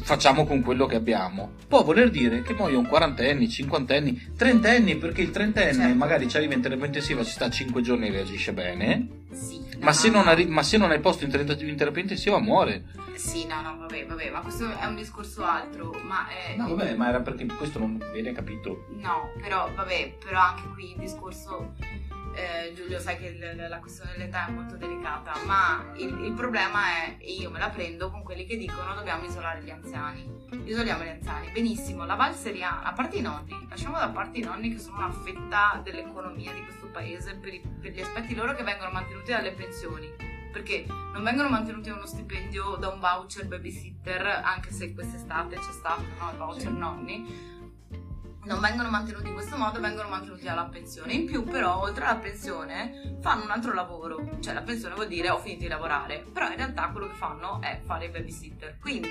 facciamo 0.03 0.45
con 0.45 0.61
quello 0.61 0.85
che 0.85 0.95
abbiamo. 0.95 1.53
Può 1.67 1.83
voler 1.83 2.09
dire 2.09 2.41
che 2.41 2.53
muoiono 2.53 2.87
quarantenni, 2.87 3.49
cinquantenni, 3.49 4.33
trentenni, 4.35 4.97
perché 4.97 5.21
il 5.21 5.31
trentenne 5.31 5.73
certo. 5.73 5.95
magari 5.95 6.27
ci 6.29 6.37
arriva 6.37 6.53
in 6.53 6.61
terapia 6.61 6.85
intensiva, 6.85 7.23
ci 7.23 7.31
sta 7.31 7.49
5 7.49 7.81
giorni 7.81 8.07
e 8.07 8.11
reagisce 8.11 8.53
bene. 8.53 9.21
Sì, 9.31 9.61
ma, 9.79 9.93
se 9.93 10.09
arri- 10.09 10.47
ma, 10.47 10.61
se 10.61 10.77
non 10.77 10.91
hai 10.91 10.99
posto 10.99 11.25
in, 11.25 11.31
in 11.31 11.75
terapia 11.75 12.01
intensiva 12.01 12.39
muore. 12.39 12.85
Sì, 13.15 13.45
no, 13.45 13.61
no, 13.61 13.77
vabbè, 13.77 14.05
vabbè, 14.05 14.29
ma 14.29 14.41
questo 14.41 14.77
è 14.77 14.85
un 14.85 14.95
discorso 14.95 15.43
altro. 15.43 15.91
Ma 16.03 16.27
è... 16.27 16.55
No, 16.55 16.75
vabbè, 16.75 16.95
ma 16.95 17.09
era 17.09 17.21
perché 17.21 17.45
questo 17.45 17.79
non 17.79 18.03
viene 18.11 18.33
capito. 18.33 18.85
No, 18.99 19.31
però, 19.41 19.69
vabbè, 19.73 20.17
però 20.23 20.39
anche 20.39 20.63
qui 20.73 20.91
il 20.91 20.97
discorso 20.97 21.73
eh, 22.33 22.73
Giulio 22.73 22.99
sai 22.99 23.17
che 23.17 23.31
l- 23.31 23.67
la 23.69 23.79
questione 23.79 24.11
dell'età 24.13 24.47
è 24.47 24.51
molto 24.51 24.75
delicata, 24.75 25.33
ma 25.45 25.91
il, 25.95 26.25
il, 26.25 26.33
problema 26.33 26.87
è, 26.87 27.17
e 27.19 27.33
io 27.33 27.49
me 27.49 27.59
la 27.59 27.69
prendo 27.69 28.09
con 28.09 28.23
quelli 28.23 28.45
che 28.45 28.57
dicono 28.57 28.93
dobbiamo 28.93 29.25
isolare 29.25 29.61
gli 29.61 29.69
anziani. 29.69 30.41
Isoliamo 30.65 31.03
gli 31.03 31.09
anziani. 31.09 31.49
Benissimo, 31.51 32.05
la 32.05 32.15
Val 32.15 32.33
Seriana, 32.33 32.83
a 32.83 32.93
parte 32.93 33.17
i 33.17 33.21
nonni, 33.21 33.67
lasciamo 33.69 33.97
da 33.97 34.09
parte 34.09 34.39
i 34.39 34.43
nonni 34.43 34.71
che 34.71 34.79
sono 34.79 34.97
una 34.97 35.11
fetta 35.11 35.79
dell'economia 35.83 36.53
di 36.53 36.63
questo 36.63 36.87
paese 36.87 37.35
per, 37.35 37.53
i, 37.53 37.61
per 37.81 37.91
gli 37.91 38.01
aspetti 38.01 38.35
loro 38.35 38.53
che 38.55 38.63
vengono 38.63 38.91
mantenuti 38.91 39.31
dalle 39.31 39.51
pensioni 39.51 40.33
perché 40.53 40.85
non 40.87 41.23
vengono 41.23 41.49
mantenuti 41.49 41.89
uno 41.89 42.05
stipendio 42.05 42.75
da 42.75 42.89
un 42.89 42.99
voucher 42.99 43.47
babysitter, 43.47 44.23
anche 44.43 44.71
se 44.71 44.93
quest'estate 44.93 45.55
c'è 45.55 45.71
stato 45.71 46.03
no, 46.19 46.29
il 46.29 46.37
voucher 46.37 46.71
nonni, 46.71 47.52
non 48.45 48.59
vengono 48.59 48.89
mantenuti 48.89 49.27
in 49.27 49.33
questo 49.33 49.57
modo, 49.57 49.79
vengono 49.79 50.09
mantenuti 50.09 50.47
alla 50.47 50.65
pensione. 50.65 51.13
In 51.13 51.25
più, 51.25 51.43
però, 51.43 51.81
oltre 51.81 52.05
alla 52.05 52.19
pensione, 52.19 53.17
fanno 53.21 53.43
un 53.43 53.51
altro 53.51 53.73
lavoro. 53.73 54.37
Cioè, 54.39 54.53
la 54.53 54.61
pensione 54.61 54.95
vuol 54.95 55.07
dire 55.07 55.29
ho 55.29 55.39
finito 55.39 55.61
di 55.61 55.67
lavorare, 55.67 56.25
però 56.31 56.49
in 56.49 56.57
realtà 56.57 56.89
quello 56.89 57.07
che 57.07 57.15
fanno 57.15 57.61
è 57.61 57.81
fare 57.85 58.05
il 58.05 58.11
babysitter. 58.11 58.77
Quindi 58.79 59.09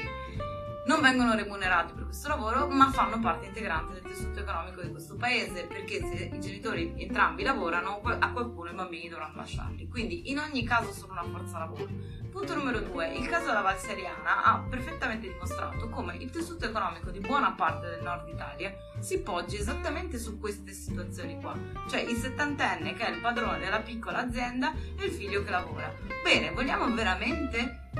non 0.84 1.00
vengono 1.00 1.34
remunerati 1.34 1.92
per 1.92 2.04
questo 2.04 2.28
lavoro, 2.28 2.68
ma 2.68 2.90
fanno 2.90 3.18
parte 3.20 3.46
integrante 3.46 3.94
del 3.94 4.02
tessuto 4.02 4.40
economico 4.40 4.82
di 4.82 4.90
questo 4.90 5.16
paese, 5.16 5.64
perché 5.64 6.00
se 6.00 6.30
i 6.32 6.40
genitori 6.40 6.94
entrambi 6.96 7.42
lavorano, 7.42 8.00
a 8.02 8.32
qualcuno 8.32 8.70
i 8.70 8.74
bambini 8.74 9.08
dovranno 9.08 9.36
lasciarli. 9.36 9.88
Quindi 9.88 10.30
in 10.30 10.38
ogni 10.38 10.64
caso 10.64 10.92
sono 10.92 11.12
una 11.12 11.24
forza 11.24 11.58
lavoro. 11.58 11.88
Punto 12.30 12.54
numero 12.54 12.80
due, 12.80 13.12
il 13.12 13.28
caso 13.28 13.46
della 13.46 13.60
Valseriana 13.60 14.42
ha 14.42 14.58
perfettamente 14.68 15.28
dimostrato 15.28 15.90
come 15.90 16.16
il 16.16 16.30
tessuto 16.30 16.64
economico 16.64 17.10
di 17.10 17.20
buona 17.20 17.52
parte 17.52 17.90
del 17.90 18.02
nord 18.02 18.26
Italia 18.28 18.74
si 19.00 19.20
poggi 19.20 19.56
esattamente 19.56 20.16
su 20.16 20.38
queste 20.38 20.72
situazioni 20.72 21.38
qua, 21.40 21.54
cioè 21.90 22.00
il 22.00 22.16
settantenne 22.16 22.94
che 22.94 23.06
è 23.06 23.10
il 23.10 23.20
padrone 23.20 23.58
della 23.58 23.80
piccola 23.80 24.18
azienda 24.18 24.72
e 24.98 25.04
il 25.04 25.10
figlio 25.10 25.42
che 25.42 25.50
lavora. 25.50 25.92
Bene, 26.24 26.52
vogliamo 26.52 26.92
veramente 26.94 27.90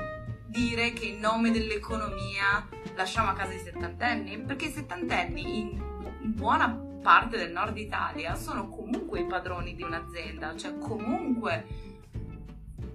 dire 0.53 0.93
che 0.93 1.05
in 1.05 1.19
nome 1.19 1.49
dell'economia 1.49 2.67
lasciamo 2.95 3.29
a 3.29 3.33
casa 3.33 3.53
i 3.53 3.59
settantenni? 3.59 4.39
Perché 4.39 4.65
i 4.65 4.71
settantenni 4.71 5.61
in 5.61 5.81
buona 6.35 6.69
parte 7.01 7.37
del 7.37 7.51
nord 7.51 7.75
Italia 7.75 8.35
sono 8.35 8.69
comunque 8.69 9.21
i 9.21 9.25
padroni 9.25 9.75
di 9.75 9.81
un'azienda, 9.81 10.55
cioè 10.55 10.77
comunque 10.77 11.65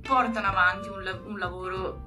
portano 0.00 0.46
avanti 0.46 0.88
un, 0.88 1.20
un 1.26 1.36
lavoro 1.36 2.06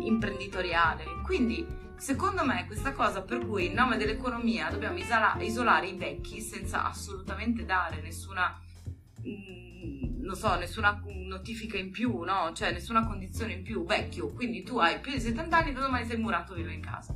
imprenditoriale. 0.00 1.04
Quindi 1.22 1.64
secondo 1.96 2.44
me 2.44 2.66
questa 2.66 2.92
cosa 2.92 3.22
per 3.22 3.46
cui 3.46 3.66
in 3.66 3.74
nome 3.74 3.96
dell'economia 3.96 4.70
dobbiamo 4.70 4.98
isola- 4.98 5.36
isolare 5.38 5.86
i 5.86 5.96
vecchi 5.96 6.40
senza 6.40 6.84
assolutamente 6.84 7.64
dare 7.64 8.00
nessuna... 8.02 8.60
Mh, 9.22 9.73
non 10.20 10.34
so, 10.34 10.54
nessuna 10.56 11.00
notifica 11.04 11.76
in 11.76 11.90
più, 11.90 12.20
no? 12.20 12.52
Cioè 12.54 12.72
nessuna 12.72 13.06
condizione 13.06 13.54
in 13.54 13.62
più, 13.62 13.84
vecchio, 13.84 14.32
quindi 14.32 14.62
tu 14.62 14.78
hai 14.78 15.00
più 15.00 15.12
di 15.12 15.20
70 15.20 15.56
anni, 15.56 15.72
da 15.72 15.80
domani 15.80 16.06
sei 16.06 16.18
murato 16.18 16.54
vivo 16.54 16.70
in 16.70 16.80
casa. 16.80 17.14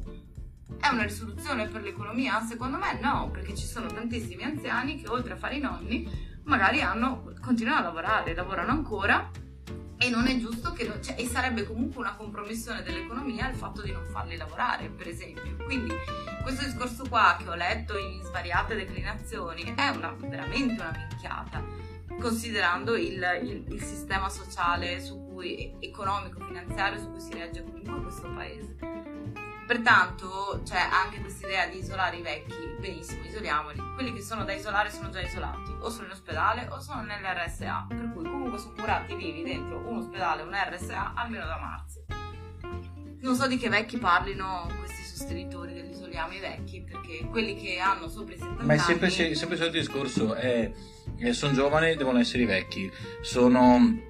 È 0.80 0.88
una 0.88 1.02
risoluzione 1.02 1.66
per 1.68 1.82
l'economia? 1.82 2.40
Secondo 2.42 2.76
me 2.76 2.98
no, 3.00 3.30
perché 3.32 3.54
ci 3.54 3.66
sono 3.66 3.88
tantissimi 3.88 4.42
anziani 4.42 5.00
che 5.00 5.08
oltre 5.08 5.32
a 5.32 5.36
fare 5.36 5.56
i 5.56 5.60
nonni 5.60 6.08
magari 6.44 6.80
hanno, 6.80 7.32
continuano 7.40 7.80
a 7.80 7.82
lavorare, 7.82 8.34
lavorano 8.34 8.70
ancora 8.70 9.30
e 10.00 10.10
non 10.10 10.28
è 10.28 10.38
giusto 10.38 10.72
che 10.72 10.90
cioè, 11.02 11.16
e 11.18 11.26
sarebbe 11.26 11.66
comunque 11.66 12.00
una 12.00 12.14
compromissione 12.14 12.82
dell'economia 12.84 13.48
il 13.48 13.56
fatto 13.56 13.82
di 13.82 13.90
non 13.90 14.04
farli 14.04 14.36
lavorare 14.36 14.88
per 14.90 15.08
esempio 15.08 15.56
quindi 15.64 15.92
questo 16.42 16.64
discorso 16.64 17.04
qua 17.08 17.36
che 17.36 17.48
ho 17.48 17.56
letto 17.56 17.98
in 17.98 18.22
svariate 18.22 18.76
declinazioni 18.76 19.74
è 19.74 19.88
una, 19.88 20.14
veramente 20.16 20.74
una 20.74 20.94
minchiata 20.96 21.87
considerando 22.20 22.96
il, 22.96 23.22
il, 23.42 23.64
il 23.68 23.82
sistema 23.82 24.28
sociale 24.28 25.00
cui, 25.28 25.76
economico 25.78 26.40
finanziario 26.44 26.98
su 26.98 27.10
cui 27.10 27.20
si 27.20 27.32
regge 27.32 27.62
comunque 27.62 28.02
questo 28.02 28.28
paese 28.34 28.76
Pertanto 29.68 30.62
c'è 30.64 30.80
anche 30.80 31.20
questa 31.20 31.46
idea 31.46 31.66
di 31.66 31.76
isolare 31.76 32.16
i 32.16 32.22
vecchi, 32.22 32.54
benissimo, 32.80 33.22
isoliamoli. 33.22 33.78
Quelli 33.92 34.14
che 34.14 34.22
sono 34.22 34.42
da 34.46 34.54
isolare 34.54 34.90
sono 34.90 35.10
già 35.10 35.20
isolati, 35.20 35.70
o 35.80 35.90
sono 35.90 36.06
in 36.06 36.12
ospedale 36.12 36.66
o 36.70 36.80
sono 36.80 37.02
nell'RSA, 37.02 37.84
per 37.86 38.10
cui 38.14 38.24
comunque 38.24 38.58
sono 38.58 38.72
curati 38.72 39.14
vivi 39.14 39.42
dentro 39.42 39.86
un 39.86 39.98
ospedale, 39.98 40.40
un 40.40 40.54
RSA, 40.54 41.12
almeno 41.14 41.44
da 41.44 41.58
marzo. 41.58 42.06
Non 43.20 43.36
so 43.36 43.46
di 43.46 43.58
che 43.58 43.68
vecchi 43.68 43.98
parlino 43.98 44.70
questi 44.78 44.97
sostenitori 45.18 45.74
dell'isoliamo 45.74 46.32
i 46.32 46.38
vecchi, 46.38 46.80
perché 46.80 47.26
quelli 47.28 47.56
che 47.56 47.78
hanno 47.78 48.08
sopra 48.08 48.34
i 48.34 48.38
70 48.38 48.62
Ma 48.62 48.74
è 48.74 48.78
sempre, 48.78 49.06
anni... 49.06 49.34
sempre 49.34 49.56
il 49.56 49.62
solito 49.62 49.78
discorso, 49.78 50.34
è, 50.34 50.70
è, 51.16 51.32
sono 51.32 51.52
giovani, 51.52 51.96
devono 51.96 52.20
essere 52.20 52.44
i 52.44 52.46
vecchi, 52.46 52.88
sono 53.20 54.06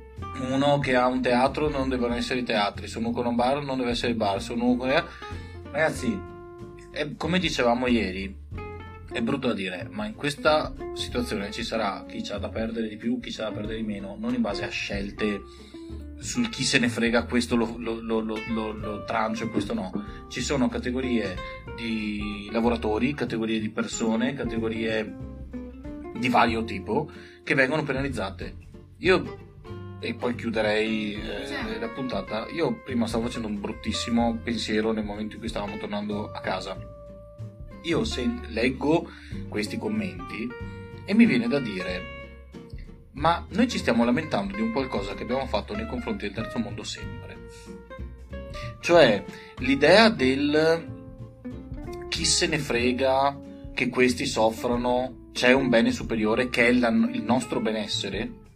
uno 0.50 0.78
che 0.80 0.96
ha 0.96 1.06
un 1.06 1.22
teatro 1.22 1.68
non 1.68 1.88
devono 1.88 2.14
essere 2.14 2.40
i 2.40 2.44
teatri, 2.44 2.88
sono 2.88 3.12
con 3.12 3.24
un 3.24 3.36
bar 3.36 3.62
non 3.62 3.78
deve 3.78 3.90
essere 3.90 4.10
il 4.10 4.16
bar, 4.16 4.42
sono 4.42 4.76
con 4.76 4.88
Ragazzi, 5.70 6.20
è, 6.90 7.08
come 7.16 7.38
dicevamo 7.38 7.86
ieri, 7.86 8.36
è 9.10 9.20
brutto 9.22 9.48
da 9.48 9.54
dire, 9.54 9.88
ma 9.90 10.06
in 10.06 10.14
questa 10.14 10.74
situazione 10.94 11.50
ci 11.50 11.62
sarà 11.62 12.04
chi 12.06 12.22
ha 12.30 12.38
da 12.38 12.48
perdere 12.50 12.88
di 12.88 12.96
più, 12.96 13.18
chi 13.20 13.34
ha 13.40 13.44
da 13.44 13.52
perdere 13.52 13.78
di 13.78 13.84
meno, 13.84 14.16
non 14.18 14.34
in 14.34 14.42
base 14.42 14.64
a 14.64 14.68
scelte 14.68 15.40
sul 16.18 16.48
chi 16.48 16.64
se 16.64 16.78
ne 16.78 16.88
frega 16.88 17.24
questo 17.24 17.56
lo, 17.56 17.74
lo, 17.78 18.00
lo, 18.00 18.20
lo, 18.20 18.72
lo 18.72 19.04
trancio 19.04 19.44
e 19.44 19.48
questo 19.48 19.74
no. 19.74 19.92
Ci 20.28 20.40
sono 20.40 20.68
categorie 20.68 21.36
di 21.76 22.48
lavoratori, 22.50 23.14
categorie 23.14 23.60
di 23.60 23.70
persone, 23.70 24.34
categorie 24.34 25.16
di 26.18 26.28
vario 26.28 26.64
tipo 26.64 27.10
che 27.44 27.54
vengono 27.54 27.84
penalizzate. 27.84 28.56
Io 28.98 29.46
e 30.00 30.14
poi 30.14 30.34
chiuderei 30.34 31.14
eh, 31.14 31.78
la 31.78 31.88
puntata. 31.88 32.46
Io 32.48 32.82
prima 32.84 33.06
stavo 33.06 33.24
facendo 33.24 33.48
un 33.48 33.60
bruttissimo 33.60 34.38
pensiero 34.42 34.92
nel 34.92 35.04
momento 35.04 35.34
in 35.34 35.40
cui 35.40 35.48
stavamo 35.48 35.76
tornando 35.78 36.30
a 36.30 36.40
casa. 36.40 36.76
Io 37.82 38.04
se 38.04 38.28
leggo 38.48 39.08
questi 39.48 39.78
commenti 39.78 40.48
e 41.04 41.14
mi 41.14 41.26
viene 41.26 41.48
da 41.48 41.58
dire 41.58 42.17
ma 43.18 43.44
noi 43.50 43.68
ci 43.68 43.78
stiamo 43.78 44.04
lamentando 44.04 44.54
di 44.54 44.62
un 44.62 44.72
qualcosa 44.72 45.14
che 45.14 45.24
abbiamo 45.24 45.46
fatto 45.46 45.74
nei 45.74 45.86
confronti 45.86 46.26
del 46.26 46.34
terzo 46.34 46.58
mondo 46.58 46.82
sempre. 46.82 47.36
Cioè 48.80 49.24
l'idea 49.58 50.08
del 50.08 50.96
chi 52.08 52.24
se 52.24 52.46
ne 52.46 52.58
frega 52.58 53.38
che 53.74 53.88
questi 53.88 54.26
soffrano, 54.26 55.26
c'è 55.32 55.52
un 55.52 55.68
bene 55.68 55.92
superiore 55.92 56.48
che 56.48 56.68
è 56.68 56.72
la, 56.72 56.88
il 56.88 57.22
nostro 57.22 57.60
benessere 57.60 58.46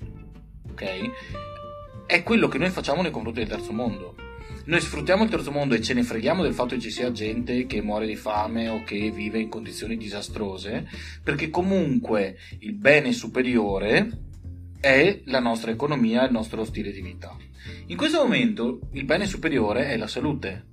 ok? 0.73 2.07
È 2.07 2.23
quello 2.23 2.49
che 2.49 2.59
noi 2.59 2.71
facciamo 2.71 3.03
nei 3.03 3.11
confronti 3.11 3.41
del 3.41 3.49
terzo 3.49 3.73
mondo. 3.73 4.17
Noi 4.65 4.81
sfruttiamo 4.81 5.25
il 5.25 5.31
terzo 5.31 5.51
mondo 5.51 5.75
e 5.75 5.81
ce 5.81 5.95
ne 5.95 6.03
freghiamo 6.03 6.43
del 6.43 6.55
fatto 6.55 6.75
che 6.75 6.81
ci 6.81 6.91
sia 6.91 7.11
gente 7.11 7.67
che 7.67 7.83
muore 7.83 8.07
di 8.07 8.17
fame 8.17 8.69
o 8.69 8.83
che 8.85 9.11
vive 9.11 9.41
in 9.41 9.49
condizioni 9.49 9.97
disastrose, 9.97 10.89
perché 11.23 11.51
comunque 11.51 12.37
il 12.61 12.75
bene 12.75 13.13
superiore 13.13 14.31
è 14.83 15.21
la 15.27 15.39
nostra 15.39 15.71
economia, 15.71 16.25
il 16.25 16.33
nostro 16.33 16.65
stile 16.65 16.91
di 16.91 17.01
vita. 17.01 17.37
In 17.87 17.97
questo 17.97 18.21
momento 18.21 18.81
il 18.95 19.05
bene 19.05 19.27
superiore 19.27 19.91
è 19.91 19.97
la 19.97 20.09
salute 20.09 20.71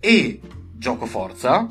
e 0.00 0.40
gioco 0.74 1.04
forza, 1.04 1.68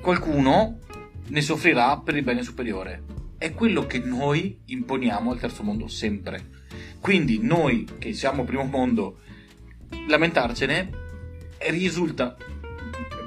qualcuno 0.00 0.78
ne 1.26 1.40
soffrirà 1.42 1.98
per 1.98 2.16
il 2.16 2.22
bene 2.22 2.42
superiore. 2.42 3.02
È 3.36 3.52
quello 3.52 3.86
che 3.86 3.98
noi 3.98 4.60
imponiamo 4.64 5.30
al 5.30 5.38
terzo 5.38 5.62
mondo 5.62 5.88
sempre. 5.88 6.52
Quindi 7.00 7.38
noi 7.42 7.86
che 7.98 8.14
siamo 8.14 8.44
primo 8.44 8.64
mondo, 8.64 9.18
lamentarcene 10.08 10.88
risulta 11.68 12.34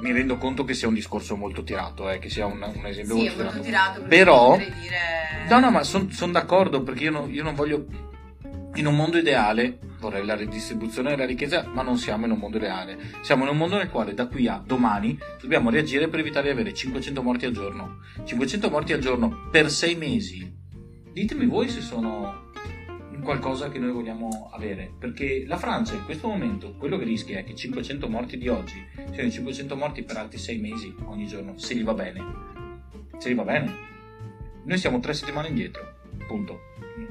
mi 0.00 0.12
rendo 0.12 0.36
conto 0.36 0.64
che 0.64 0.74
sia 0.74 0.88
un 0.88 0.94
discorso 0.94 1.36
molto 1.36 1.62
tirato, 1.62 2.10
eh, 2.10 2.18
che 2.18 2.28
sia 2.28 2.46
un, 2.46 2.60
un 2.60 2.86
esempio 2.86 3.16
sì, 3.16 3.22
molto, 3.22 3.42
molto 3.44 3.60
tirato. 3.60 4.02
Però, 4.02 4.56
dire... 4.56 5.46
no, 5.48 5.58
no, 5.58 5.70
ma 5.70 5.82
sono 5.82 6.08
son 6.10 6.32
d'accordo 6.32 6.82
perché 6.82 7.04
io, 7.04 7.10
no, 7.10 7.26
io, 7.28 7.42
non 7.42 7.54
voglio. 7.54 7.86
In 8.74 8.86
un 8.86 8.94
mondo 8.94 9.18
ideale 9.18 9.78
vorrei 9.98 10.24
la 10.24 10.36
ridistribuzione 10.36 11.10
della 11.10 11.24
ricchezza, 11.24 11.68
ma 11.72 11.82
non 11.82 11.98
siamo 11.98 12.26
in 12.26 12.32
un 12.32 12.38
mondo 12.38 12.58
ideale. 12.58 12.96
Siamo 13.22 13.42
in 13.44 13.50
un 13.50 13.56
mondo 13.56 13.76
nel 13.76 13.90
quale 13.90 14.14
da 14.14 14.28
qui 14.28 14.46
a 14.46 14.62
domani 14.64 15.18
dobbiamo 15.40 15.70
reagire 15.70 16.08
per 16.08 16.20
evitare 16.20 16.46
di 16.46 16.52
avere 16.52 16.72
500 16.72 17.22
morti 17.22 17.46
al 17.46 17.52
giorno. 17.52 17.98
500 18.24 18.70
morti 18.70 18.92
al 18.92 19.00
giorno 19.00 19.48
per 19.50 19.70
6 19.70 19.94
mesi. 19.96 20.56
Ditemi 21.12 21.46
voi 21.46 21.68
se 21.68 21.80
sono 21.80 22.47
qualcosa 23.22 23.68
che 23.70 23.78
noi 23.78 23.92
vogliamo 23.92 24.50
avere. 24.52 24.92
Perché 24.98 25.44
la 25.46 25.56
Francia 25.56 25.94
in 25.94 26.04
questo 26.04 26.28
momento 26.28 26.74
quello 26.74 26.96
che 26.98 27.04
rischia 27.04 27.38
è 27.38 27.44
che 27.44 27.54
500 27.54 28.08
morti 28.08 28.36
di 28.38 28.48
oggi 28.48 28.82
siano 29.12 29.30
500 29.30 29.76
morti 29.76 30.02
per 30.02 30.16
altri 30.16 30.38
6 30.38 30.58
mesi 30.58 30.94
ogni 31.04 31.26
giorno, 31.26 31.58
se 31.58 31.74
gli 31.74 31.84
va 31.84 31.94
bene. 31.94 32.24
Se 33.18 33.30
gli 33.30 33.34
va 33.34 33.44
bene. 33.44 33.86
Noi 34.64 34.78
siamo 34.78 35.00
tre 35.00 35.14
settimane 35.14 35.48
indietro, 35.48 35.96
punto. 36.26 36.60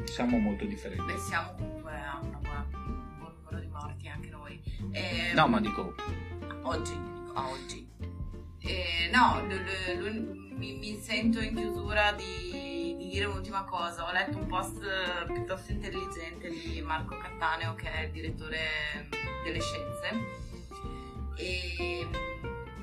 Siamo 0.05 0.37
molto 0.37 0.65
differenti. 0.65 1.11
Beh, 1.11 1.17
siamo 1.17 1.53
comunque 1.57 1.91
a 1.93 2.19
una 2.21 2.37
buona, 2.37 2.67
un 2.71 3.17
buon 3.17 3.33
numero 3.37 3.59
di 3.59 3.67
morti 3.67 4.07
anche 4.07 4.29
noi. 4.29 4.61
E, 4.91 5.33
no, 5.33 5.47
ma 5.47 5.59
dico... 5.59 5.93
Oggi, 6.63 6.91
dico, 6.91 7.31
a 7.33 7.49
oggi. 7.49 7.87
E, 8.59 9.09
no, 9.11 9.41
l- 9.47 9.53
l- 9.53 10.03
l- 10.03 10.53
mi, 10.57 10.77
mi 10.77 10.97
sento 10.99 11.39
in 11.39 11.55
chiusura 11.55 12.11
di 12.13 12.66
dire 13.07 13.25
un'ultima 13.25 13.63
cosa, 13.63 14.07
ho 14.07 14.11
letto 14.11 14.37
un 14.37 14.47
post 14.47 14.81
eh, 14.83 15.25
piuttosto 15.31 15.71
intelligente 15.71 16.49
di 16.49 16.81
Marco 16.81 17.17
Cattaneo 17.17 17.73
che 17.75 17.91
è 17.91 18.01
il 18.03 18.11
direttore 18.11 18.59
mm, 19.07 19.43
delle 19.43 19.59
scienze. 19.61 20.45
E 21.35 22.07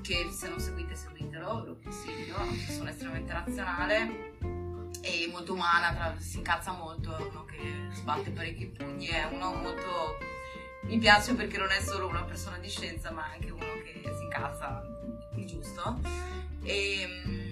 che 0.02 0.28
se 0.30 0.48
non 0.48 0.60
seguite 0.60 0.94
seguitelo, 0.94 1.64
lo 1.64 1.78
consiglio, 1.82 2.36
è 2.36 2.42
una 2.42 2.52
persona 2.66 2.90
estremamente 2.90 3.32
razionale 3.32 4.32
e 5.00 5.28
molto 5.30 5.52
umana, 5.52 5.92
tra, 5.92 6.14
si 6.18 6.38
incazza 6.38 6.72
molto, 6.72 7.16
è 7.16 7.22
uno 7.22 7.44
che 7.44 7.88
sbatte 7.92 8.30
parecchi 8.30 8.66
pugni, 8.66 9.06
è 9.06 9.24
uno 9.30 9.52
molto... 9.54 10.32
mi 10.84 10.98
piace 10.98 11.34
perché 11.34 11.58
non 11.58 11.70
è 11.70 11.80
solo 11.80 12.08
una 12.08 12.22
persona 12.24 12.58
di 12.58 12.68
scienza 12.68 13.10
ma 13.10 13.30
anche 13.32 13.50
uno 13.50 13.64
che 13.84 14.12
si 14.14 14.22
incazza 14.22 14.82
il 15.36 15.46
giusto. 15.46 16.00
E 16.62 17.06
mm, 17.26 17.44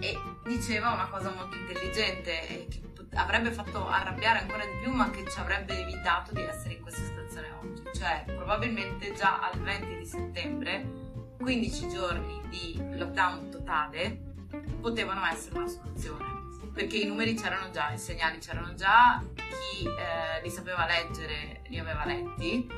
e 0.00 0.18
diceva 0.44 0.92
una 0.92 1.08
cosa 1.08 1.32
molto 1.34 1.56
intelligente 1.56 2.48
eh, 2.48 2.66
che 2.68 2.80
avrebbe 3.14 3.50
fatto 3.50 3.88
arrabbiare 3.88 4.40
ancora 4.40 4.64
di 4.64 4.72
più 4.82 4.92
ma 4.92 5.10
che 5.10 5.24
ci 5.28 5.38
avrebbe 5.38 5.78
evitato 5.78 6.32
di 6.32 6.42
essere 6.42 6.74
in 6.74 6.82
questa 6.82 7.02
situazione 7.02 7.48
oggi. 7.62 7.82
Cioè 7.94 8.24
probabilmente 8.26 9.12
già 9.14 9.40
al 9.40 9.58
20 9.58 9.98
di 9.98 10.06
settembre 10.06 11.04
15 11.38 11.88
giorni 11.88 12.40
di 12.48 12.80
lockdown 12.96 13.50
totale 13.50 14.34
potevano 14.80 15.24
essere 15.26 15.58
una 15.58 15.68
soluzione 15.68 16.35
perché 16.76 16.98
i 16.98 17.06
numeri 17.06 17.32
c'erano 17.32 17.70
già, 17.70 17.90
i 17.90 17.98
segnali 17.98 18.36
c'erano 18.36 18.74
già, 18.74 19.24
chi 19.32 19.86
eh, 19.86 20.42
li 20.42 20.50
sapeva 20.50 20.84
leggere 20.84 21.62
li 21.68 21.78
aveva 21.78 22.04
letti. 22.04 22.68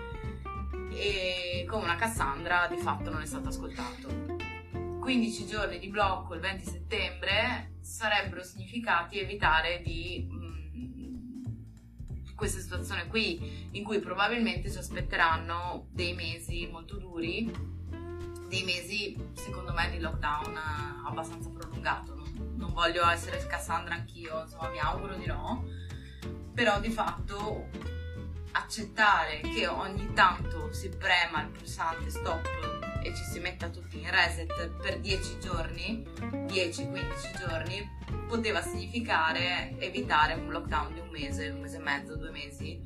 E 0.93 1.67
come 1.69 1.83
una 1.83 1.97
Cassandra 1.97 2.69
di 2.69 2.77
fatto 2.77 3.11
non 3.11 3.23
è 3.23 3.27
stato 3.27 3.49
ascoltato. 3.49 4.37
15 5.01 5.47
giorni 5.47 5.81
di 5.81 5.89
blocco 5.89 6.35
il 6.35 6.41
20 6.41 6.65
settembre 6.65 7.73
sarebbero 7.81 8.45
significati 8.45 9.19
evitare 9.19 9.83
di 9.83 10.29
mh, 10.31 10.79
mm, 10.79 11.45
questa 12.37 12.61
situazione 12.61 13.09
qui 13.09 13.69
in 13.73 13.83
cui 13.83 13.99
probabilmente 13.99 14.71
ci 14.71 14.79
aspetteranno 14.79 15.89
dei 15.91 16.15
mesi 16.15 16.69
molto 16.71 16.99
duri 16.99 17.51
dei 18.49 18.63
mesi 18.65 19.17
secondo 19.33 19.73
me 19.73 19.91
di 19.91 19.99
lockdown 19.99 20.57
abbastanza 21.07 21.49
prolungato 21.49 22.18
non, 22.57 22.73
voglio 22.73 23.09
essere 23.09 23.45
Cassandra 23.47 23.95
anch'io, 23.95 24.43
insomma 24.43 24.69
mi 24.69 24.79
auguro 24.79 25.15
di 25.15 25.27
no, 25.27 25.65
però 26.55 26.81
di 26.81 26.91
fatto 26.91 27.69
accettare 28.53 29.41
che 29.41 29.67
ogni 29.67 30.13
tanto 30.13 30.73
si 30.73 30.89
prema 30.89 31.43
il 31.43 31.49
pulsante 31.49 32.11
stop 32.11 32.49
e 33.03 33.15
ci 33.15 33.25
si 33.25 33.39
metta 33.39 33.69
tutti 33.69 34.01
in 34.01 34.11
reset 34.11 34.69
per 34.81 34.99
10 34.99 35.39
giorni, 35.41 36.05
10-15 36.21 37.39
giorni, 37.39 37.97
poteva 38.27 38.61
significare 38.61 39.79
evitare 39.79 40.35
un 40.35 40.51
lockdown 40.51 40.95
di 40.95 41.01
un 41.01 41.09
mese, 41.11 41.49
un 41.49 41.61
mese 41.61 41.77
e 41.77 41.81
mezzo, 41.81 42.17
due 42.17 42.31
mesi, 42.31 42.85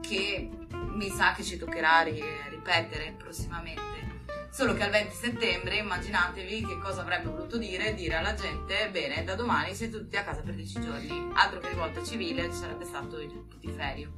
che 0.00 0.50
mi 0.70 1.10
sa 1.10 1.32
che 1.32 1.44
ci 1.44 1.56
toccherà 1.58 2.02
ripetere 2.02 3.14
prossimamente. 3.16 4.07
Solo 4.50 4.74
che 4.74 4.82
al 4.82 4.90
20 4.90 5.14
settembre 5.14 5.76
immaginatevi 5.76 6.64
che 6.64 6.78
cosa 6.78 7.02
avrebbe 7.02 7.28
voluto 7.28 7.58
dire 7.58 7.94
dire 7.94 8.16
alla 8.16 8.34
gente 8.34 8.88
bene, 8.90 9.22
da 9.22 9.34
domani 9.34 9.74
siete 9.74 9.98
tutti 9.98 10.16
a 10.16 10.24
casa 10.24 10.40
per 10.40 10.54
10 10.54 10.80
giorni, 10.80 11.30
altro 11.34 11.60
che 11.60 11.68
rivolta 11.68 12.02
civile 12.02 12.50
ci 12.50 12.56
sarebbe 12.56 12.84
stato 12.84 13.20
il 13.20 13.30
putiferio. 13.30 14.14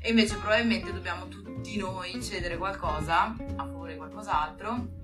E 0.00 0.10
invece 0.10 0.36
probabilmente 0.36 0.92
dobbiamo 0.92 1.28
tutti 1.28 1.76
noi 1.76 2.22
cedere 2.22 2.56
qualcosa 2.56 3.24
a 3.24 3.36
favore 3.56 3.92
di 3.92 3.98
qualcos'altro, 3.98 5.00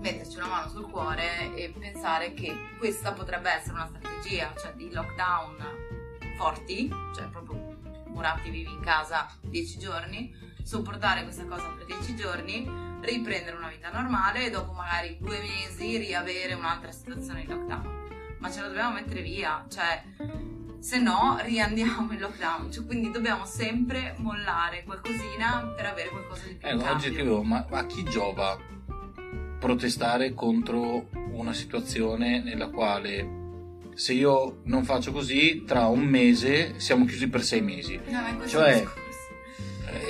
metterci 0.00 0.36
una 0.36 0.46
mano 0.46 0.68
sul 0.70 0.90
cuore 0.90 1.54
e 1.54 1.72
pensare 1.78 2.32
che 2.32 2.54
questa 2.78 3.12
potrebbe 3.12 3.50
essere 3.50 3.74
una 3.74 3.86
strategia, 3.88 4.52
cioè 4.58 4.72
di 4.72 4.90
lockdown 4.90 5.56
forti, 6.36 6.88
cioè 7.14 7.28
proprio 7.28 7.76
murati 8.06 8.50
vivi 8.50 8.70
in 8.70 8.80
casa 8.80 9.28
10 9.42 9.78
giorni, 9.78 10.34
sopportare 10.64 11.22
questa 11.24 11.44
cosa 11.44 11.68
per 11.76 11.86
10 11.86 12.16
giorni, 12.16 12.68
riprendere 13.00 13.56
una 13.56 13.68
vita 13.68 13.90
normale 13.90 14.46
e 14.46 14.50
dopo 14.50 14.72
magari 14.72 15.18
due 15.20 15.38
mesi 15.40 15.96
riavere 15.96 16.54
un'altra 16.54 16.92
situazione 16.92 17.42
di 17.42 17.48
lockdown. 17.48 18.00
Ma 18.38 18.50
ce 18.50 18.60
la 18.60 18.68
dobbiamo 18.68 18.94
mettere 18.94 19.22
via, 19.22 19.64
cioè 19.68 20.02
se 20.78 20.98
no 20.98 21.38
riandiamo 21.40 22.12
in 22.12 22.18
lockdown. 22.18 22.72
Cioè, 22.72 22.84
quindi 22.84 23.10
dobbiamo 23.10 23.44
sempre 23.44 24.14
mollare 24.18 24.82
qualcosina 24.84 25.72
per 25.76 25.86
avere 25.86 26.08
qualcosa 26.08 26.46
di 26.46 26.54
più. 26.54 26.68
Eh, 26.68 26.74
oggi 26.74 27.12
credo, 27.12 27.42
ma 27.42 27.64
a 27.70 27.86
chi 27.86 28.02
giova 28.04 28.58
protestare 29.60 30.34
contro 30.34 31.08
una 31.30 31.52
situazione 31.52 32.42
nella 32.42 32.68
quale 32.68 33.40
se 33.94 34.12
io 34.12 34.62
non 34.64 34.84
faccio 34.84 35.12
così, 35.12 35.62
tra 35.64 35.86
un 35.86 36.00
mese 36.00 36.80
siamo 36.80 37.04
chiusi 37.04 37.28
per 37.28 37.42
sei 37.42 37.60
mesi. 37.60 38.00
No, 38.08 38.46
cioè, 38.46 38.84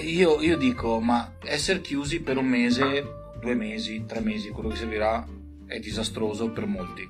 io, 0.02 0.40
io 0.40 0.56
dico, 0.56 1.00
ma 1.00 1.34
essere 1.42 1.80
chiusi 1.80 2.20
per 2.20 2.36
un 2.36 2.46
mese, 2.46 3.04
due 3.40 3.54
mesi, 3.54 4.04
tre 4.06 4.20
mesi, 4.20 4.50
quello 4.50 4.68
che 4.68 4.76
servirà, 4.76 5.26
è 5.66 5.78
disastroso 5.78 6.50
per 6.50 6.66
molti 6.66 7.06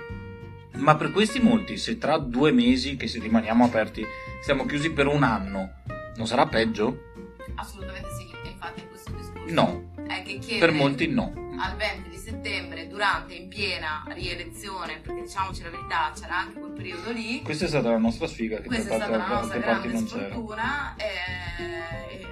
ma 0.75 0.97
per 0.97 1.13
questi 1.13 1.41
molti, 1.41 1.77
se 1.77 1.99
tra 1.99 2.19
due 2.19 2.51
mesi 2.53 2.97
che 2.97 3.07
rimaniamo 3.19 3.65
aperti 3.65 4.05
siamo 4.43 4.65
chiusi 4.65 4.91
per 4.91 5.07
un 5.07 5.23
anno, 5.23 5.75
non 6.17 6.27
sarà 6.27 6.47
peggio? 6.47 7.11
Assolutamente 7.57 8.09
sì, 8.17 8.49
infatti 8.49 8.87
questo 8.89 9.13
discorso 9.13 9.55
no. 9.55 9.93
è 10.07 10.23
che 10.23 10.57
per 10.59 10.73
molti 10.73 11.07
no. 11.09 11.41
Al 11.59 11.77
20 11.77 12.09
di 12.09 12.17
settembre, 12.17 12.89
durante 12.89 13.35
in 13.35 13.49
piena 13.49 14.03
rielezione, 14.09 14.99
perché 15.01 15.23
diciamoci 15.23 15.63
la 15.63 15.71
verità, 15.71 16.13
c'era 16.19 16.39
anche 16.39 16.59
quel 16.59 16.73
periodo 16.73 17.13
lì. 17.13 17.43
Questa 17.43 17.67
è 17.67 17.69
stata 17.69 17.91
la 17.91 17.99
nostra 17.99 18.27
sfiga 18.27 18.57
che 18.57 18.67
Questa 18.67 18.95
è 18.95 18.97
stata 18.97 19.17
la 19.17 19.27
nostra 19.29 19.59
grande 19.59 19.97
sfortuna 19.99 20.97
e, 20.97 22.17
e 22.17 22.32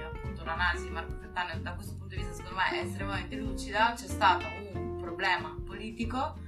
l'analisi 0.55 0.85
di 0.85 0.91
Marco 0.91 1.17
Cattano 1.19 1.59
da 1.61 1.73
questo 1.73 1.95
punto 1.95 2.15
di 2.15 2.21
vista 2.21 2.33
secondo 2.33 2.57
me 2.57 2.79
è 2.79 2.83
estremamente 2.83 3.35
lucida, 3.35 3.93
c'è 3.95 4.07
stato 4.07 4.45
un 4.73 4.97
problema 4.99 5.55
politico 5.65 6.39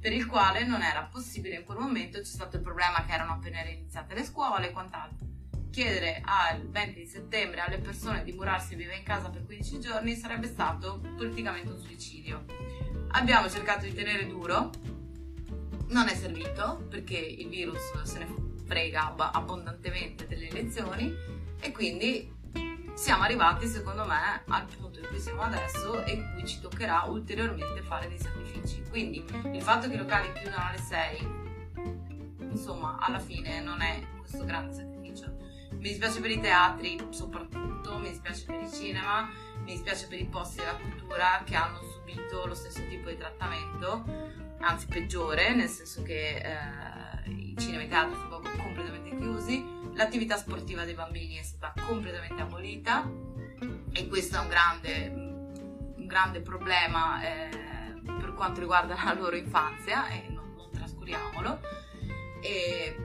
per 0.00 0.12
il 0.12 0.26
quale 0.26 0.64
non 0.64 0.82
era 0.82 1.02
possibile 1.04 1.56
in 1.56 1.64
quel 1.64 1.78
momento, 1.78 2.18
c'è 2.18 2.24
stato 2.24 2.56
il 2.56 2.62
problema 2.62 3.04
che 3.04 3.12
erano 3.12 3.32
appena 3.32 3.62
iniziate 3.62 4.14
le 4.14 4.24
scuole 4.24 4.68
e 4.68 4.72
quant'altro. 4.72 5.26
Chiedere 5.70 6.20
al 6.24 6.68
20 6.68 6.98
di 6.98 7.06
settembre 7.06 7.60
alle 7.60 7.78
persone 7.78 8.24
di 8.24 8.32
murarsi 8.32 8.74
vive 8.74 8.96
in 8.96 9.04
casa 9.04 9.30
per 9.30 9.44
15 9.44 9.80
giorni 9.80 10.16
sarebbe 10.16 10.48
stato 10.48 11.00
politicamente 11.16 11.70
un 11.70 11.78
suicidio. 11.78 12.44
Abbiamo 13.12 13.48
cercato 13.48 13.84
di 13.84 13.94
tenere 13.94 14.26
duro, 14.26 14.70
non 15.88 16.08
è 16.08 16.14
servito 16.14 16.84
perché 16.90 17.16
il 17.16 17.48
virus 17.48 18.02
se 18.02 18.18
ne 18.18 18.26
frega 18.66 19.14
abbondantemente 19.14 20.26
delle 20.26 20.48
elezioni 20.48 21.14
e 21.60 21.70
quindi 21.70 22.40
siamo 22.94 23.22
arrivati 23.22 23.66
secondo 23.66 24.04
me 24.04 24.42
al 24.46 24.66
punto 24.66 25.00
in 25.00 25.06
cui 25.08 25.18
siamo 25.18 25.42
adesso 25.42 26.04
e 26.04 26.12
in 26.12 26.32
cui 26.32 26.46
ci 26.46 26.60
toccherà 26.60 27.04
ulteriormente 27.04 27.82
fare 27.82 28.08
dei 28.08 28.18
sacrifici. 28.18 28.82
Quindi 28.88 29.24
il 29.52 29.62
fatto 29.62 29.88
che 29.88 29.94
i 29.94 29.98
locali 29.98 30.32
chiudano 30.32 30.68
alle 30.68 30.78
6, 30.78 31.28
insomma, 32.50 32.98
alla 33.00 33.18
fine 33.18 33.60
non 33.60 33.80
è 33.80 34.00
questo 34.18 34.44
grande 34.44 34.72
sacrificio. 34.72 35.36
Mi 35.70 35.88
dispiace 35.88 36.20
per 36.20 36.30
i 36.30 36.40
teatri, 36.40 37.06
soprattutto, 37.10 37.98
mi 37.98 38.10
dispiace 38.10 38.44
per 38.44 38.60
il 38.60 38.70
cinema, 38.70 39.28
mi 39.64 39.72
dispiace 39.72 40.06
per 40.06 40.20
i 40.20 40.26
posti 40.26 40.58
della 40.58 40.76
cultura 40.76 41.42
che 41.44 41.56
hanno 41.56 41.80
subito 41.82 42.46
lo 42.46 42.54
stesso 42.54 42.86
tipo 42.88 43.08
di 43.08 43.16
trattamento, 43.16 44.04
anzi 44.60 44.86
peggiore, 44.86 45.54
nel 45.54 45.68
senso 45.68 46.02
che 46.02 46.36
eh, 46.36 47.30
i 47.30 47.56
cinema 47.58 47.82
e 47.82 47.84
i 47.86 47.88
teatri 47.88 48.14
sono 48.14 48.40
completamente 48.56 49.16
chiusi 49.16 49.81
l'attività 49.94 50.36
sportiva 50.36 50.84
dei 50.84 50.94
bambini 50.94 51.36
è 51.36 51.42
stata 51.42 51.80
completamente 51.82 52.42
abolita 52.42 53.10
e 53.92 54.08
questo 54.08 54.36
è 54.36 54.40
un 54.40 54.48
grande, 54.48 55.12
un 55.96 56.06
grande 56.06 56.40
problema 56.40 57.22
eh, 57.22 57.48
per 58.04 58.34
quanto 58.34 58.60
riguarda 58.60 58.96
la 59.04 59.14
loro 59.14 59.36
infanzia 59.36 60.08
e 60.08 60.28
non, 60.28 60.54
non 60.56 60.70
trascuriamolo. 60.70 61.60
E 62.40 62.96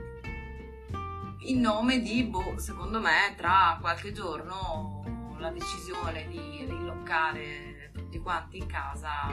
in 1.39 1.59
nome 1.59 2.01
di, 2.01 2.23
boh, 2.23 2.57
secondo 2.57 2.99
me, 2.99 3.33
tra 3.35 3.77
qualche 3.79 4.11
giorno 4.11 5.35
la 5.37 5.51
decisione 5.51 6.27
di 6.27 6.65
riloccare 6.67 7.91
tutti 7.93 8.19
quanti 8.19 8.57
in 8.57 8.65
casa 8.65 9.27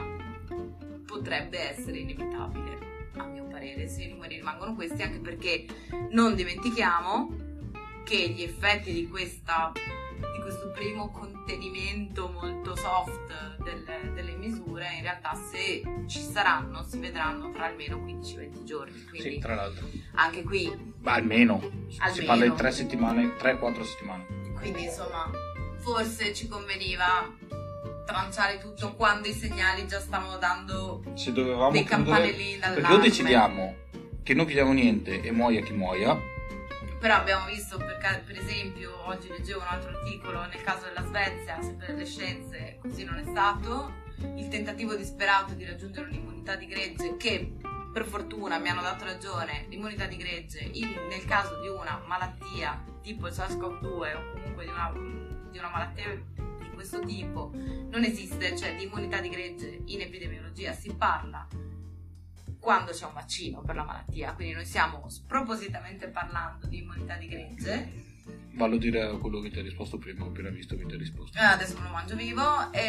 potrebbe 1.05 1.59
essere 1.59 1.97
inevitabile 1.99 2.93
a 3.17 3.25
mio 3.25 3.45
parere 3.45 3.87
se 3.87 4.03
i 4.03 4.09
numeri 4.09 4.35
rimangono 4.35 4.75
questi 4.75 5.01
anche 5.01 5.19
perché 5.19 5.65
non 6.11 6.35
dimentichiamo 6.35 7.44
che 8.05 8.29
gli 8.29 8.43
effetti 8.43 8.93
di, 8.93 9.07
questa, 9.07 9.71
di 9.73 10.41
questo 10.41 10.69
primo 10.69 11.09
contenimento 11.09 12.29
molto 12.29 12.75
soft 12.75 13.63
delle, 13.63 14.13
delle, 14.13 14.35
misure 14.35 14.93
in 14.95 15.01
realtà 15.01 15.33
se 15.33 15.81
ci 16.05 16.19
saranno 16.19 16.83
si 16.83 16.99
vedranno 16.99 17.51
tra 17.51 17.65
almeno 17.65 17.97
15-20 17.97 18.63
giorni. 18.63 19.03
Quindi 19.05 19.31
sì, 19.31 19.39
tra 19.39 19.55
l'altro. 19.55 19.87
Anche 20.13 20.43
qui... 20.43 20.93
Ma 20.99 21.13
almeno. 21.13 21.55
almeno. 21.97 22.13
Si 22.13 22.23
parla 22.23 22.45
di 22.45 22.53
3 22.53 22.71
settimane, 22.71 23.35
3-4 23.37 23.81
settimane. 23.81 24.25
Quindi 24.53 24.83
insomma, 24.83 25.29
forse 25.79 26.31
ci 26.33 26.47
conveniva 26.47 27.27
tranciare 28.05 28.59
tutto 28.59 28.93
quando 28.93 29.27
i 29.27 29.33
segnali 29.33 29.87
già 29.87 29.99
stavano 29.99 30.37
dando 30.37 31.03
Se 31.15 31.33
dovevamo 31.33 31.71
dei 31.71 31.83
campanellini 31.83 32.59
d'allarme. 32.59 32.81
Perché 32.81 32.93
o 32.93 32.97
decidiamo 32.99 33.75
che 34.21 34.33
non 34.35 34.45
chiudiamo 34.45 34.73
niente 34.73 35.21
e 35.21 35.31
muoia 35.31 35.61
chi 35.61 35.73
muoia, 35.73 36.19
però 37.05 37.17
abbiamo 37.17 37.45
visto 37.45 37.77
per, 37.77 37.99
per, 38.25 38.35
esempio 38.35 39.05
oggi 39.07 39.27
leggevo 39.27 39.59
un 39.59 39.67
altro 39.67 39.91
articolo 39.91 40.43
nel 40.47 40.63
caso 40.63 40.85
della 40.85 41.05
Svezia 41.05 41.61
sempre 41.61 41.85
delle 41.85 42.03
scienze 42.03 42.79
così 42.81 43.03
non 43.03 43.19
è 43.19 43.23
stato 43.23 43.93
il 44.35 44.47
tentativo 44.47 44.95
disperato 44.95 45.53
di 45.53 45.65
raggiungere 45.65 46.07
un'immunità 46.07 46.55
di 46.55 46.65
gregge 46.65 47.15
che 47.17 47.57
per 47.93 48.07
fortuna 48.07 48.57
mi 48.57 48.69
hanno 48.69 48.81
dato 48.81 49.03
ragione 49.03 49.67
l'immunità 49.69 50.07
di 50.07 50.15
gregge 50.15 50.61
in, 50.61 50.95
nel 51.07 51.23
caso 51.25 51.61
di 51.61 51.67
una 51.67 52.01
malattia 52.07 52.83
tipo 53.03 53.27
il 53.27 53.33
SARS-CoV-2 53.33 54.15
o 54.15 54.31
comunque 54.31 54.63
di 54.63 54.71
una, 54.71 54.91
di 55.51 55.59
una 55.59 55.69
malattia 55.69 56.09
di 56.09 56.69
questo 56.73 57.01
tipo 57.01 57.51
non 57.53 58.03
esiste 58.03 58.57
cioè 58.57 58.73
di 58.75 58.85
immunità 58.85 59.19
di 59.19 59.29
gregge 59.29 59.81
in 59.85 60.01
epidemiologia 60.01 60.73
si 60.73 60.91
parla 60.95 61.47
quando 62.65 62.93
c'è 62.93 63.05
un 63.05 63.13
vaccino 63.13 63.61
per 63.61 63.75
la 63.75 63.83
malattia, 63.83 64.33
quindi 64.33 64.55
noi 64.55 64.65
stiamo 64.65 65.07
spropositamente 65.07 66.07
parlando 66.07 66.65
di 66.65 66.79
immunità 66.79 67.15
di 67.15 67.27
gregge. 67.27 67.91
Vallo 68.55 68.73
a 68.73 68.77
dire 68.79 69.19
quello 69.19 69.39
che 69.39 69.51
ti 69.51 69.59
ha 69.59 69.61
risposto 69.61 69.99
prima, 69.99 70.25
ho 70.25 70.29
appena 70.29 70.49
visto 70.49 70.75
che 70.75 70.83
ti 70.87 70.95
ha 70.95 70.97
risposto. 70.97 71.37
Eh, 71.37 71.43
adesso 71.43 71.77
me 71.77 71.83
lo 71.83 71.91
mangio 71.91 72.15
vivo. 72.15 72.73
E, 72.73 72.79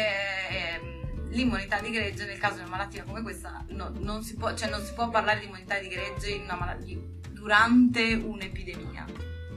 e, 0.49 1.27
l'immunità 1.29 1.79
di 1.79 1.91
gregge 1.91 2.25
nel 2.25 2.39
caso 2.39 2.55
di 2.55 2.61
una 2.61 2.69
malattia 2.71 3.03
come 3.03 3.21
questa 3.21 3.63
no, 3.67 3.91
non, 3.99 4.23
si 4.23 4.35
può, 4.35 4.51
cioè 4.55 4.67
non 4.67 4.81
si 4.83 4.93
può 4.95 5.09
parlare 5.09 5.41
di 5.41 5.45
immunità 5.45 5.77
di 5.77 5.89
gregge 5.89 6.31
in 6.31 6.41
una 6.41 6.55
malattia, 6.55 6.97
durante 7.29 8.13
un'epidemia. 8.15 9.05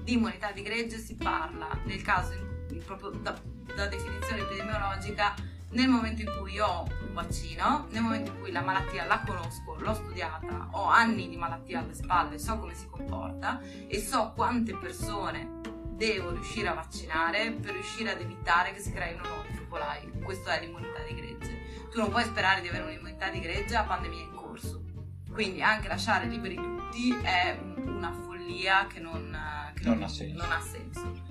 Di 0.04 0.12
immunità 0.12 0.52
di 0.52 0.60
gregge 0.60 0.98
si 0.98 1.14
parla 1.14 1.80
nel 1.86 2.02
caso, 2.02 2.34
in, 2.34 2.82
proprio 2.84 3.08
da, 3.08 3.40
da 3.74 3.86
definizione 3.86 4.42
epidemiologica, 4.42 5.34
nel 5.72 5.88
momento 5.88 6.22
in 6.22 6.32
cui 6.38 6.58
ho 6.58 6.82
un 7.06 7.12
vaccino, 7.12 7.86
nel 7.90 8.02
momento 8.02 8.32
in 8.32 8.40
cui 8.40 8.50
la 8.50 8.60
malattia 8.60 9.04
la 9.04 9.20
conosco, 9.24 9.76
l'ho 9.78 9.94
studiata, 9.94 10.68
ho 10.72 10.84
anni 10.84 11.28
di 11.28 11.36
malattia 11.36 11.80
alle 11.80 11.94
spalle, 11.94 12.38
so 12.38 12.58
come 12.58 12.74
si 12.74 12.86
comporta 12.88 13.60
e 13.86 14.00
so 14.00 14.32
quante 14.34 14.76
persone 14.76 15.58
devo 15.96 16.30
riuscire 16.30 16.68
a 16.68 16.74
vaccinare 16.74 17.52
per 17.52 17.72
riuscire 17.74 18.12
ad 18.12 18.20
evitare 18.20 18.72
che 18.72 18.80
si 18.80 18.90
creino 18.90 19.22
nuovi 19.26 19.52
focolai. 19.52 20.10
Questo 20.22 20.48
è 20.48 20.60
l'immunità 20.60 21.02
di 21.06 21.14
gregge. 21.14 21.88
Tu 21.90 21.98
non 21.98 22.08
puoi 22.10 22.24
sperare 22.24 22.60
di 22.62 22.68
avere 22.68 22.84
un'immunità 22.84 23.28
di 23.28 23.40
gregge 23.40 23.76
a 23.76 23.84
pandemia 23.84 24.22
in 24.22 24.34
corso. 24.34 24.82
Quindi 25.30 25.62
anche 25.62 25.88
lasciare 25.88 26.26
liberi 26.26 26.54
tutti 26.56 27.12
è 27.22 27.58
una 27.84 28.12
follia 28.12 28.86
che 28.86 28.98
non, 28.98 29.36
che 29.74 29.84
Non 29.84 30.02
ha 30.02 30.08
senso. 30.08 30.42
non 30.42 30.52
ha 30.52 30.60
senso. 30.60 31.29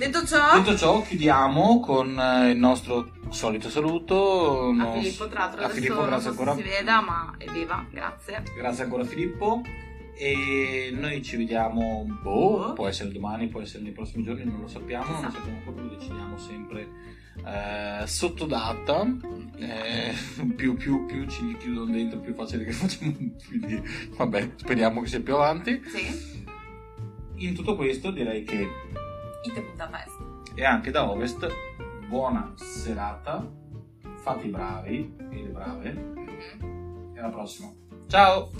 Detto 0.00 0.24
ciò, 0.24 0.58
Detto 0.58 0.76
ciò, 0.78 1.02
chiudiamo 1.02 1.78
con 1.80 2.18
eh, 2.18 2.52
il 2.52 2.56
nostro 2.58 3.10
solito 3.28 3.68
saluto. 3.68 4.68
a 4.68 4.72
Non- 4.72 4.92
Filippo, 5.02 5.28
tra 5.28 5.40
l'altro, 5.40 5.60
a 5.60 5.64
adesso 5.64 5.78
Filippo, 5.78 6.00
non 6.00 6.06
grazie 6.08 6.30
so 6.30 6.32
se 6.36 6.40
ancora. 6.40 6.56
si 6.56 6.62
veda, 6.62 7.00
ma 7.02 7.34
evviva, 7.36 7.86
grazie. 7.90 8.42
Grazie 8.56 8.84
ancora 8.84 9.04
Filippo. 9.04 9.60
E 10.16 10.90
noi 10.98 11.22
ci 11.22 11.36
vediamo, 11.36 12.06
boh, 12.22 12.56
Boh. 12.68 12.72
può 12.72 12.88
essere 12.88 13.12
domani, 13.12 13.48
può 13.48 13.60
essere 13.60 13.82
nei 13.82 13.92
prossimi 13.92 14.24
giorni, 14.24 14.44
non 14.44 14.60
lo 14.60 14.68
sappiamo, 14.68 15.04
non 15.04 15.20
lo 15.20 15.26
Chissà. 15.28 15.32
sappiamo 15.38 15.58
proprio, 15.64 15.84
lo 15.84 15.94
decidiamo 15.96 16.38
sempre 16.38 16.88
eh, 17.44 18.06
sotto 18.06 18.46
data. 18.46 19.02
Eh, 19.58 20.14
più, 20.56 20.76
più, 20.76 21.04
più 21.04 21.26
ci 21.26 21.54
chiudono 21.58 21.92
dentro, 21.92 22.20
più 22.20 22.32
facile 22.34 22.64
che 22.64 22.72
facciamo. 22.72 23.12
Quindi, 23.48 23.82
vabbè, 24.16 24.50
speriamo 24.56 25.02
che 25.02 25.08
sia 25.08 25.20
più 25.20 25.34
avanti. 25.34 25.82
Sì, 25.86 26.46
In 27.46 27.54
tutto 27.54 27.76
questo, 27.76 28.10
direi 28.10 28.44
che 28.44 28.66
It 29.42 29.58
Budapest. 29.70 30.18
E 30.54 30.64
anche 30.64 30.90
da 30.90 31.08
Ovest, 31.08 31.48
buona 32.08 32.52
serata, 32.56 33.46
fate 34.16 34.46
i 34.46 34.50
bravi 34.50 35.16
e 35.30 35.42
le 35.42 35.48
brave. 35.48 35.92
Mm-hmm. 35.92 37.16
E 37.16 37.18
alla 37.18 37.30
prossima. 37.30 37.72
Ciao! 38.06 38.50